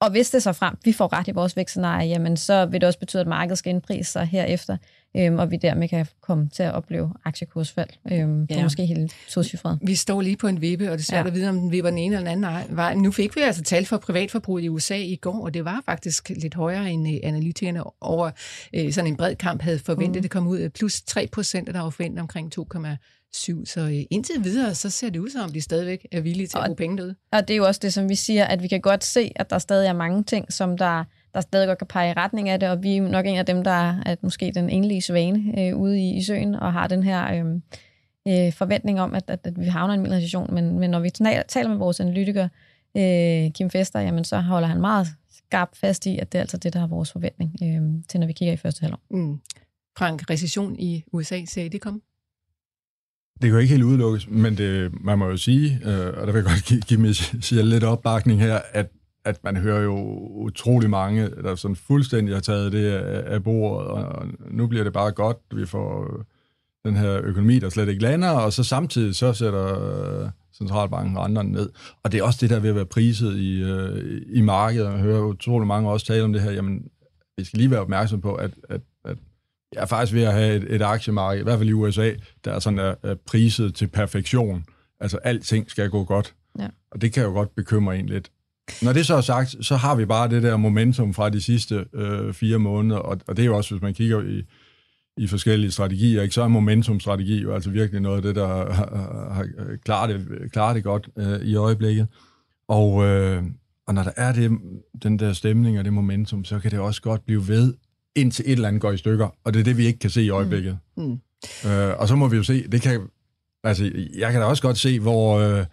Og 0.00 0.10
hvis 0.10 0.30
det 0.30 0.42
så 0.42 0.52
frem, 0.52 0.76
vi 0.84 0.92
får 0.92 1.12
ret 1.12 1.28
i 1.28 1.30
vores 1.30 1.56
vækstscenarie, 1.56 2.08
jamen 2.08 2.36
så 2.36 2.66
vil 2.66 2.80
det 2.80 2.86
også 2.86 2.98
betyde, 2.98 3.20
at 3.20 3.26
markedet 3.26 3.58
skal 3.58 3.70
indprise 3.70 4.12
sig 4.12 4.26
herefter, 4.26 4.76
øhm, 5.16 5.38
og 5.38 5.50
vi 5.50 5.56
dermed 5.56 5.88
kan 5.88 6.06
komme 6.20 6.48
til 6.48 6.62
at 6.62 6.74
opleve 6.74 7.12
aktiekursfald 7.24 7.88
øhm, 8.12 8.46
ja. 8.50 8.62
måske 8.62 8.86
helt 8.86 9.12
tocifret. 9.28 9.78
Vi 9.82 9.94
står 9.94 10.20
lige 10.20 10.36
på 10.36 10.46
en 10.46 10.60
vippe, 10.60 10.90
og 10.90 10.98
det 10.98 11.04
er 11.04 11.06
svært 11.06 11.24
ja. 11.24 11.30
at 11.30 11.34
vide, 11.34 11.48
om 11.48 11.58
den 11.58 11.72
vipper 11.72 11.90
den 11.90 11.98
ene 11.98 12.16
eller 12.16 12.30
den 12.30 12.44
anden 12.44 12.76
vej. 12.76 12.94
Nu 12.94 13.12
fik 13.12 13.36
vi 13.36 13.40
altså 13.40 13.62
tal 13.62 13.86
for 13.86 13.96
privatforbrug 13.96 14.60
i 14.60 14.68
USA 14.68 14.96
i 14.96 15.16
går, 15.16 15.44
og 15.44 15.54
det 15.54 15.64
var 15.64 15.82
faktisk 15.86 16.28
lidt 16.28 16.54
højere, 16.54 16.90
end 16.90 17.08
øh, 17.08 17.14
analytikerne 17.22 18.02
over 18.02 18.30
øh, 18.74 18.92
sådan 18.92 19.10
en 19.10 19.16
bred 19.16 19.36
kamp 19.36 19.62
havde 19.62 19.78
forventet. 19.78 20.16
Mm. 20.16 20.22
Det 20.22 20.30
kom 20.30 20.46
ud 20.46 20.68
plus 20.68 21.02
3 21.02 21.28
procent, 21.32 21.66
der 21.66 21.80
var 21.80 21.90
forventet 21.90 22.20
omkring 22.20 22.52
2,7. 22.58 23.64
Så 23.64 23.80
øh, 23.80 24.02
indtil 24.10 24.44
videre, 24.44 24.74
så 24.74 24.90
ser 24.90 25.10
det 25.10 25.18
ud 25.18 25.30
som 25.30 25.40
om, 25.40 25.52
de 25.52 25.60
stadigvæk 25.60 26.06
er 26.12 26.20
villige 26.20 26.46
til 26.46 26.58
at 26.58 26.64
bruge 26.64 26.76
penge 26.76 26.96
derude. 26.96 27.14
Og 27.32 27.48
det 27.48 27.54
er 27.54 27.58
jo 27.58 27.66
også 27.66 27.80
det, 27.82 27.92
som 27.92 28.08
vi 28.08 28.14
siger, 28.14 28.44
at 28.44 28.62
vi 28.62 28.68
kan 28.68 28.80
godt 28.80 29.04
se, 29.04 29.32
at 29.36 29.50
der 29.50 29.58
stadig 29.58 29.88
er 29.88 29.92
mange 29.92 30.24
ting, 30.24 30.52
som 30.52 30.78
der 30.78 31.04
der 31.34 31.40
stadig 31.40 31.68
godt 31.68 31.78
kan 31.78 31.86
pege 31.86 32.10
i 32.10 32.12
retning 32.12 32.48
af 32.48 32.60
det, 32.60 32.68
og 32.68 32.82
vi 32.82 32.96
er 32.96 33.02
nok 33.02 33.26
en 33.26 33.36
af 33.36 33.46
dem, 33.46 33.64
der 33.64 34.00
er 34.06 34.16
måske 34.22 34.52
den 34.54 34.70
enlige 34.70 35.02
svane 35.02 35.60
øh, 35.60 35.76
ude 35.76 36.00
i, 36.00 36.16
i 36.16 36.22
søen, 36.22 36.54
og 36.54 36.72
har 36.72 36.86
den 36.86 37.02
her 37.02 37.34
øh, 37.34 37.54
øh, 38.28 38.52
forventning 38.52 39.00
om, 39.00 39.14
at, 39.14 39.24
at, 39.28 39.40
at 39.44 39.60
vi 39.60 39.64
havner 39.64 39.94
i 39.94 39.98
en 39.98 40.12
recession. 40.12 40.54
Men, 40.54 40.78
men 40.78 40.90
når 40.90 41.00
vi 41.00 41.10
taler 41.48 41.68
med 41.68 41.76
vores 41.76 42.00
analytiker, 42.00 42.48
øh, 42.96 43.50
Kim 43.50 43.70
Fester, 43.70 44.00
jamen 44.00 44.24
så 44.24 44.40
holder 44.40 44.68
han 44.68 44.80
meget 44.80 45.06
skarpt 45.30 45.76
fast 45.76 46.06
i, 46.06 46.18
at 46.18 46.32
det 46.32 46.38
er 46.38 46.42
altså 46.42 46.56
det, 46.56 46.72
der 46.72 46.82
er 46.82 46.86
vores 46.86 47.12
forventning 47.12 47.56
øh, 47.62 48.04
til, 48.08 48.20
når 48.20 48.26
vi 48.26 48.32
kigger 48.32 48.52
i 48.52 48.56
første 48.56 48.80
halvår. 48.80 49.00
Mm. 49.10 49.38
Frank, 49.98 50.30
recession 50.30 50.76
i 50.78 51.04
USA, 51.12 51.44
ser 51.44 51.62
I 51.62 51.68
det 51.68 51.80
komme? 51.80 52.00
Det 53.34 53.42
kan 53.42 53.50
jo 53.50 53.58
ikke 53.58 53.70
helt 53.70 53.82
udelukkes, 53.82 54.28
men 54.28 54.56
det, 54.56 54.92
man 55.04 55.18
må 55.18 55.28
jo 55.28 55.36
sige, 55.36 55.80
øh, 55.84 56.06
og 56.06 56.26
der 56.26 56.32
vil 56.32 56.34
jeg 56.34 56.44
godt 56.44 56.64
give, 56.64 56.80
give 56.80 57.00
mig 57.00 57.14
lidt 57.64 57.84
opbakning 57.84 58.40
her, 58.40 58.60
at 58.72 58.90
at 59.24 59.44
man 59.44 59.56
hører 59.56 59.82
jo 59.82 59.96
utrolig 60.28 60.90
mange, 60.90 61.30
der 61.30 61.54
sådan 61.54 61.76
fuldstændig 61.76 62.34
har 62.34 62.40
taget 62.40 62.72
det 62.72 62.92
af, 62.92 63.44
bordet, 63.44 63.88
og 63.88 64.26
nu 64.50 64.66
bliver 64.66 64.84
det 64.84 64.92
bare 64.92 65.12
godt, 65.12 65.36
vi 65.54 65.66
får 65.66 66.20
den 66.84 66.96
her 66.96 67.20
økonomi, 67.24 67.58
der 67.58 67.68
slet 67.68 67.88
ikke 67.88 68.02
lander, 68.02 68.30
og 68.30 68.52
så 68.52 68.64
samtidig 68.64 69.14
så 69.14 69.32
sætter 69.32 70.30
centralbanken 70.58 71.18
renterne 71.18 71.52
ned. 71.52 71.70
Og 72.02 72.12
det 72.12 72.20
er 72.20 72.24
også 72.24 72.38
det, 72.40 72.50
der 72.50 72.60
vil 72.60 72.74
være 72.74 72.86
priset 72.86 73.36
i, 73.36 73.62
øh, 73.62 74.22
i 74.28 74.40
markedet. 74.40 74.86
Jeg 74.86 74.98
hører 74.98 75.24
utrolig 75.24 75.66
mange 75.66 75.90
også 75.90 76.06
tale 76.06 76.24
om 76.24 76.32
det 76.32 76.42
her, 76.42 76.50
jamen, 76.50 76.88
vi 77.36 77.44
skal 77.44 77.58
lige 77.58 77.70
være 77.70 77.80
opmærksom 77.80 78.20
på, 78.20 78.34
at, 78.34 78.50
at, 78.68 78.80
at 79.04 79.16
jeg 79.72 79.82
er 79.82 79.86
faktisk 79.86 80.14
ved 80.14 80.22
at 80.22 80.32
have 80.32 80.56
et, 80.56 80.74
et 80.74 80.82
aktiemarked, 80.82 81.40
i 81.40 81.42
hvert 81.42 81.58
fald 81.58 81.68
i 81.68 81.72
USA, 81.72 82.12
der 82.44 82.52
er 82.52 82.58
sådan 82.58 82.78
er, 82.78 82.94
er 83.02 83.14
priset 83.26 83.74
til 83.74 83.86
perfektion. 83.86 84.64
Altså, 85.00 85.16
alting 85.16 85.70
skal 85.70 85.90
gå 85.90 86.04
godt. 86.04 86.34
Ja. 86.58 86.68
Og 86.90 87.00
det 87.00 87.12
kan 87.12 87.22
jo 87.22 87.30
godt 87.30 87.54
bekymre 87.54 87.98
en 87.98 88.06
lidt. 88.06 88.30
Når 88.82 88.92
det 88.92 89.06
så 89.06 89.14
er 89.14 89.20
sagt, 89.20 89.56
så 89.60 89.76
har 89.76 89.94
vi 89.94 90.04
bare 90.04 90.28
det 90.28 90.42
der 90.42 90.56
momentum 90.56 91.14
fra 91.14 91.30
de 91.30 91.40
sidste 91.40 91.84
øh, 91.94 92.34
fire 92.34 92.58
måneder, 92.58 92.96
og, 93.00 93.20
og 93.26 93.36
det 93.36 93.42
er 93.42 93.46
jo 93.46 93.56
også, 93.56 93.74
hvis 93.74 93.82
man 93.82 93.94
kigger 93.94 94.22
i, 94.22 94.42
i 95.16 95.26
forskellige 95.26 95.70
strategier, 95.70 96.22
ikke, 96.22 96.34
så 96.34 96.42
er 96.42 96.48
momentumstrategi 96.48 97.42
jo 97.42 97.54
altså 97.54 97.70
virkelig 97.70 98.00
noget 98.00 98.16
af 98.16 98.22
det, 98.22 98.34
der 98.34 98.72
har, 98.72 99.32
har, 99.34 99.46
klaret, 99.84 100.10
det, 100.10 100.52
klaret 100.52 100.76
det 100.76 100.84
godt 100.84 101.08
øh, 101.18 101.40
i 101.40 101.54
øjeblikket. 101.54 102.06
Og, 102.68 103.04
øh, 103.04 103.42
og 103.86 103.94
når 103.94 104.02
der 104.02 104.12
er 104.16 104.32
det, 104.32 104.58
den 105.02 105.18
der 105.18 105.32
stemning 105.32 105.78
og 105.78 105.84
det 105.84 105.92
momentum, 105.92 106.44
så 106.44 106.58
kan 106.58 106.70
det 106.70 106.78
også 106.78 107.02
godt 107.02 107.26
blive 107.26 107.48
ved, 107.48 107.74
indtil 108.16 108.44
et 108.46 108.52
eller 108.52 108.68
andet 108.68 108.82
går 108.82 108.92
i 108.92 108.96
stykker, 108.96 109.28
og 109.44 109.54
det 109.54 109.60
er 109.60 109.64
det, 109.64 109.76
vi 109.76 109.86
ikke 109.86 109.98
kan 109.98 110.10
se 110.10 110.22
i 110.22 110.30
øjeblikket. 110.30 110.78
Mm. 110.96 111.02
Mm. 111.04 111.70
Øh, 111.70 111.98
og 111.98 112.08
så 112.08 112.16
må 112.16 112.28
vi 112.28 112.36
jo 112.36 112.42
se, 112.42 112.68
det 112.68 112.82
kan, 112.82 113.00
altså, 113.64 113.90
jeg 114.16 114.32
kan 114.32 114.40
da 114.40 114.46
også 114.46 114.62
godt 114.62 114.78
se, 114.78 115.00
hvor... 115.00 115.38
Øh, 115.38 115.64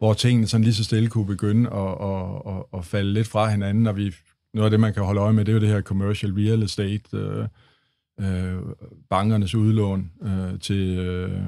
hvor 0.00 0.14
tingene 0.14 0.46
sådan 0.46 0.64
lige 0.64 0.74
så 0.74 0.84
stille 0.84 1.08
kunne 1.08 1.26
begynde 1.26 1.70
at, 1.70 1.94
at, 2.10 2.54
at, 2.54 2.78
at 2.78 2.84
falde 2.84 3.12
lidt 3.12 3.28
fra 3.28 3.50
hinanden, 3.50 3.86
og 3.86 3.96
vi, 3.96 4.14
noget 4.54 4.64
af 4.64 4.70
det, 4.70 4.80
man 4.80 4.94
kan 4.94 5.02
holde 5.02 5.20
øje 5.20 5.32
med, 5.32 5.44
det 5.44 5.52
er 5.52 5.56
jo 5.56 5.60
det 5.60 5.68
her 5.68 5.82
commercial 5.82 6.32
real 6.32 6.62
estate, 6.62 7.16
øh, 7.16 7.46
øh, 8.20 8.62
bankernes 9.10 9.54
udlån 9.54 10.10
øh, 10.22 10.60
til, 10.60 10.98
øh, 10.98 11.42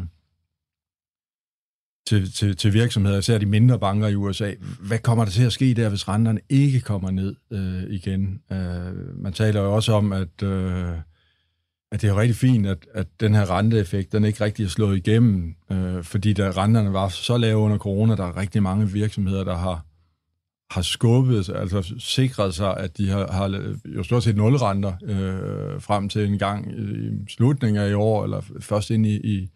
til, 2.07 2.33
til, 2.33 2.57
til 2.57 2.73
virksomheder, 2.73 3.19
især 3.19 3.39
de 3.39 3.47
mindre 3.47 3.79
banker 3.79 4.09
i 4.09 4.15
USA. 4.15 4.55
Hvad 4.87 4.99
kommer 4.99 5.25
der 5.25 5.33
til 5.33 5.45
at 5.45 5.53
ske 5.53 5.75
der, 5.75 5.89
hvis 5.89 6.09
renterne 6.09 6.41
ikke 6.49 6.81
kommer 6.81 7.11
ned 7.11 7.37
øh, 7.51 7.83
igen? 7.91 8.43
Øh, 8.53 9.23
man 9.23 9.33
taler 9.33 9.61
jo 9.61 9.75
også 9.75 9.93
om, 9.93 10.13
at... 10.13 10.43
Øh, 10.43 10.89
at 11.93 12.03
det 12.03 12.11
er 12.11 12.17
rigtig 12.17 12.37
fint, 12.37 12.67
at, 12.67 12.79
at 12.95 13.07
den 13.21 13.35
her 13.35 13.51
renteeffekt, 13.51 14.13
den 14.13 14.25
ikke 14.25 14.45
rigtig 14.45 14.65
er 14.65 14.69
slået 14.69 14.97
igennem, 14.97 15.55
øh, 15.73 16.05
fordi 16.05 16.33
da 16.33 16.51
renterne 16.51 16.93
var 16.93 17.09
så 17.09 17.37
lave 17.37 17.59
under 17.59 17.79
corona, 17.79 18.17
der 18.17 18.25
er 18.25 18.37
rigtig 18.37 18.63
mange 18.63 18.91
virksomheder, 18.91 19.45
der 19.45 19.57
har, 19.57 19.85
har 20.71 20.83
skubbet, 20.83 21.49
altså 21.55 21.95
sikret 21.99 22.55
sig, 22.55 22.77
at 22.77 22.99
de 22.99 23.09
har, 23.09 23.33
har 23.33 23.73
jo 23.97 24.03
stort 24.03 24.23
set 24.23 24.37
nulrenter 24.37 24.93
øh, 25.03 25.81
frem 25.81 26.09
til 26.09 26.27
en 26.27 26.39
gang 26.39 26.73
i 26.79 27.11
slutningen 27.29 27.83
af 27.83 27.91
i 27.91 27.95
år, 27.95 28.25
eller 28.25 28.41
først 28.61 28.91
ind 28.91 29.07
i, 29.07 29.17
i, 29.17 29.51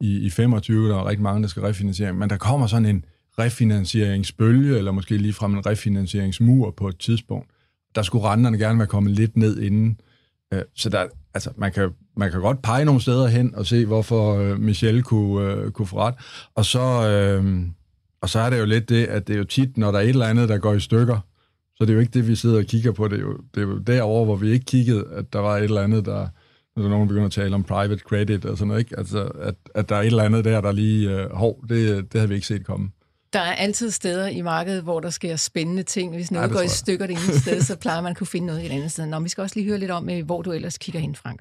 i, 0.00 0.18
i 0.18 0.30
25, 0.30 0.88
der 0.88 0.96
er 0.96 1.06
rigtig 1.06 1.22
mange, 1.22 1.42
der 1.42 1.48
skal 1.48 1.62
refinansiere. 1.62 2.12
Men 2.12 2.30
der 2.30 2.36
kommer 2.36 2.66
sådan 2.66 2.86
en 2.86 3.04
refinansieringsbølge, 3.38 4.78
eller 4.78 4.92
måske 4.92 5.16
lige 5.16 5.32
frem 5.32 5.54
en 5.54 5.66
refinansieringsmur 5.66 6.70
på 6.70 6.88
et 6.88 6.98
tidspunkt. 6.98 7.50
Der 7.94 8.02
skulle 8.02 8.24
renterne 8.24 8.58
gerne 8.58 8.78
være 8.78 8.88
kommet 8.88 9.12
lidt 9.12 9.36
ned 9.36 9.58
inden. 9.58 10.00
Øh, 10.52 10.62
så 10.74 10.88
der, 10.88 11.06
altså, 11.36 11.50
man 11.56 11.72
kan, 11.72 11.90
man 12.16 12.30
kan 12.30 12.40
godt 12.40 12.62
pege 12.62 12.84
nogle 12.84 13.00
steder 13.00 13.26
hen 13.26 13.54
og 13.54 13.66
se, 13.66 13.86
hvorfor 13.86 14.38
øh, 14.38 14.60
Michel 14.60 15.02
kunne, 15.02 15.52
øh, 15.52 15.70
kunne 15.70 15.86
få 15.86 15.96
ret. 15.98 16.14
Og 16.54 16.64
så, 16.64 17.08
øh, 17.08 17.66
og 18.20 18.28
så 18.28 18.38
er 18.38 18.50
det 18.50 18.58
jo 18.58 18.64
lidt 18.64 18.88
det, 18.88 19.04
at 19.04 19.28
det 19.28 19.34
er 19.34 19.38
jo 19.38 19.44
tit, 19.44 19.76
når 19.76 19.90
der 19.90 19.98
er 19.98 20.02
et 20.02 20.08
eller 20.08 20.26
andet, 20.26 20.48
der 20.48 20.58
går 20.58 20.74
i 20.74 20.80
stykker, 20.80 21.18
så 21.76 21.84
det 21.84 21.90
er 21.90 21.94
jo 21.94 22.00
ikke 22.00 22.12
det, 22.12 22.28
vi 22.28 22.34
sidder 22.34 22.58
og 22.58 22.64
kigger 22.64 22.92
på. 22.92 23.08
Det 23.08 23.16
er 23.18 23.22
jo, 23.22 23.36
det 23.54 23.62
er 23.62 23.66
jo 23.66 23.78
derovre, 23.78 24.24
hvor 24.24 24.36
vi 24.36 24.50
ikke 24.50 24.64
kiggede, 24.64 25.04
at 25.12 25.32
der 25.32 25.38
var 25.38 25.56
et 25.56 25.64
eller 25.64 25.82
andet, 25.82 26.04
der, 26.06 26.28
når 26.76 26.82
der 26.82 26.90
nogen 26.90 27.08
begynder 27.08 27.26
at 27.26 27.32
tale 27.32 27.54
om 27.54 27.64
private 27.64 28.02
credit 28.08 28.44
og 28.44 28.58
sådan 28.58 28.68
noget, 28.68 28.80
ikke? 28.80 28.98
Altså, 28.98 29.22
at, 29.24 29.54
at 29.74 29.88
der 29.88 29.96
er 29.96 30.00
et 30.00 30.06
eller 30.06 30.22
andet 30.22 30.44
der, 30.44 30.60
der 30.60 30.72
lige, 30.72 31.10
øh, 31.10 31.32
hov, 31.32 31.64
det, 31.68 32.12
det 32.12 32.20
havde 32.20 32.28
vi 32.28 32.34
ikke 32.34 32.46
set 32.46 32.66
komme. 32.66 32.90
Der 33.32 33.40
er 33.40 33.54
altid 33.54 33.90
steder 33.90 34.26
i 34.26 34.40
markedet, 34.40 34.82
hvor 34.82 35.00
der 35.00 35.10
sker 35.10 35.36
spændende 35.36 35.82
ting. 35.82 36.14
Hvis 36.14 36.30
noget 36.30 36.48
ja, 36.48 36.52
går 36.52 36.60
i 36.60 36.68
stykker 36.68 37.06
det 37.06 37.12
ene 37.12 37.40
sted, 37.40 37.62
så 37.62 37.76
plejer 37.76 38.00
man 38.00 38.10
at 38.10 38.16
kunne 38.16 38.26
finde 38.26 38.46
noget 38.46 38.66
et 38.66 38.72
andet 38.72 38.92
sted. 38.92 39.06
Nå, 39.06 39.20
vi 39.20 39.28
skal 39.28 39.42
også 39.42 39.56
lige 39.56 39.68
høre 39.68 39.78
lidt 39.78 39.90
om, 39.90 40.10
øh, 40.10 40.24
hvor 40.24 40.42
du 40.42 40.52
ellers 40.52 40.78
kigger 40.78 41.00
hen, 41.00 41.14
Frank. 41.14 41.40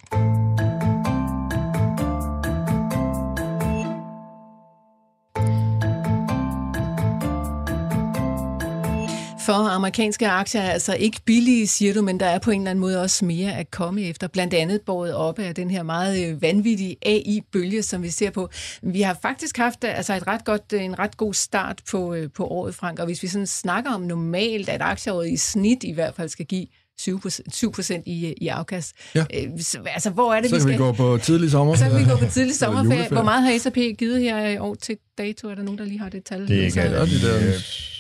For 9.46 9.54
amerikanske 9.54 10.28
aktier 10.28 10.62
er 10.62 10.72
altså 10.72 10.94
ikke 10.94 11.20
billige, 11.26 11.68
siger 11.68 11.94
du, 11.94 12.02
men 12.02 12.20
der 12.20 12.26
er 12.26 12.40
på 12.40 12.52
en 12.52 12.62
eller 12.62 12.72
anden 12.72 12.82
måde 12.82 13.02
også 13.02 13.26
mere 13.26 13.58
at 13.58 13.72
komme 13.72 14.02
efter. 14.02 14.28
Blandt 14.28 14.54
andet 14.54 14.82
båret 14.82 15.14
op 15.14 15.40
af 15.40 15.56
den 15.56 15.72
her 15.72 15.84
meget 15.84 16.28
øh, 16.28 16.42
vanvittige 16.42 16.96
AI-bølge, 17.06 17.84
som 17.84 18.04
vi 18.04 18.10
ser 18.10 18.30
på. 18.30 18.50
Vi 18.82 19.02
har 19.02 19.18
faktisk 19.22 19.58
haft 19.58 19.84
øh, 19.84 19.98
altså 19.98 20.14
et 20.14 20.28
ret 20.28 20.46
godt, 20.46 20.74
øh, 20.74 20.84
en 20.84 21.00
ret 21.00 21.18
god 21.18 21.34
start 21.34 21.82
på, 21.92 22.16
på 22.36 22.48
året, 22.48 22.76
Frank. 22.76 23.00
Og 23.00 23.06
hvis 23.06 23.24
vi 23.24 23.28
sådan 23.28 23.48
snakker 23.48 23.92
om 23.92 24.02
normalt, 24.02 24.70
at 24.70 24.82
aktieåret 24.82 25.30
i 25.30 25.38
snit 25.38 25.84
i 25.84 25.92
hvert 25.92 26.16
fald 26.16 26.30
skal 26.30 26.46
give 26.46 26.68
7 26.98 27.72
procent 27.72 28.08
i, 28.08 28.34
i 28.42 28.48
afkast. 28.48 28.96
Ja. 29.16 29.26
så, 29.60 29.80
altså, 29.86 30.10
hvor 30.10 30.34
er 30.34 30.42
det, 30.42 30.50
så 30.50 30.56
vi 30.56 30.62
skal... 30.62 30.74
Vi 30.74 30.78
gå 30.78 30.92
på 30.92 31.18
tidlig 31.18 31.52
sommer. 31.52 31.76
Så 31.76 31.90
kan 31.90 32.00
vi 32.00 32.10
gå 32.10 32.18
på 32.18 32.26
tidlig 32.32 32.56
sommerferie. 32.66 33.10
Hvor 33.10 33.24
meget 33.24 33.44
har 33.44 33.60
S&P 33.60 33.98
givet 33.98 34.22
her 34.22 34.48
i 34.48 34.58
år 34.58 34.76
til 34.76 34.98
dato? 35.18 35.50
Er 35.50 35.56
der 35.56 35.64
nogen, 35.64 35.78
der 35.78 35.86
lige 35.86 36.00
har 36.00 36.10
det 36.10 36.24
tal? 36.24 36.48
Det 36.48 36.60
er 36.60 36.66
ikke 36.66 36.82
de 36.82 37.28
der 37.28 37.95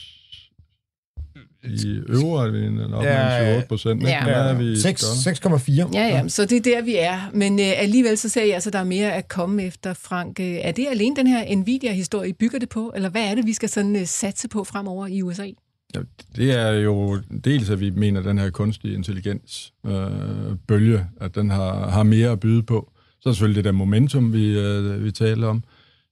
i 1.67 1.99
øvre 2.08 2.47
er 2.47 2.51
vi 2.51 2.58
en- 2.65 2.80
Ja, 3.04 3.38
ja, 3.43 3.56
8 3.56 3.67
procent. 3.67 4.04
ja. 4.04 4.23
Er 4.28 4.54
vi 4.58 4.65
godt. 4.65 5.62
6,4. 5.88 5.89
Ja, 5.93 6.08
ja, 6.08 6.28
så 6.28 6.45
det 6.45 6.58
er 6.58 6.62
der, 6.62 6.82
vi 6.84 6.95
er. 6.99 7.30
Men 7.34 7.60
øh, 7.60 7.65
alligevel 7.78 8.17
så 8.17 8.30
ser 8.30 8.43
jeg 8.45 8.56
at 8.56 8.69
der 8.73 8.80
er 8.80 8.84
mere 8.84 9.13
at 9.13 9.28
komme 9.28 9.63
efter, 9.63 9.93
Frank. 9.93 10.39
Øh, 10.39 10.45
Er 10.62 10.71
det 10.71 10.88
alene 10.91 11.15
den 11.15 11.28
her 11.28 11.56
Nvidia-historie, 11.56 12.34
bygger 12.34 12.60
det 12.60 12.69
på? 12.69 12.91
Eller 12.95 13.10
hvad 13.10 13.21
er 13.32 13.36
det, 13.36 13.45
vi 13.45 13.54
skal 13.54 13.69
sådan 13.69 13.95
øh, 13.95 14.06
satse 14.08 14.47
på 14.47 14.63
fremover 14.63 15.08
i 15.08 15.21
USA? 15.21 15.47
Ja, 15.95 15.99
det 16.36 16.51
er 16.60 16.71
jo 16.71 17.19
dels, 17.45 17.69
at 17.69 17.80
vi 17.80 17.89
mener, 17.89 18.19
at 18.19 18.25
den 18.25 18.38
her 18.38 18.49
kunstige 18.49 18.93
intelligens 18.93 19.73
øh, 19.86 19.93
bølge, 20.67 21.06
at 21.21 21.36
den 21.36 21.49
har, 21.49 21.89
har 21.89 22.04
mere 22.04 22.30
at 22.32 22.39
byde 22.39 22.63
på. 22.63 22.91
Så 23.21 23.30
er 23.30 23.32
der 23.32 23.36
selvfølgelig 23.36 23.56
det 23.56 23.65
der 23.65 23.71
momentum, 23.71 24.34
vi, 24.34 24.60
øh, 24.60 25.04
vi 25.04 25.12
taler 25.12 25.47
om. 25.47 25.63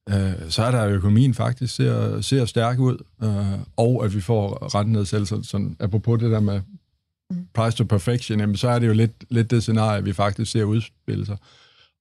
Øh, 0.10 0.50
så 0.50 0.64
er 0.64 0.72
der 0.72 0.88
økonomien 0.88 1.34
faktisk 1.34 1.76
ser, 1.76 2.22
ser 2.22 2.46
stærk 2.46 2.80
ud, 2.80 2.98
øh, 3.24 3.60
og 3.78 4.06
at 4.06 4.16
vi 4.16 4.22
får 4.22 4.76
rentenedsættelser. 4.76 5.42
Sådan, 5.44 5.76
apropos 5.80 6.20
det 6.20 6.32
der 6.32 6.40
med 6.40 6.62
price 7.54 7.78
to 7.78 7.84
perfection, 7.84 8.40
jamen, 8.40 8.58
så 8.58 8.70
er 8.70 8.80
det 8.80 8.88
jo 8.88 8.94
lidt, 8.94 9.24
lidt 9.30 9.52
det 9.52 9.62
scenarie, 9.62 10.04
vi 10.04 10.14
faktisk 10.14 10.52
ser 10.52 10.64
udspille 10.64 11.26
sig. 11.26 11.38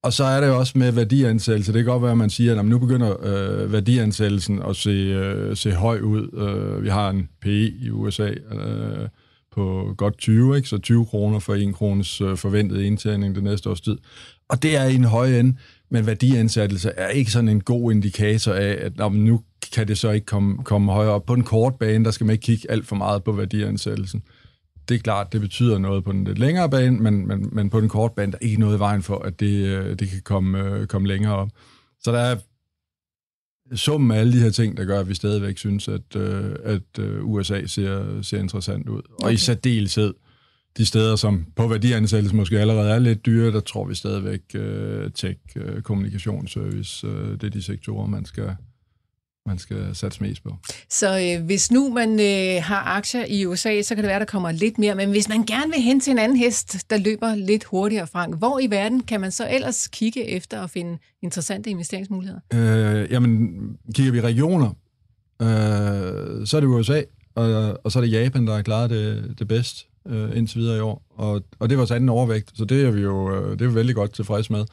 Og 0.03 0.13
så 0.13 0.25
er 0.25 0.41
det 0.41 0.49
jo 0.49 0.59
også 0.59 0.79
med 0.79 0.93
værdiansættelse. 0.93 1.73
Det 1.73 1.85
kan 1.85 1.93
godt 1.93 2.03
være, 2.03 2.11
at 2.11 2.19
man 2.19 2.31
siger, 2.31 2.59
at 2.59 2.65
nu 2.65 2.79
begynder 2.79 3.17
øh, 3.23 3.73
værdiansættelsen 3.73 4.63
at 4.63 4.77
se, 4.77 4.91
øh, 4.91 5.57
se 5.57 5.73
høj 5.73 6.01
ud. 6.01 6.29
Øh, 6.33 6.83
vi 6.85 6.89
har 6.89 7.11
en 7.11 7.29
PE 7.41 7.69
i 7.69 7.91
USA 7.91 8.29
øh, 8.29 9.09
på 9.53 9.95
godt 9.97 10.19
20, 10.19 10.57
ikke? 10.57 10.69
så 10.69 10.79
20 10.79 11.07
kroner 11.07 11.39
for 11.39 11.55
1 11.55 11.75
krones 11.75 12.21
øh, 12.21 12.37
forventet 12.37 12.81
indtjening 12.81 13.35
det 13.35 13.43
næste 13.43 13.71
års 13.71 13.81
tid. 13.81 13.99
Og 14.49 14.63
det 14.63 14.77
er 14.77 14.85
i 14.85 14.95
en 14.95 15.05
høj 15.05 15.39
ende, 15.39 15.57
men 15.93 16.07
værdiansættelse 16.07 16.91
er 16.91 17.09
ikke 17.09 17.31
sådan 17.31 17.49
en 17.49 17.61
god 17.61 17.93
indikator 17.93 18.53
af, 18.53 18.79
at 18.81 18.97
nå, 18.97 19.09
men 19.09 19.25
nu 19.25 19.41
kan 19.73 19.89
det 19.89 19.99
så 19.99 20.11
ikke 20.11 20.27
komme, 20.27 20.65
komme 20.65 20.93
højere 20.93 21.13
op. 21.13 21.27
På 21.27 21.35
en 21.35 21.45
kort 21.45 21.75
bane, 21.75 22.05
der 22.05 22.11
skal 22.11 22.27
man 22.27 22.33
ikke 22.33 22.43
kigge 22.43 22.71
alt 22.71 22.87
for 22.87 22.97
meget 22.97 23.25
på 23.25 23.33
værdiansættelsen 23.33 24.23
det 24.89 24.95
er 24.95 24.99
klart, 24.99 25.33
det 25.33 25.41
betyder 25.41 25.79
noget 25.79 26.05
på 26.05 26.13
den 26.13 26.25
lidt 26.25 26.39
længere 26.39 26.71
bane, 26.71 26.99
men, 26.99 27.27
men, 27.27 27.49
men 27.53 27.71
på 27.71 27.81
den 27.81 27.89
korte 27.89 28.15
bane, 28.15 28.33
der 28.33 28.39
er 28.41 28.47
ikke 28.47 28.61
noget 28.61 28.77
i 28.77 28.79
vejen 28.79 29.03
for, 29.03 29.19
at 29.19 29.41
det, 29.41 29.67
øh, 29.67 29.99
det 29.99 30.09
kan 30.09 30.21
komme, 30.25 30.59
øh, 30.59 30.87
komme 30.87 31.09
længere 31.09 31.37
op. 31.37 31.49
Så 32.01 32.13
der 32.13 32.19
er 32.19 32.37
summen 33.75 34.11
af 34.11 34.21
alle 34.21 34.33
de 34.33 34.39
her 34.39 34.51
ting, 34.51 34.77
der 34.77 34.85
gør, 34.85 35.01
at 35.01 35.09
vi 35.09 35.15
stadigvæk 35.15 35.59
synes, 35.59 35.89
at, 35.89 36.17
øh, 36.17 36.57
at 36.65 36.99
øh, 36.99 37.25
USA 37.25 37.67
ser, 37.67 38.23
ser 38.23 38.39
interessant 38.39 38.89
ud. 38.89 39.03
Og 39.11 39.25
okay. 39.25 39.35
i 39.35 39.37
særdeleshed 39.37 40.15
de 40.77 40.87
steder, 40.87 41.17
som 41.17 41.47
på 41.57 41.69
værdiansættelse 41.69 42.37
måske 42.37 42.61
allerede 42.61 42.91
er 42.91 42.99
lidt 42.99 43.27
dyre, 43.27 43.53
der 43.53 43.61
tror 43.61 43.85
vi 43.85 43.95
stadigvæk 43.95 44.41
øh, 44.55 45.11
tech, 45.15 45.39
øh, 45.57 45.83
kommunikationsservice, 45.83 47.07
øh, 47.07 47.31
det 47.31 47.45
er 47.45 47.51
de 47.51 47.63
sektorer, 47.63 48.07
man 48.07 48.25
skal, 48.25 48.57
man 49.47 49.59
skal 49.59 49.95
satse 49.95 50.23
mest 50.23 50.43
på. 50.43 50.57
Så 50.89 51.37
øh, 51.39 51.45
hvis 51.45 51.71
nu 51.71 51.89
man 51.89 52.21
øh, 52.21 52.63
har 52.63 52.83
aktier 52.97 53.25
i 53.29 53.47
USA, 53.47 53.83
så 53.83 53.95
kan 53.95 54.05
det 54.05 54.09
være, 54.09 54.19
der 54.19 54.25
kommer 54.25 54.53
lidt 54.53 54.79
mere. 54.79 54.95
Men 54.95 55.11
hvis 55.11 55.29
man 55.29 55.45
gerne 55.45 55.73
vil 55.73 55.83
hen 55.83 56.01
til 56.01 56.11
en 56.11 56.19
anden 56.19 56.39
hest, 56.39 56.91
der 56.91 56.97
løber 56.97 57.35
lidt 57.35 57.65
hurtigere, 57.65 58.07
Frank, 58.07 58.39
hvor 58.39 58.59
i 58.59 58.71
verden 58.71 59.01
kan 59.01 59.21
man 59.21 59.31
så 59.31 59.49
ellers 59.51 59.89
kigge 59.89 60.29
efter 60.29 60.61
og 60.61 60.71
finde 60.71 60.99
interessante 61.23 61.71
investeringsmuligheder? 61.71 62.41
Øh, 62.55 63.13
jamen, 63.13 63.51
kigger 63.95 64.13
vi 64.13 64.21
regioner, 64.21 64.69
øh, 65.43 66.47
så 66.47 66.57
er 66.57 66.61
det 66.61 66.67
USA, 66.67 67.03
og, 67.35 67.79
og 67.85 67.93
så 67.93 67.99
er 67.99 68.01
det 68.01 68.13
Japan, 68.13 68.47
der 68.47 68.55
har 68.55 68.63
klaret 68.63 68.91
det, 68.91 69.35
det 69.39 69.49
bedst 69.49 69.87
øh, 70.09 70.37
indtil 70.37 70.61
videre 70.61 70.77
i 70.77 70.81
år. 70.81 71.03
Og, 71.11 71.43
og 71.59 71.71
det 71.71 71.79
var 71.79 71.85
så 71.85 71.95
anden 71.95 72.09
overvægt, 72.09 72.53
så 72.55 72.65
det 72.65 72.85
er 72.85 72.91
vi 72.91 73.01
jo 73.01 73.35
øh, 73.35 73.59
det 73.59 73.65
er 73.65 73.69
vi 73.69 73.75
vældig 73.75 73.95
godt 73.95 74.13
tilfreds 74.13 74.51
med. 74.51 74.65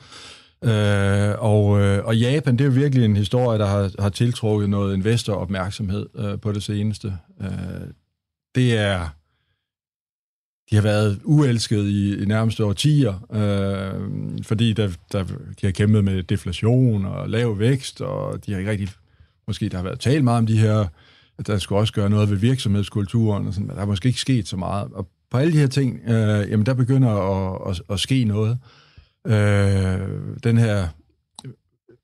Øh, 0.63 1.36
og, 1.39 1.82
øh, 1.82 2.06
og 2.06 2.18
Japan, 2.18 2.58
det 2.58 2.62
er 2.62 2.65
jo 2.65 2.72
virkelig 2.72 3.06
en 3.06 3.15
historie, 3.15 3.60
der 3.60 3.65
har, 3.65 3.92
har 4.00 4.10
tiltrukket 4.10 4.70
noget 4.70 4.96
investoropmærksomhed 4.96 6.06
øh, 6.15 6.39
på 6.39 6.52
det 6.52 6.63
seneste. 6.63 7.13
Øh, 7.42 7.48
det 8.56 8.78
er 8.78 9.10
de 10.72 10.76
har 10.76 10.84
været 10.84 11.20
uelsket 11.24 11.86
i, 11.86 12.22
i 12.22 12.26
nærmeste 12.26 12.65
årtier, 12.65 13.13
øh, 13.34 14.44
fordi 14.44 14.74
der, 14.74 14.89
der, 15.12 15.24
de 15.24 15.65
har 15.65 15.72
kæmpet 15.72 16.04
med 16.04 16.24
deflation 16.24 17.06
og 17.06 17.30
lav 17.30 17.60
vækst, 17.60 18.02
og 18.02 18.46
de 18.46 18.52
har 18.52 18.60
ikke 18.60 18.72
rigtig, 18.72 18.89
måske 19.48 19.70
der 19.70 19.78
har 19.78 19.84
været 19.84 20.00
talt 20.00 20.24
meget 20.24 20.38
om 20.38 20.46
de 20.46 20.58
her, 20.58 20.86
at 21.38 21.48
der 21.48 21.58
skulle 21.58 21.80
også 21.80 21.94
gøre 21.94 22.10
noget 22.10 22.30
ved 22.30 22.38
virksomhedskulturen, 22.38 23.48
og 23.48 23.54
sådan, 23.54 23.68
men 23.68 23.76
der 23.76 23.80
har 23.80 23.88
måske 23.88 24.08
ikke 24.08 24.20
sket 24.20 24.48
så 24.48 24.58
meget. 24.58 24.92
Og 24.94 25.08
på 25.32 25.38
alle 25.38 25.54
de 25.54 25.58
her 25.58 25.68
ting, 25.68 26.00
øh, 26.08 26.52
jamen 26.52 26.65
der 26.65 26.74
begynder 26.74 27.10
at, 27.10 27.72
at, 27.72 27.82
at 27.89 28.00
ske 28.00 28.24
noget. 28.24 28.58
Øh, 29.28 30.00
den 30.44 30.58
her, 30.58 30.88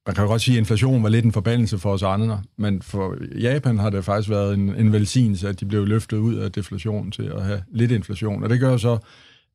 man 0.06 0.16
kan 0.16 0.24
jo 0.24 0.30
godt 0.30 0.42
sige, 0.42 0.56
at 0.56 0.60
inflation 0.60 1.04
var 1.04 1.10
lidt 1.10 1.26
en 1.26 1.32
forbandelse 1.32 1.78
for 1.78 1.94
os 1.94 2.04
andre, 2.04 2.42
men 2.58 2.82
for 2.82 3.16
Japan 3.40 3.78
har 3.78 3.90
det 3.90 4.06
faktisk 4.06 4.30
været 4.30 4.54
en, 4.54 4.76
en 4.76 4.92
velsignelse, 4.92 5.50
at 5.50 5.60
de 5.60 5.66
blev 5.66 5.86
løftet 5.86 6.18
ud 6.18 6.36
af 6.36 6.52
deflation 6.52 7.12
til 7.12 7.24
at 7.24 7.44
have 7.44 7.64
lidt 7.72 7.92
inflation. 7.92 8.44
Og 8.44 8.50
det 8.50 8.60
gør 8.60 8.78
så, 8.78 8.98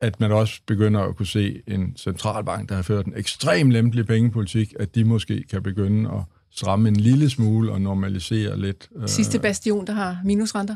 at 0.01 0.21
man 0.21 0.33
også 0.33 0.61
begynder 0.67 1.01
at 1.01 1.17
kunne 1.17 1.27
se 1.27 1.63
en 1.67 1.97
centralbank, 1.97 2.69
der 2.69 2.75
har 2.75 2.83
ført 2.83 3.07
en 3.07 3.13
ekstrem 3.17 3.71
lempelig 3.71 4.07
pengepolitik, 4.07 4.75
at 4.79 4.95
de 4.95 5.05
måske 5.05 5.45
kan 5.51 5.63
begynde 5.63 6.11
at 6.11 6.23
stramme 6.51 6.89
en 6.89 6.97
lille 6.97 7.31
smule 7.31 7.73
og 7.73 7.81
normalisere 7.81 8.61
lidt. 8.61 8.89
Øh, 8.97 9.09
Sidste 9.09 9.39
bastion, 9.39 9.87
der 9.87 9.93
har 9.93 10.21
minusrenter? 10.25 10.75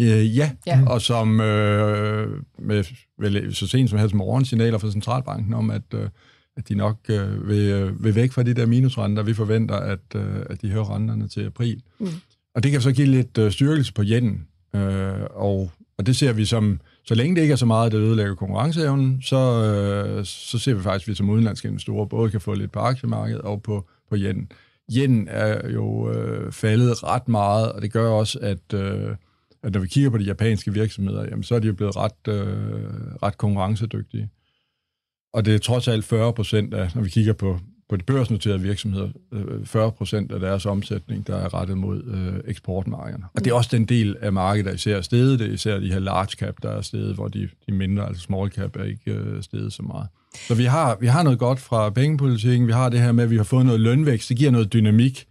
Øh, 0.00 0.36
ja, 0.36 0.50
Ja. 0.66 0.82
og 0.86 1.02
som 1.02 1.40
øh, 1.40 2.42
med 2.58 2.84
vel, 3.18 3.54
så 3.54 3.66
sent 3.66 3.90
som 3.90 3.98
her 3.98 4.14
morgen 4.14 4.44
signaler 4.44 4.78
fra 4.78 4.90
Centralbanken 4.90 5.54
om, 5.54 5.70
at, 5.70 5.82
øh, 5.94 6.08
at 6.56 6.68
de 6.68 6.74
nok 6.74 6.96
øh, 7.08 7.48
vil, 7.48 7.70
øh, 7.70 8.04
vil 8.04 8.14
væk 8.14 8.32
fra 8.32 8.42
de 8.42 8.54
der 8.54 8.66
minusrenter. 8.66 9.22
Vi 9.22 9.34
forventer, 9.34 9.76
at, 9.76 10.00
øh, 10.14 10.36
at 10.50 10.62
de 10.62 10.70
hører 10.70 10.94
renterne 10.94 11.28
til 11.28 11.46
april. 11.46 11.82
Mm. 11.98 12.06
Og 12.54 12.62
det 12.62 12.72
kan 12.72 12.80
så 12.80 12.92
give 12.92 13.06
lidt 13.06 13.38
øh, 13.38 13.52
styrkelse 13.52 13.92
på 13.92 14.02
yenen. 14.06 14.46
Øh, 14.74 15.12
og, 15.30 15.70
og 15.98 16.06
det 16.06 16.16
ser 16.16 16.32
vi 16.32 16.44
som, 16.44 16.80
så 17.04 17.14
længe 17.14 17.36
det 17.36 17.42
ikke 17.42 17.52
er 17.52 17.56
så 17.56 17.66
meget, 17.66 17.92
der 17.92 18.00
ødelægger 18.00 18.34
konkurrenceevnen, 18.34 19.22
så, 19.22 19.36
øh, 19.36 20.24
så 20.24 20.58
ser 20.58 20.74
vi 20.74 20.82
faktisk, 20.82 21.08
at 21.08 21.10
vi 21.12 21.14
som 21.14 21.30
udenlandske 21.30 21.68
investorer 21.68 22.06
både 22.06 22.30
kan 22.30 22.40
få 22.40 22.54
lidt 22.54 22.72
på 22.72 22.78
aktiemarkedet 22.78 23.40
og 23.40 23.62
på, 23.62 23.88
på 24.10 24.16
yenen. 24.16 24.52
Yen 24.96 25.28
er 25.30 25.68
jo 25.68 26.12
øh, 26.12 26.52
faldet 26.52 27.04
ret 27.04 27.28
meget, 27.28 27.72
og 27.72 27.82
det 27.82 27.92
gør 27.92 28.08
også, 28.10 28.38
at, 28.42 28.74
øh, 28.74 29.08
at 29.62 29.72
når 29.72 29.80
vi 29.80 29.88
kigger 29.88 30.10
på 30.10 30.18
de 30.18 30.24
japanske 30.24 30.72
virksomheder, 30.72 31.24
jamen, 31.24 31.42
så 31.42 31.54
er 31.54 31.58
de 31.58 31.66
jo 31.66 31.74
blevet 31.74 31.96
ret, 31.96 32.28
øh, 32.28 32.84
ret 33.22 33.38
konkurrencedygtige. 33.38 34.30
Og 35.32 35.44
det 35.44 35.54
er 35.54 35.58
trods 35.58 35.88
alt 35.88 36.04
40 36.04 36.32
procent 36.32 36.74
af, 36.74 36.90
når 36.94 37.02
vi 37.02 37.08
kigger 37.08 37.32
på, 37.32 37.58
på 37.88 37.96
de 37.96 38.02
børsnoterede 38.02 38.60
virksomheder, 38.60 39.08
øh, 39.32 39.66
40 39.66 39.92
procent 39.92 40.32
af 40.32 40.40
deres 40.40 40.66
omsætning, 40.66 41.26
der 41.26 41.36
er 41.36 41.54
rettet 41.54 41.78
mod 41.78 42.04
øh, 42.04 42.50
eksportmarkederne. 42.50 43.24
Og 43.34 43.44
det 43.44 43.50
er 43.50 43.54
også 43.54 43.70
den 43.72 43.84
del 43.84 44.16
af 44.20 44.32
markedet, 44.32 44.66
der 44.66 44.72
især 44.72 44.96
er 44.96 45.02
steget. 45.02 45.38
Det 45.38 45.48
er 45.48 45.52
især 45.52 45.78
de 45.78 45.92
her 45.92 45.98
large 45.98 46.30
cap, 46.30 46.54
der 46.62 46.70
er 46.70 46.80
steget, 46.80 47.14
hvor 47.14 47.28
de, 47.28 47.48
de 47.66 47.72
mindre, 47.72 48.06
altså 48.06 48.22
small 48.22 48.50
cap, 48.50 48.76
er 48.76 48.84
ikke 48.84 49.12
øh, 49.12 49.42
steget 49.42 49.72
så 49.72 49.82
meget. 49.82 50.08
Så 50.48 50.54
vi 50.54 50.64
har, 50.64 50.96
vi 51.00 51.06
har 51.06 51.22
noget 51.22 51.38
godt 51.38 51.60
fra 51.60 51.90
pengepolitikken. 51.90 52.66
Vi 52.66 52.72
har 52.72 52.88
det 52.88 53.00
her 53.00 53.12
med, 53.12 53.24
at 53.24 53.30
vi 53.30 53.36
har 53.36 53.44
fået 53.44 53.66
noget 53.66 53.80
lønvækst. 53.80 54.28
Det 54.28 54.36
giver 54.36 54.50
noget 54.50 54.72
dynamik 54.72 55.26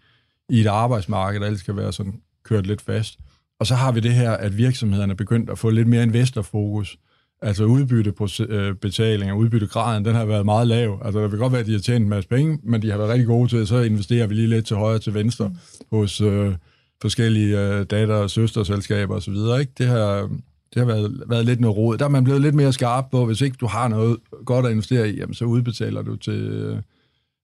i 0.49 0.59
et 0.59 0.67
arbejdsmarked, 0.67 1.39
der 1.39 1.45
ellers 1.45 1.63
kan 1.63 1.77
være 1.77 1.93
sådan 1.93 2.21
kørt 2.43 2.67
lidt 2.67 2.81
fast. 2.81 3.19
Og 3.59 3.67
så 3.67 3.75
har 3.75 3.91
vi 3.91 3.99
det 3.99 4.13
her, 4.13 4.31
at 4.31 4.57
virksomhederne 4.57 5.11
er 5.11 5.15
begyndt 5.15 5.49
at 5.49 5.57
få 5.57 5.69
lidt 5.69 5.87
mere 5.87 6.03
investorfokus. 6.03 6.97
Altså 7.41 7.63
udbyttebetalinger, 7.63 9.35
øh, 9.35 9.41
udbyttegraden, 9.41 10.05
den 10.05 10.15
har 10.15 10.25
været 10.25 10.45
meget 10.45 10.67
lav. 10.67 11.01
Altså 11.05 11.19
der 11.19 11.27
vil 11.27 11.39
godt 11.39 11.51
være, 11.53 11.61
at 11.61 11.67
de 11.67 11.71
har 11.71 11.79
tjent 11.79 12.03
en 12.03 12.09
masse 12.09 12.29
penge, 12.29 12.59
men 12.63 12.81
de 12.81 12.91
har 12.91 12.97
været 12.97 13.09
rigtig 13.09 13.27
gode 13.27 13.49
til, 13.49 13.67
så 13.67 13.81
investerer 13.81 14.27
vi 14.27 14.33
lige 14.33 14.47
lidt 14.47 14.65
til 14.65 14.75
højre 14.75 14.95
og 14.95 15.01
til 15.01 15.13
venstre 15.13 15.51
hos 15.91 16.21
øh, 16.21 16.55
forskellige 17.01 17.59
øh, 17.59 17.85
datter- 17.85 18.15
og 18.15 18.29
søsterselskaber 18.29 19.15
osv. 19.15 19.35
Ikke? 19.59 19.71
Det 19.77 19.87
har, 19.87 20.29
det 20.73 20.79
har 20.79 20.85
været, 20.85 21.23
været 21.27 21.45
lidt 21.45 21.59
noget 21.59 21.77
råd. 21.77 21.97
Der 21.97 22.05
er 22.05 22.09
man 22.09 22.23
blevet 22.23 22.41
lidt 22.41 22.55
mere 22.55 22.73
skarp 22.73 23.05
på, 23.11 23.25
hvis 23.25 23.41
ikke 23.41 23.57
du 23.59 23.67
har 23.67 23.87
noget 23.87 24.17
godt 24.45 24.65
at 24.65 24.71
investere 24.71 25.09
i, 25.09 25.17
jamen, 25.17 25.33
så 25.33 25.45
udbetaler 25.45 26.01
du 26.01 26.15
til, 26.15 26.33
øh, 26.33 26.77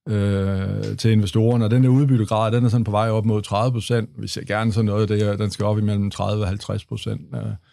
øh, 0.09 0.97
til 0.97 1.11
investorerne. 1.11 1.65
Og 1.65 1.71
den 1.71 1.83
der 1.83 1.89
udbyttegrad, 1.89 2.51
den 2.51 2.65
er 2.65 2.69
sådan 2.69 2.83
på 2.83 2.91
vej 2.91 3.09
op 3.09 3.25
mod 3.25 3.41
30 3.41 3.71
procent. 3.73 4.09
Vi 4.19 4.27
ser 4.27 4.43
gerne 4.45 4.73
sådan 4.73 4.85
noget, 4.85 5.09
det 5.09 5.21
er, 5.27 5.35
den 5.37 5.51
skal 5.51 5.65
op 5.65 5.77
imellem 5.77 6.11
30 6.11 6.43
og 6.43 6.47
50 6.47 6.85
procent. 6.85 7.21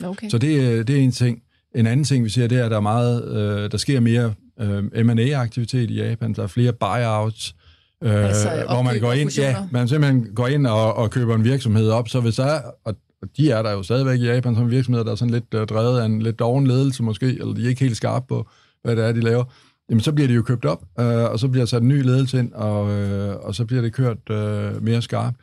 Okay. 0.04 0.28
Så 0.28 0.38
det, 0.38 0.78
er- 0.78 0.82
det 0.84 0.96
er 0.96 1.00
en 1.00 1.12
ting. 1.12 1.42
En 1.74 1.86
anden 1.86 2.04
ting, 2.04 2.24
vi 2.24 2.28
ser, 2.30 2.46
det 2.46 2.58
er, 2.58 2.64
at 2.64 2.70
der 2.70 2.76
er 2.76 2.80
meget, 2.80 3.28
øh, 3.28 3.70
der 3.70 3.76
sker 3.78 4.00
mere 4.00 4.34
øh, 4.60 5.06
M&A-aktivitet 5.06 5.90
i 5.90 5.94
Japan. 5.94 6.32
Der 6.32 6.42
er 6.42 6.46
flere 6.46 6.72
buyouts, 6.72 7.54
øh, 8.02 8.24
Altså, 8.24 8.48
hvor 8.68 8.82
man 8.82 9.00
går 9.00 9.12
ind, 9.12 9.30
ja, 9.38 9.56
man 9.70 9.88
simpelthen 9.88 10.26
går 10.34 10.46
ind 10.48 10.66
og, 10.66 10.94
og 10.94 11.10
køber 11.10 11.34
en 11.34 11.44
virksomhed 11.44 11.90
op. 11.90 12.08
Så 12.08 12.20
hvis 12.20 12.34
der 12.36 12.44
er, 12.44 12.60
og 12.84 12.94
og 13.22 13.28
de 13.36 13.50
er 13.50 13.62
der 13.62 13.72
jo 13.72 13.82
stadigvæk 13.82 14.20
i 14.20 14.24
Japan 14.26 14.54
som 14.54 14.70
virksomheder, 14.70 15.04
der 15.04 15.12
er 15.12 15.16
sådan 15.16 15.34
lidt 15.34 15.44
øh, 15.54 15.66
drevet 15.66 16.00
af 16.00 16.04
en 16.06 16.22
lidt 16.22 16.38
doven 16.38 16.66
ledelse 16.66 17.02
måske, 17.02 17.26
eller 17.26 17.54
de 17.54 17.64
er 17.64 17.68
ikke 17.68 17.80
helt 17.80 17.96
skarpe 17.96 18.26
på, 18.28 18.48
hvad 18.84 18.96
det 18.96 19.04
er, 19.04 19.12
de 19.12 19.20
laver, 19.20 19.44
jamen 19.90 20.00
så 20.00 20.12
bliver 20.12 20.28
de 20.28 20.34
jo 20.34 20.42
købt 20.42 20.64
op, 20.64 20.82
øh, 21.00 21.06
og 21.06 21.38
så 21.38 21.48
bliver 21.48 21.62
der 21.62 21.68
sat 21.68 21.82
en 21.82 21.88
ny 21.88 22.02
ledelse 22.02 22.38
ind, 22.38 22.52
og, 22.52 22.90
øh, 22.90 23.36
og 23.36 23.54
så 23.54 23.64
bliver 23.64 23.82
det 23.82 23.92
kørt 23.92 24.30
øh, 24.30 24.82
mere 24.82 25.02
skarpt. 25.02 25.36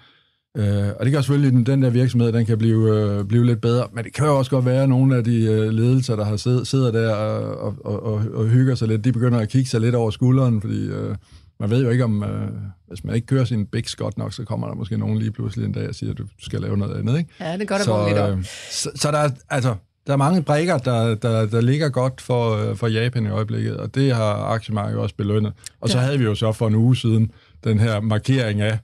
Øh, 0.57 0.87
og 0.99 1.05
det 1.05 1.13
gør 1.13 1.21
selvfølgelig, 1.21 1.59
at 1.59 1.67
den 1.67 1.81
der 1.81 1.89
virksomhed 1.89 2.31
den 2.31 2.45
kan 2.45 2.57
blive, 2.57 2.97
øh, 2.97 3.25
blive 3.25 3.45
lidt 3.45 3.61
bedre. 3.61 3.87
Men 3.93 4.03
det 4.03 4.13
kan 4.13 4.25
jo 4.25 4.37
også 4.37 4.51
godt 4.51 4.65
være, 4.65 4.83
at 4.83 4.89
nogle 4.89 5.15
af 5.15 5.23
de 5.23 5.43
øh, 5.43 5.69
ledelser, 5.69 6.15
der 6.15 6.25
har 6.25 6.37
siddet, 6.37 6.67
sidder 6.67 6.91
der 6.91 7.15
og, 7.15 7.75
og, 7.85 8.03
og, 8.03 8.21
og 8.33 8.47
hygger 8.47 8.75
sig 8.75 8.87
lidt, 8.87 9.03
de 9.03 9.11
begynder 9.11 9.39
at 9.39 9.49
kigge 9.49 9.69
sig 9.69 9.81
lidt 9.81 9.95
over 9.95 10.11
skulderen, 10.11 10.61
fordi 10.61 10.87
øh, 10.87 11.15
man 11.59 11.69
ved 11.69 11.83
jo 11.83 11.89
ikke, 11.89 12.03
om 12.03 12.23
øh, 12.23 12.49
hvis 12.87 13.03
man 13.03 13.15
ikke 13.15 13.27
kører 13.27 13.45
sin 13.45 13.65
bæks 13.65 13.95
godt 13.95 14.17
nok, 14.17 14.33
så 14.33 14.43
kommer 14.43 14.67
der 14.67 14.75
måske 14.75 14.97
nogen 14.97 15.17
lige 15.17 15.31
pludselig 15.31 15.65
en 15.65 15.71
dag 15.71 15.89
og 15.89 15.95
siger, 15.95 16.11
at 16.11 16.17
du 16.17 16.25
skal 16.39 16.61
lave 16.61 16.77
noget 16.77 16.97
andet. 16.97 17.17
Ikke? 17.17 17.29
Ja, 17.39 17.53
det 17.53 17.61
er 17.61 17.65
godt 17.65 17.79
at 17.79 17.85
så, 17.85 18.31
øh, 18.31 18.43
så, 18.71 18.91
så 18.95 19.11
der, 19.11 19.17
er, 19.17 19.29
altså, 19.49 19.75
der 20.07 20.13
er 20.13 20.17
mange 20.17 20.43
brækker, 20.43 20.77
der, 20.77 21.15
der, 21.15 21.45
der 21.45 21.61
ligger 21.61 21.89
godt 21.89 22.21
for, 22.21 22.55
øh, 22.69 22.75
for 22.77 22.87
Japan 22.87 23.25
i 23.25 23.29
øjeblikket, 23.29 23.77
og 23.77 23.95
det 23.95 24.15
har 24.15 24.33
aktiemarkedet 24.33 24.99
også 25.01 25.15
belønnet. 25.15 25.53
Og 25.81 25.89
så 25.89 25.97
Ja. 25.97 26.03
havde 26.03 26.17
vi 26.17 26.23
jo 26.23 26.35
så 26.35 26.51
for 26.51 26.67
en 26.67 26.75
uge 26.75 26.97
siden 26.97 27.31
den 27.63 27.79
her 27.79 27.99
markering 27.99 28.61
af, 28.61 28.79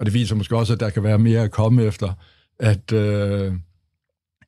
og 0.00 0.06
det 0.06 0.14
viser 0.14 0.34
måske 0.34 0.56
også, 0.56 0.72
at 0.72 0.80
der 0.80 0.90
kan 0.90 1.02
være 1.02 1.18
mere 1.18 1.40
at 1.42 1.50
komme 1.50 1.82
efter, 1.84 2.12
at, 2.60 2.92
øh, 2.92 3.52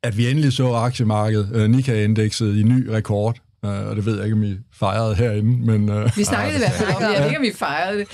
at 0.02 0.16
vi 0.16 0.30
endelig 0.30 0.52
så 0.52 0.72
aktiemarkedet, 0.72 1.50
øh, 1.54 1.70
Nikkei-indekset, 1.70 2.56
i 2.56 2.62
ny 2.62 2.86
rekord. 2.88 3.36
Øh, 3.64 3.70
og 3.86 3.96
det 3.96 4.06
ved 4.06 4.16
jeg 4.16 4.24
ikke, 4.24 4.36
om 4.36 4.42
I 4.42 4.56
fejrede 4.72 5.14
herinde, 5.14 5.66
men... 5.66 5.88
Øh, 5.88 6.10
Vi 6.16 6.24
snakkede 6.24 6.56
i 6.56 6.58
hvert 6.58 6.72
fald 6.72 6.88
om 6.88 7.02
det, 7.02 7.08
jeg 7.12 7.18
ved 7.20 7.26
ikke, 7.26 7.38
om 7.38 7.42
vi 7.44 7.52
fejrede 7.56 7.98
det. 7.98 8.06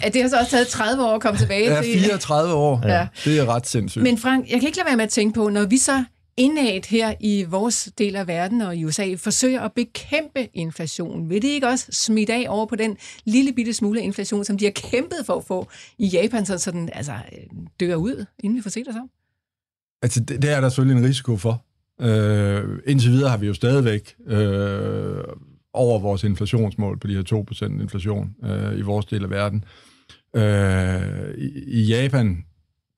At 0.00 0.14
det 0.14 0.22
har 0.22 0.28
så 0.28 0.38
også 0.38 0.50
taget 0.50 0.66
30 0.68 1.04
år 1.04 1.14
at 1.14 1.20
komme 1.20 1.38
tilbage 1.38 1.74
Ja, 1.74 1.82
til. 1.82 2.00
34 2.00 2.54
år. 2.54 2.80
Ja. 2.88 3.06
Det 3.24 3.38
er 3.38 3.46
ret 3.54 3.66
sindssygt. 3.68 4.02
Men 4.02 4.18
Frank, 4.18 4.50
jeg 4.50 4.60
kan 4.60 4.66
ikke 4.66 4.78
lade 4.78 4.86
være 4.86 4.96
med 4.96 5.04
at 5.04 5.10
tænke 5.10 5.34
på, 5.34 5.48
når 5.48 5.66
vi 5.66 5.78
så 5.78 6.04
indad 6.36 6.88
her 6.88 7.14
i 7.20 7.44
vores 7.48 7.88
del 7.98 8.16
af 8.16 8.26
verden 8.26 8.60
og 8.60 8.76
i 8.76 8.84
USA 8.84 9.14
forsøger 9.14 9.60
at 9.60 9.72
bekæmpe 9.72 10.48
inflation, 10.54 11.30
vil 11.30 11.42
det 11.42 11.48
ikke 11.48 11.68
også 11.68 11.86
smitte 11.90 12.34
af 12.34 12.46
over 12.48 12.66
på 12.66 12.76
den 12.76 12.96
lille 13.24 13.52
bitte 13.52 13.72
smule 13.72 14.00
af 14.00 14.04
inflation, 14.04 14.44
som 14.44 14.58
de 14.58 14.64
har 14.64 14.72
kæmpet 14.72 15.18
for 15.26 15.34
at 15.34 15.44
få 15.44 15.68
i 15.98 16.06
Japan, 16.06 16.46
så 16.46 16.70
den 16.70 16.88
altså, 16.92 17.12
øh, 17.12 17.44
dør 17.80 17.94
ud, 17.94 18.24
inden 18.42 18.56
vi 18.56 18.62
får 18.62 18.70
set 18.70 18.86
det 18.86 18.94
så? 18.94 19.08
Altså, 20.02 20.20
det, 20.20 20.42
det 20.42 20.52
er 20.52 20.60
der 20.60 20.68
selvfølgelig 20.68 20.98
en 21.02 21.08
risiko 21.08 21.36
for. 21.36 21.64
Øh, 22.00 22.78
indtil 22.86 23.10
videre 23.10 23.30
har 23.30 23.36
vi 23.36 23.46
jo 23.46 23.54
stadigvæk 23.54 24.14
øh, 24.26 25.24
over 25.72 25.98
vores 25.98 26.24
inflationsmål 26.24 26.98
på 26.98 27.06
de 27.06 27.14
her 27.14 27.44
2% 27.72 27.82
inflation 27.82 28.34
øh, 28.44 28.78
i 28.78 28.82
vores 28.82 29.06
del 29.06 29.24
af 29.24 29.30
verden. 29.30 29.64
Øh, 30.36 31.34
i, 31.38 31.64
I 31.66 31.82
Japan 31.82 32.44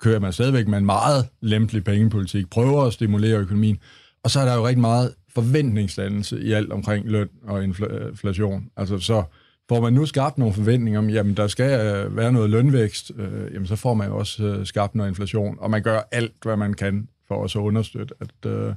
kører 0.05 0.21
man 0.21 0.33
stadigvæk 0.33 0.69
med 0.69 0.79
en 0.79 0.87
meget 0.87 1.29
lempelig 1.41 1.85
pengepolitik, 1.85 2.51
prøver 2.51 2.83
at 2.83 2.93
stimulere 2.93 3.39
økonomien, 3.39 3.79
og 4.23 4.31
så 4.31 4.41
er 4.41 4.45
der 4.45 4.55
jo 4.55 4.67
rigtig 4.67 4.81
meget 4.81 5.15
forventningsdannelse 5.29 6.41
i 6.43 6.53
alt 6.53 6.73
omkring 6.73 7.11
løn 7.11 7.29
og 7.43 7.65
infl- 7.65 8.09
inflation. 8.09 8.71
Altså 8.77 8.99
så 8.99 9.23
får 9.69 9.81
man 9.81 9.93
nu 9.93 10.07
skabt 10.07 10.39
nogle 10.39 10.55
forventninger 10.55 10.99
om, 10.99 11.11
jamen 11.11 11.37
der 11.37 11.47
skal 11.47 11.81
øh, 11.87 12.17
være 12.17 12.33
noget 12.33 12.51
lønvækst, 12.51 13.13
øh, 13.17 13.55
jamen 13.55 13.67
så 13.67 13.77
får 13.77 13.95
man 13.95 14.09
jo 14.09 14.19
også 14.19 14.45
øh, 14.45 14.67
skabt 14.67 14.95
noget 14.95 15.11
inflation, 15.11 15.57
og 15.61 15.71
man 15.71 15.83
gør 15.83 16.01
alt, 16.13 16.35
hvad 16.43 16.57
man 16.57 16.75
kan 16.75 17.09
for 17.29 17.35
også 17.35 17.59
at 17.59 17.63
understøtte, 17.63 18.15
at, 18.21 18.51
øh, 18.51 18.75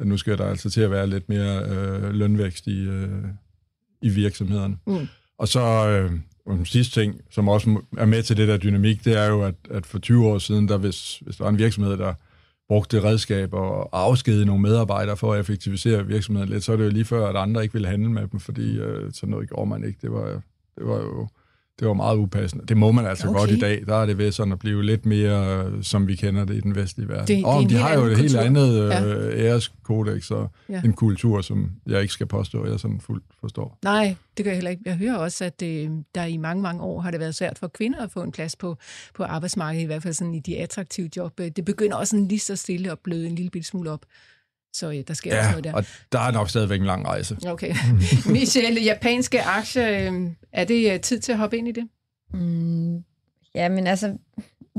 at 0.00 0.06
nu 0.06 0.16
skal 0.16 0.38
der 0.38 0.46
altså 0.46 0.70
til 0.70 0.80
at 0.80 0.90
være 0.90 1.06
lidt 1.06 1.28
mere 1.28 1.62
øh, 1.62 2.14
lønvækst 2.14 2.66
i, 2.66 2.80
øh, 2.80 3.24
i 4.02 4.08
virksomhederne. 4.08 4.76
Mm. 4.86 5.08
Og 5.38 5.48
så 5.48 5.88
øh, 5.88 6.12
og 6.46 6.56
den 6.56 6.66
sidste 6.66 7.00
ting, 7.00 7.20
som 7.30 7.48
også 7.48 7.80
er 7.98 8.06
med 8.06 8.22
til 8.22 8.36
det 8.36 8.48
der 8.48 8.56
dynamik, 8.56 9.04
det 9.04 9.18
er 9.18 9.26
jo, 9.26 9.42
at, 9.42 9.54
at 9.70 9.86
for 9.86 9.98
20 9.98 10.26
år 10.26 10.38
siden, 10.38 10.68
der 10.68 10.78
hvis, 10.78 11.18
hvis 11.18 11.36
der 11.36 11.44
var 11.44 11.50
en 11.50 11.58
virksomhed, 11.58 11.96
der 11.96 12.14
brugte 12.68 13.04
redskaber 13.04 13.58
og 13.58 13.88
afskedede 13.92 14.46
nogle 14.46 14.62
medarbejdere 14.62 15.16
for 15.16 15.32
at 15.32 15.40
effektivisere 15.40 16.06
virksomheden 16.06 16.48
lidt, 16.48 16.64
så 16.64 16.72
er 16.72 16.76
det 16.76 16.84
jo 16.84 16.90
lige 16.90 17.04
før, 17.04 17.28
at 17.28 17.36
andre 17.36 17.62
ikke 17.62 17.72
ville 17.72 17.88
handle 17.88 18.10
med 18.10 18.28
dem, 18.28 18.40
fordi 18.40 18.78
øh, 18.78 19.12
sådan 19.12 19.30
noget 19.30 19.48
gjorde 19.48 19.68
man 19.68 19.84
ikke. 19.84 19.98
Det 20.02 20.12
var, 20.12 20.42
det 20.78 20.86
var 20.86 20.96
jo 20.96 21.28
det 21.80 21.88
var 21.88 21.94
meget 21.94 22.16
upassende. 22.16 22.66
Det 22.66 22.76
må 22.76 22.92
man 22.92 23.06
altså 23.06 23.28
Okay. 23.28 23.38
godt 23.38 23.50
i 23.50 23.58
dag. 23.58 23.82
Der 23.86 23.94
er 23.96 24.06
det 24.06 24.18
ved 24.18 24.32
sådan 24.32 24.52
at 24.52 24.58
blive 24.58 24.84
lidt 24.84 25.06
mere, 25.06 25.64
øh, 25.66 25.82
som 25.82 26.08
vi 26.08 26.14
kender 26.16 26.44
det 26.44 26.54
i 26.54 26.60
den 26.60 26.74
vestlige 26.74 27.08
verden. 27.08 27.26
Det- 27.36 27.44
og 27.44 27.70
de 27.70 27.74
har 27.76 27.94
jo 27.94 28.04
et 28.04 28.18
helt 28.18 28.36
andet 28.36 28.82
øh, 28.82 28.90
Ja. 28.90 29.46
æreskodex 29.46 30.30
og 30.30 30.50
Ja. 30.68 30.82
en 30.84 30.92
kultur, 30.92 31.40
som 31.40 31.70
jeg 31.86 32.02
ikke 32.02 32.14
skal 32.14 32.26
påstå, 32.26 32.66
jeg 32.66 32.80
sådan 32.80 33.00
fuldt 33.00 33.24
forstår. 33.40 33.78
Nej, 33.84 34.16
det 34.36 34.44
gør 34.44 34.50
jeg 34.50 34.56
heller 34.56 34.70
ikke. 34.70 34.82
Jeg 34.86 34.96
hører 34.96 35.16
også, 35.16 35.44
at 35.44 35.62
øh, 35.62 35.90
der 36.14 36.24
i 36.24 36.36
mange, 36.36 36.62
mange 36.62 36.82
år 36.82 37.00
har 37.00 37.10
det 37.10 37.20
været 37.20 37.34
svært 37.34 37.58
for 37.58 37.68
kvinder 37.68 38.02
at 38.02 38.10
få 38.10 38.22
en 38.22 38.32
plads 38.32 38.56
på, 38.56 38.76
på 39.14 39.22
arbejdsmarkedet, 39.22 39.82
i 39.82 39.86
hvert 39.86 40.02
fald 40.02 40.14
sådan 40.14 40.34
i 40.34 40.40
de 40.40 40.58
attraktive 40.58 41.10
job. 41.16 41.40
Øh, 41.40 41.50
Det 41.56 41.64
begynder 41.64 41.96
også 41.96 42.10
sådan 42.10 42.28
lige 42.28 42.38
så 42.40 42.56
stille 42.56 42.92
at 42.92 42.98
bløde 42.98 43.26
en 43.26 43.34
lille 43.34 43.62
smule 43.62 43.90
op. 43.90 44.00
Så 44.76 44.90
øh, 44.90 45.02
der 45.08 45.14
sker 45.14 45.30
også 45.36 45.44
Ja, 45.46 45.50
noget 45.50 45.64
der. 45.64 45.72
og 45.72 45.84
der 46.12 46.18
er 46.20 46.30
nok 46.30 46.50
stadigvæk 46.50 46.80
en 46.80 46.86
lang 46.86 47.06
rejse. 47.06 47.36
Okay. 47.46 47.74
Michelle, 48.32 48.80
japanske 48.80 49.42
aktier, 49.42 50.12
øh, 50.12 50.30
er 50.52 50.64
det 50.64 50.92
øh, 50.92 51.00
tid 51.00 51.20
til 51.20 51.32
at 51.32 51.38
hoppe 51.38 51.56
ind 51.58 51.68
i 51.68 51.72
det? 51.72 51.88
Mm, 52.34 53.04
ja, 53.54 53.68
men 53.68 53.86
altså, 53.86 54.16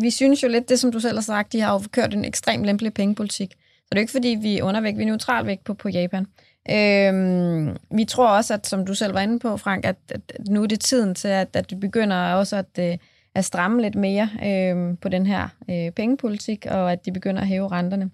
vi 0.02 0.10
synes 0.10 0.44
jo 0.44 0.48
lidt, 0.48 0.70
det 0.70 0.80
som 0.80 0.92
du 0.92 1.00
selv 1.00 1.18
har 1.18 1.22
sagt, 1.22 1.54
de 1.54 1.62
har 1.62 1.74
jo 1.74 1.82
kørt 1.92 2.14
en 2.14 2.26
ekstrem 2.26 2.64
lempelig 2.64 2.94
pengepolitik. 2.94 3.52
Så 3.52 3.88
det 3.92 3.98
er 3.98 4.00
jo 4.00 4.04
ikke, 4.04 4.12
fordi 4.12 4.38
vi 4.42 4.58
er 4.58 4.64
undervægt, 4.64 4.98
vi 4.98 5.04
er 5.04 5.08
neutral 5.08 5.46
vægt 5.46 5.64
på, 5.64 5.74
på 5.74 5.90
Japan. 5.90 6.26
Øhm, 6.72 7.78
vi 7.98 8.06
tror 8.06 8.28
også, 8.30 8.54
at 8.54 8.68
som 8.68 8.86
du 8.86 8.94
selv 8.94 9.14
var 9.14 9.22
inde 9.22 9.40
på, 9.40 9.58
Frank, 9.58 9.86
at, 9.86 9.96
at 10.10 10.22
nu 10.50 10.64
er 10.64 10.68
det 10.68 10.80
tiden 10.80 11.16
til, 11.16 11.28
at, 11.28 11.48
at 11.54 11.70
det 11.70 11.80
begynder 11.80 12.34
også 12.34 12.56
at, 12.56 12.80
øh, 12.80 12.98
at 13.36 13.46
stramme 13.46 13.82
lidt 13.82 13.96
mere 13.96 14.30
øh, 14.46 14.98
på 15.02 15.10
den 15.10 15.26
her 15.26 15.48
øh, 15.70 15.92
pengepolitik, 15.92 16.66
og 16.70 16.92
at 16.92 17.06
de 17.06 17.12
begynder 17.12 17.42
at 17.42 17.48
hæve 17.48 17.68
renterne. 17.72 18.10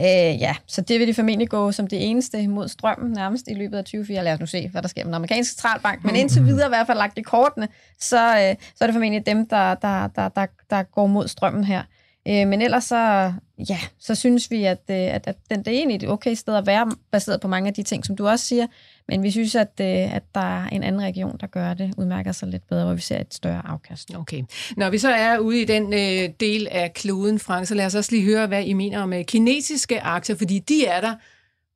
Øh, 0.00 0.40
ja, 0.40 0.56
så 0.66 0.80
det 0.80 1.00
vil 1.00 1.08
de 1.08 1.14
formentlig 1.14 1.48
gå 1.48 1.72
som 1.72 1.86
det 1.86 2.10
eneste 2.10 2.48
mod 2.48 2.68
strømmen 2.68 3.12
nærmest 3.12 3.48
i 3.48 3.54
løbet 3.54 3.76
af 3.76 3.84
2024. 3.84 4.24
Lad 4.24 4.32
os 4.32 4.40
nu 4.40 4.46
se, 4.46 4.68
hvad 4.68 4.82
der 4.82 4.88
sker 4.88 5.04
med 5.04 5.06
den 5.06 5.14
amerikanske 5.14 5.54
centralbank. 5.54 6.04
Men 6.04 6.16
indtil 6.16 6.44
videre 6.44 6.66
i 6.66 6.68
hvert 6.68 6.86
fald 6.86 6.98
lagt 6.98 7.18
i 7.18 7.22
kortene, 7.22 7.68
så, 8.00 8.18
øh, 8.18 8.56
så 8.74 8.84
er 8.84 8.86
det 8.86 8.94
formentlig 8.94 9.26
dem, 9.26 9.46
der, 9.46 9.74
der, 9.74 10.06
der, 10.06 10.28
der, 10.28 10.46
der 10.70 10.82
går 10.82 11.06
mod 11.06 11.28
strømmen 11.28 11.64
her. 11.64 11.82
Øh, 12.28 12.48
men 12.48 12.62
ellers 12.62 12.84
så, 12.84 13.32
ja, 13.68 13.78
så 13.98 14.14
synes 14.14 14.50
vi, 14.50 14.64
at, 14.64 14.82
øh, 14.90 14.96
at, 14.96 15.26
at 15.26 15.36
den, 15.50 15.58
det 15.58 15.68
er 15.68 15.78
egentlig 15.78 15.96
et 15.96 16.08
okay 16.08 16.34
sted 16.34 16.54
at 16.54 16.66
være, 16.66 16.92
baseret 17.12 17.40
på 17.40 17.48
mange 17.48 17.68
af 17.68 17.74
de 17.74 17.82
ting, 17.82 18.06
som 18.06 18.16
du 18.16 18.28
også 18.28 18.46
siger. 18.46 18.66
Men 19.08 19.22
vi 19.22 19.30
synes, 19.30 19.54
at, 19.54 19.72
øh, 19.80 20.14
at 20.16 20.22
der 20.34 20.40
er 20.40 20.68
en 20.68 20.82
anden 20.82 21.02
region, 21.02 21.36
der 21.40 21.46
gør 21.46 21.74
det, 21.74 21.94
udmærker 21.98 22.32
sig 22.32 22.48
lidt 22.48 22.68
bedre, 22.68 22.84
hvor 22.84 22.94
vi 22.94 23.00
ser 23.00 23.20
et 23.20 23.34
større 23.34 23.66
afkast. 23.66 24.14
Okay. 24.14 24.42
Når 24.76 24.90
vi 24.90 24.98
så 24.98 25.08
er 25.08 25.38
ude 25.38 25.62
i 25.62 25.64
den 25.64 25.92
øh, 25.92 26.34
del 26.40 26.68
af 26.70 26.94
kloden, 26.94 27.38
Frank, 27.38 27.66
så 27.66 27.74
lad 27.74 27.86
os 27.86 27.94
også 27.94 28.12
lige 28.12 28.24
høre, 28.24 28.46
hvad 28.46 28.64
I 28.64 28.72
mener 28.72 29.02
om 29.02 29.12
øh, 29.12 29.24
kinesiske 29.24 30.00
aktier, 30.00 30.36
fordi 30.36 30.58
de 30.58 30.86
er 30.86 31.00
der, 31.00 31.14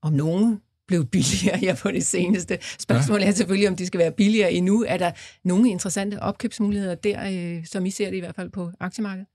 om 0.02 0.12
nogen 0.12 0.60
blev 0.88 1.06
billigere 1.06 1.58
her 1.58 1.74
på 1.74 1.90
det 1.90 2.04
seneste. 2.04 2.58
Spørgsmålet 2.78 3.28
er 3.28 3.32
selvfølgelig, 3.32 3.68
om 3.68 3.76
de 3.76 3.86
skal 3.86 4.00
være 4.00 4.12
billigere 4.12 4.52
endnu. 4.52 4.84
Er 4.88 4.96
der 4.96 5.10
nogle 5.44 5.70
interessante 5.70 6.22
opkøbsmuligheder 6.22 6.94
der, 6.94 7.56
øh, 7.56 7.66
som 7.66 7.86
I 7.86 7.90
ser 7.90 8.10
det 8.10 8.16
i 8.16 8.20
hvert 8.20 8.34
fald 8.34 8.50
på 8.50 8.70
aktiemarkedet? 8.80 9.26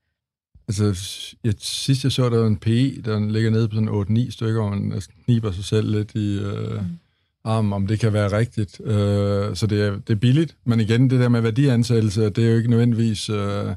Altså, 0.68 0.96
jeg, 1.44 1.54
sidst 1.60 2.04
jeg 2.04 2.12
så, 2.12 2.30
der 2.30 2.38
var 2.38 2.48
en 2.48 2.58
PE, 2.58 3.02
der 3.02 3.32
ligger 3.32 3.50
nede 3.50 3.70
på 3.70 3.76
sådan 3.76 4.28
8-9 4.28 4.32
stykker, 4.32 4.62
og 4.62 4.70
man 4.70 4.80
næsten 4.80 5.16
kniber 5.26 5.52
sig 5.52 5.64
selv 5.64 5.92
lidt 5.92 6.12
i 6.16 6.40
øh, 6.40 6.82
mm. 6.82 6.88
Armen, 7.48 7.74
om 7.74 7.88
det 7.88 8.00
kan 8.00 8.14
være 8.14 8.38
rigtigt. 8.38 8.82
Øh, 8.84 9.56
så 9.56 9.68
det 9.70 9.82
er, 9.82 9.92
det 9.92 10.10
er 10.10 10.16
billigt, 10.16 10.56
men 10.66 10.80
igen, 10.80 11.10
det 11.10 11.20
der 11.20 11.30
med 11.30 11.42
værdiansættelse, 11.42 12.30
det 12.30 12.46
er 12.46 12.50
jo 12.50 12.58
ikke 12.58 12.70
nødvendigvis... 12.70 13.30
Øh, 13.30 13.76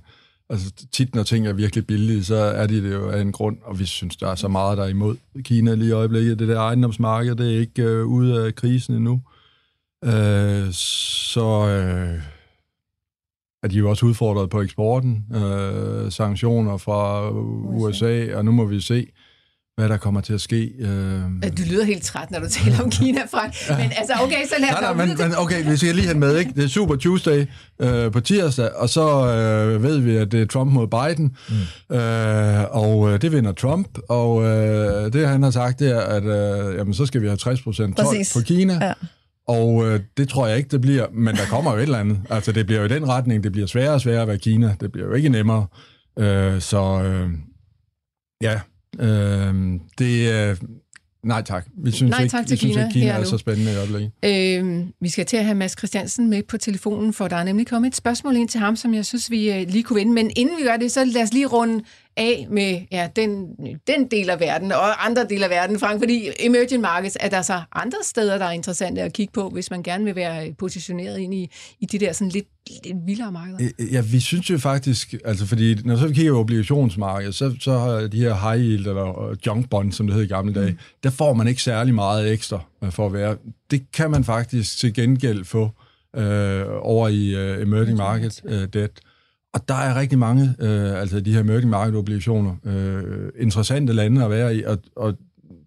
altså 0.51 0.73
tit, 0.93 1.15
når 1.15 1.23
ting 1.23 1.47
er 1.47 1.53
virkelig 1.53 1.87
billige, 1.87 2.25
så 2.25 2.35
er 2.35 2.67
de 2.67 2.83
det 2.83 2.93
jo 2.93 3.11
af 3.11 3.21
en 3.21 3.33
grund, 3.33 3.59
og 3.63 3.79
vi 3.79 3.87
synes, 3.87 4.17
der 4.17 4.29
er 4.29 4.35
så 4.35 4.49
meget, 4.49 4.79
der 4.79 4.85
er 4.85 4.89
imod 4.89 5.17
Kina 5.43 5.75
lige 5.75 5.89
i 5.89 5.93
øjeblikket. 5.93 6.39
Det 6.39 6.49
der 6.49 6.61
ejendomsmarked, 6.61 7.35
det 7.35 7.55
er 7.55 7.59
ikke 7.59 7.83
øh, 7.83 8.07
ude 8.07 8.47
af 8.47 8.55
krisen 8.55 8.95
endnu. 8.95 9.21
Øh, 10.05 10.73
så... 10.73 11.69
Øh, 11.69 12.23
er 13.63 13.69
de 13.69 13.77
jo 13.77 13.91
også 13.91 14.07
udfordret 14.07 14.51
på 14.51 14.61
eksporten, 14.61 15.27
øh, 15.35 16.13
sanktioner 16.13 16.77
fra 16.77 17.31
USA, 17.31 18.37
og 18.37 18.45
nu 18.45 18.51
må 18.53 18.65
vi 18.65 18.81
se, 18.81 19.07
hvad 19.81 19.89
der 19.89 19.97
kommer 19.97 20.21
til 20.21 20.33
at 20.33 20.41
ske. 20.41 20.73
Øh. 20.79 20.89
Du 21.59 21.63
lyder 21.71 21.85
helt 21.85 22.03
træt, 22.03 22.31
når 22.31 22.39
du 22.39 22.49
taler 22.49 22.81
om 22.83 22.91
Kina, 22.91 23.21
Frank. 23.31 23.55
Men 23.69 23.93
altså, 23.97 24.13
okay, 24.23 24.47
så 24.49 24.55
lad 24.59 24.69
os 24.69 24.81
Nej, 24.81 24.95
nej, 24.95 25.07
men, 25.07 25.17
men 25.19 25.33
okay, 25.39 25.71
vi 25.71 25.77
skal 25.77 25.95
lige 25.95 26.07
have 26.07 26.19
med, 26.19 26.37
ikke? 26.39 26.53
Det 26.57 26.65
er 26.65 26.69
Super 26.69 26.97
Tuesday 26.97 27.47
øh, 27.81 28.13
på 28.13 28.21
tirsdag, 28.21 28.73
og 28.77 28.89
så 28.89 29.27
øh, 29.27 29.83
ved 29.83 29.99
vi, 29.99 30.17
at 30.17 30.33
det 30.33 30.43
er 30.43 30.47
Trump 30.47 30.73
mod 30.73 30.87
Biden, 30.87 31.37
mm. 31.91 31.97
øh, 31.97 32.65
og 32.71 33.13
øh, 33.13 33.23
det 33.23 33.33
vinder 33.33 33.53
Trump, 33.53 33.99
og 34.09 34.43
øh, 34.45 35.13
det 35.13 35.29
han 35.29 35.43
har 35.43 35.51
sagt, 35.51 35.79
det 35.81 35.91
er, 35.91 36.01
at 36.01 36.25
øh, 36.25 36.77
jamen, 36.79 36.95
så 36.95 37.07
skal 37.07 37.23
vi 37.23 37.27
have 37.27 37.37
60 37.37 37.63
procent 37.63 37.97
på 38.35 38.41
Kina, 38.47 38.79
Ja. 38.87 38.93
og 39.49 39.87
øh, 39.87 40.01
det 40.17 40.29
tror 40.29 40.47
jeg 40.47 40.57
ikke, 40.57 40.69
det 40.69 40.81
bliver, 40.81 41.07
men 41.13 41.37
der 41.37 41.47
kommer 41.51 41.71
jo 41.73 41.77
et 41.77 41.83
eller 41.83 41.99
andet. 41.99 42.19
Altså, 42.31 42.53
det 42.53 42.67
bliver 42.67 42.79
jo 42.81 42.85
i 42.85 42.89
den 42.89 43.09
retning, 43.09 43.45
det 43.45 43.53
bliver 43.53 43.67
sværere 43.67 43.95
og 43.95 44.01
sværere 44.01 44.23
at 44.23 44.29
være 44.29 44.39
Kina, 44.39 44.75
det 44.81 44.93
bliver 44.93 45.07
jo 45.07 45.15
ikke 45.15 45.29
nemmere. 45.29 45.67
Øh, 46.19 46.61
så 46.61 47.03
øh, 47.03 47.31
ja, 48.43 48.61
øh, 49.01 49.55
det 49.99 50.31
er... 50.31 50.57
Nej 51.25 51.43
tak. 51.43 51.67
Vi 51.85 51.91
synes 51.91 52.11
Nej 52.11 52.23
ikke, 52.23 52.31
tak 52.31 52.47
til 52.47 52.53
vi 52.53 52.57
synes 52.57 52.75
Kina 52.75 52.87
ikke, 52.87 52.93
Kina 53.01 53.13
er 53.13 53.19
nu. 53.19 53.25
så 53.25 53.39
spændende 53.39 53.73
i 53.73 53.77
øjeblikket. 53.77 54.11
Øh, 54.25 54.87
vi 55.01 55.09
skal 55.09 55.27
til 55.27 55.37
at 55.37 55.45
have 55.45 55.55
Mads 55.55 55.79
Christiansen 55.79 56.31
med 56.31 56.43
på 56.43 56.59
telefonen, 56.59 57.13
for 57.13 57.29
der 57.29 57.37
er 57.37 57.45
nemlig 57.45 57.67
kommet 57.67 57.89
et 57.89 57.97
spørgsmål 57.97 58.37
ind 58.37 58.49
til 58.49 58.61
ham, 58.61 58.77
som 58.77 58.95
jeg 58.95 59.07
synes, 59.07 59.31
vi 59.31 59.53
øh, 59.53 59.69
lige 59.69 59.83
kunne 59.83 59.97
vinde. 59.97 60.13
Men 60.13 60.31
inden 60.37 60.57
vi 60.59 60.63
gør 60.63 60.77
det, 60.77 60.93
så 60.93 61.05
lad 61.05 61.23
os 61.23 61.33
lige 61.33 61.47
runde 61.47 61.85
af 62.21 62.47
med 62.51 62.81
ja, 62.93 63.09
den, 63.17 63.47
den 63.87 64.07
del 64.11 64.31
af 64.31 64.41
verden 64.41 64.73
og 64.73 65.07
andre 65.07 65.27
dele 65.31 65.45
af 65.45 65.51
verden, 65.51 65.79
Frank, 65.79 66.01
fordi 66.01 66.29
emerging 66.41 66.81
markets, 66.81 67.17
er 67.21 67.29
der 67.29 67.43
så 67.43 67.63
andre 67.73 67.99
steder, 68.03 68.39
der 68.39 68.45
er 68.45 68.51
interessante 68.51 69.03
at 69.03 69.13
kigge 69.13 69.33
på, 69.33 69.49
hvis 69.49 69.71
man 69.71 69.83
gerne 69.83 70.05
vil 70.05 70.15
være 70.15 70.53
positioneret 70.59 71.19
ind 71.19 71.35
i, 71.35 71.51
i 71.81 71.87
de 71.87 71.99
der 71.99 72.13
sådan 72.13 72.29
lidt, 72.29 72.47
lidt 72.85 72.97
vildere 73.07 73.33
markeder? 73.33 73.71
Ja, 73.93 74.01
vi 74.01 74.21
synes 74.21 74.51
jo 74.51 74.59
faktisk, 74.59 75.15
altså 75.25 75.47
fordi 75.47 75.75
når 75.85 75.97
så 75.97 76.07
vi 76.07 76.15
kigger 76.15 76.33
på 76.33 76.39
obligationsmarkedet, 76.39 77.35
så, 77.35 77.55
så 77.61 77.79
har 77.79 78.07
de 78.07 78.21
her 78.21 78.35
high 78.35 78.67
yield 78.67 78.87
eller 78.87 79.37
junk 79.47 79.71
bond, 79.71 79.93
som 79.93 80.07
det 80.07 80.17
hed 80.17 80.23
i 80.23 80.27
gamle 80.27 80.55
dage, 80.55 80.71
mm. 80.71 80.79
der 81.03 81.11
får 81.11 81.35
man 81.35 81.49
ikke 81.49 81.63
særlig 81.63 81.95
meget 81.95 82.33
ekstra 82.33 82.61
for 82.91 83.07
at 83.07 83.13
være. 83.13 83.37
Det 83.71 83.93
kan 83.93 84.11
man 84.11 84.25
faktisk 84.25 84.79
til 84.79 84.95
gengæld 84.95 85.45
få 85.45 85.71
øh, 86.17 86.65
over 86.81 87.09
i 87.09 87.35
uh, 87.35 87.63
emerging 87.63 87.97
market 87.97 88.43
uh, 88.45 88.65
debt. 88.73 89.01
Og 89.55 89.69
der 89.69 89.75
er 89.75 90.01
rigtig 90.01 90.19
mange, 90.19 90.55
øh, 90.59 91.01
altså 91.01 91.21
de 91.21 91.33
her 91.33 91.41
emerging 91.41 91.71
market 91.71 91.97
obligationer, 91.97 92.57
øh, 92.65 93.29
interessante 93.39 93.93
lande 93.93 94.25
at 94.25 94.31
være 94.31 94.57
i, 94.57 94.65
og, 94.65 94.79
og 94.97 95.15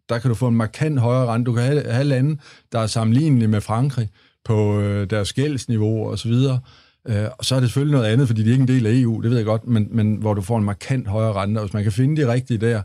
der 0.10 0.20
kan 0.20 0.30
du 0.30 0.36
få 0.36 0.48
en 0.48 0.56
markant 0.56 1.00
højere 1.00 1.26
rente. 1.26 1.46
Du 1.46 1.54
kan 1.54 1.64
have, 1.64 1.84
have 1.84 2.04
lande, 2.04 2.38
der 2.72 2.80
er 2.80 2.88
sammenlignelige 2.88 3.48
med 3.48 3.62
Frankrig 3.62 4.10
på 4.46 4.80
øh, 4.80 5.10
deres 5.10 5.34
gældsniveau 5.34 6.10
og 6.10 6.20
så 6.20 6.28
videre. 6.28 6.60
Øh, 7.08 7.26
og 7.40 7.46
så 7.46 7.56
er 7.56 7.60
det 7.60 7.70
selvfølgelig 7.70 7.98
noget 7.98 8.14
andet, 8.14 8.28
fordi 8.28 8.44
de 8.44 8.48
er 8.48 8.52
ikke 8.52 8.62
en 8.62 8.68
del 8.68 8.86
af 8.86 8.92
EU, 8.94 9.22
det 9.22 9.30
ved 9.30 9.38
jeg 9.38 9.46
godt, 9.46 9.68
men, 9.68 9.88
men 9.92 10.16
hvor 10.16 10.34
du 10.34 10.42
får 10.42 10.58
en 10.58 10.64
markant 10.64 11.08
højere 11.08 11.34
rente. 11.34 11.60
Og 11.60 11.66
hvis 11.66 11.74
man 11.74 11.84
kan 11.84 11.92
finde 11.92 12.22
de 12.22 12.32
rigtige 12.32 12.58
der, 12.58 12.82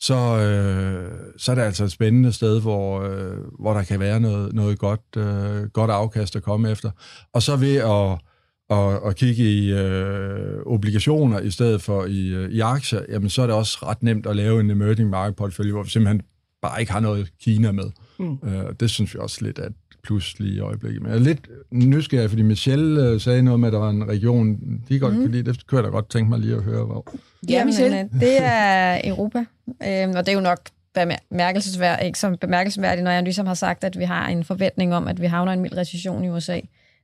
så, 0.00 0.14
øh, 0.14 1.10
så 1.38 1.50
er 1.50 1.54
det 1.54 1.62
altså 1.62 1.84
et 1.84 1.92
spændende 1.92 2.32
sted, 2.32 2.60
hvor, 2.60 3.02
øh, 3.02 3.36
hvor 3.60 3.74
der 3.74 3.82
kan 3.82 4.00
være 4.00 4.20
noget, 4.20 4.52
noget 4.52 4.78
godt, 4.78 5.16
øh, 5.16 5.62
godt 5.72 5.90
afkast 5.90 6.36
at 6.36 6.42
komme 6.42 6.70
efter. 6.70 6.90
Og 7.32 7.42
så 7.42 7.56
ved 7.56 7.76
at, 7.76 8.29
at, 8.70 9.00
at 9.06 9.16
kigge 9.16 9.42
i 9.42 9.72
øh, 9.72 10.62
obligationer 10.66 11.40
i 11.40 11.50
stedet 11.50 11.82
for 11.82 12.04
i, 12.04 12.28
øh, 12.28 12.50
i 12.50 12.60
aktier, 12.60 13.00
jamen 13.08 13.30
så 13.30 13.42
er 13.42 13.46
det 13.46 13.56
også 13.56 13.78
ret 13.82 14.02
nemt 14.02 14.26
at 14.26 14.36
lave 14.36 14.60
en 14.60 14.70
emerging 14.70 15.10
market 15.10 15.36
portfolio, 15.36 15.72
hvor 15.72 15.82
vi 15.82 15.90
simpelthen 15.90 16.22
bare 16.62 16.80
ikke 16.80 16.92
har 16.92 17.00
noget 17.00 17.32
Kina 17.42 17.72
med. 17.72 17.90
Mm. 18.18 18.38
Øh, 18.44 18.64
det 18.80 18.90
synes 18.90 19.14
vi 19.14 19.18
også 19.18 19.44
lidt 19.44 19.58
er 19.58 19.68
plus 20.02 20.38
lige 20.38 20.54
i 20.54 20.60
øjeblikket. 20.60 21.02
Men 21.02 21.10
jeg 21.10 21.18
er 21.18 21.22
lidt 21.22 21.48
nysgerrig, 21.70 22.30
fordi 22.30 22.42
Michelle 22.42 23.02
øh, 23.02 23.20
sagde 23.20 23.42
noget 23.42 23.60
med, 23.60 23.68
at 23.68 23.72
der 23.72 23.78
var 23.78 23.90
en 23.90 24.08
region, 24.08 24.58
de 24.88 24.98
godt 24.98 25.14
mm. 25.14 25.26
lide. 25.26 25.52
Det 25.52 25.66
kunne 25.66 25.76
jeg 25.76 25.84
da 25.84 25.88
godt 25.88 26.10
tænke 26.10 26.30
mig 26.30 26.38
lige 26.38 26.54
at 26.54 26.62
høre, 26.62 26.84
hvor. 26.84 27.14
Ja, 27.48 27.64
Michelle. 27.64 28.00
Øh, 28.00 28.20
det 28.20 28.42
er 28.42 29.00
Europa, 29.04 29.38
øhm, 29.68 30.12
og 30.16 30.26
det 30.26 30.28
er 30.28 30.32
jo 30.32 30.40
nok 30.40 30.60
bemærkelsesværdigt, 30.94 32.06
ikke 32.06 32.18
som 32.18 32.36
bemærkelsesværdigt, 32.36 33.04
når 33.04 33.10
jeg 33.10 33.22
ligesom 33.22 33.46
har 33.46 33.54
sagt, 33.54 33.84
at 33.84 33.98
vi 33.98 34.04
har 34.04 34.28
en 34.28 34.44
forventning 34.44 34.94
om, 34.94 35.08
at 35.08 35.20
vi 35.20 35.26
havner 35.26 35.52
en 35.52 35.60
mild 35.60 35.76
recession 35.76 36.24
i 36.24 36.28
USA. 36.28 36.60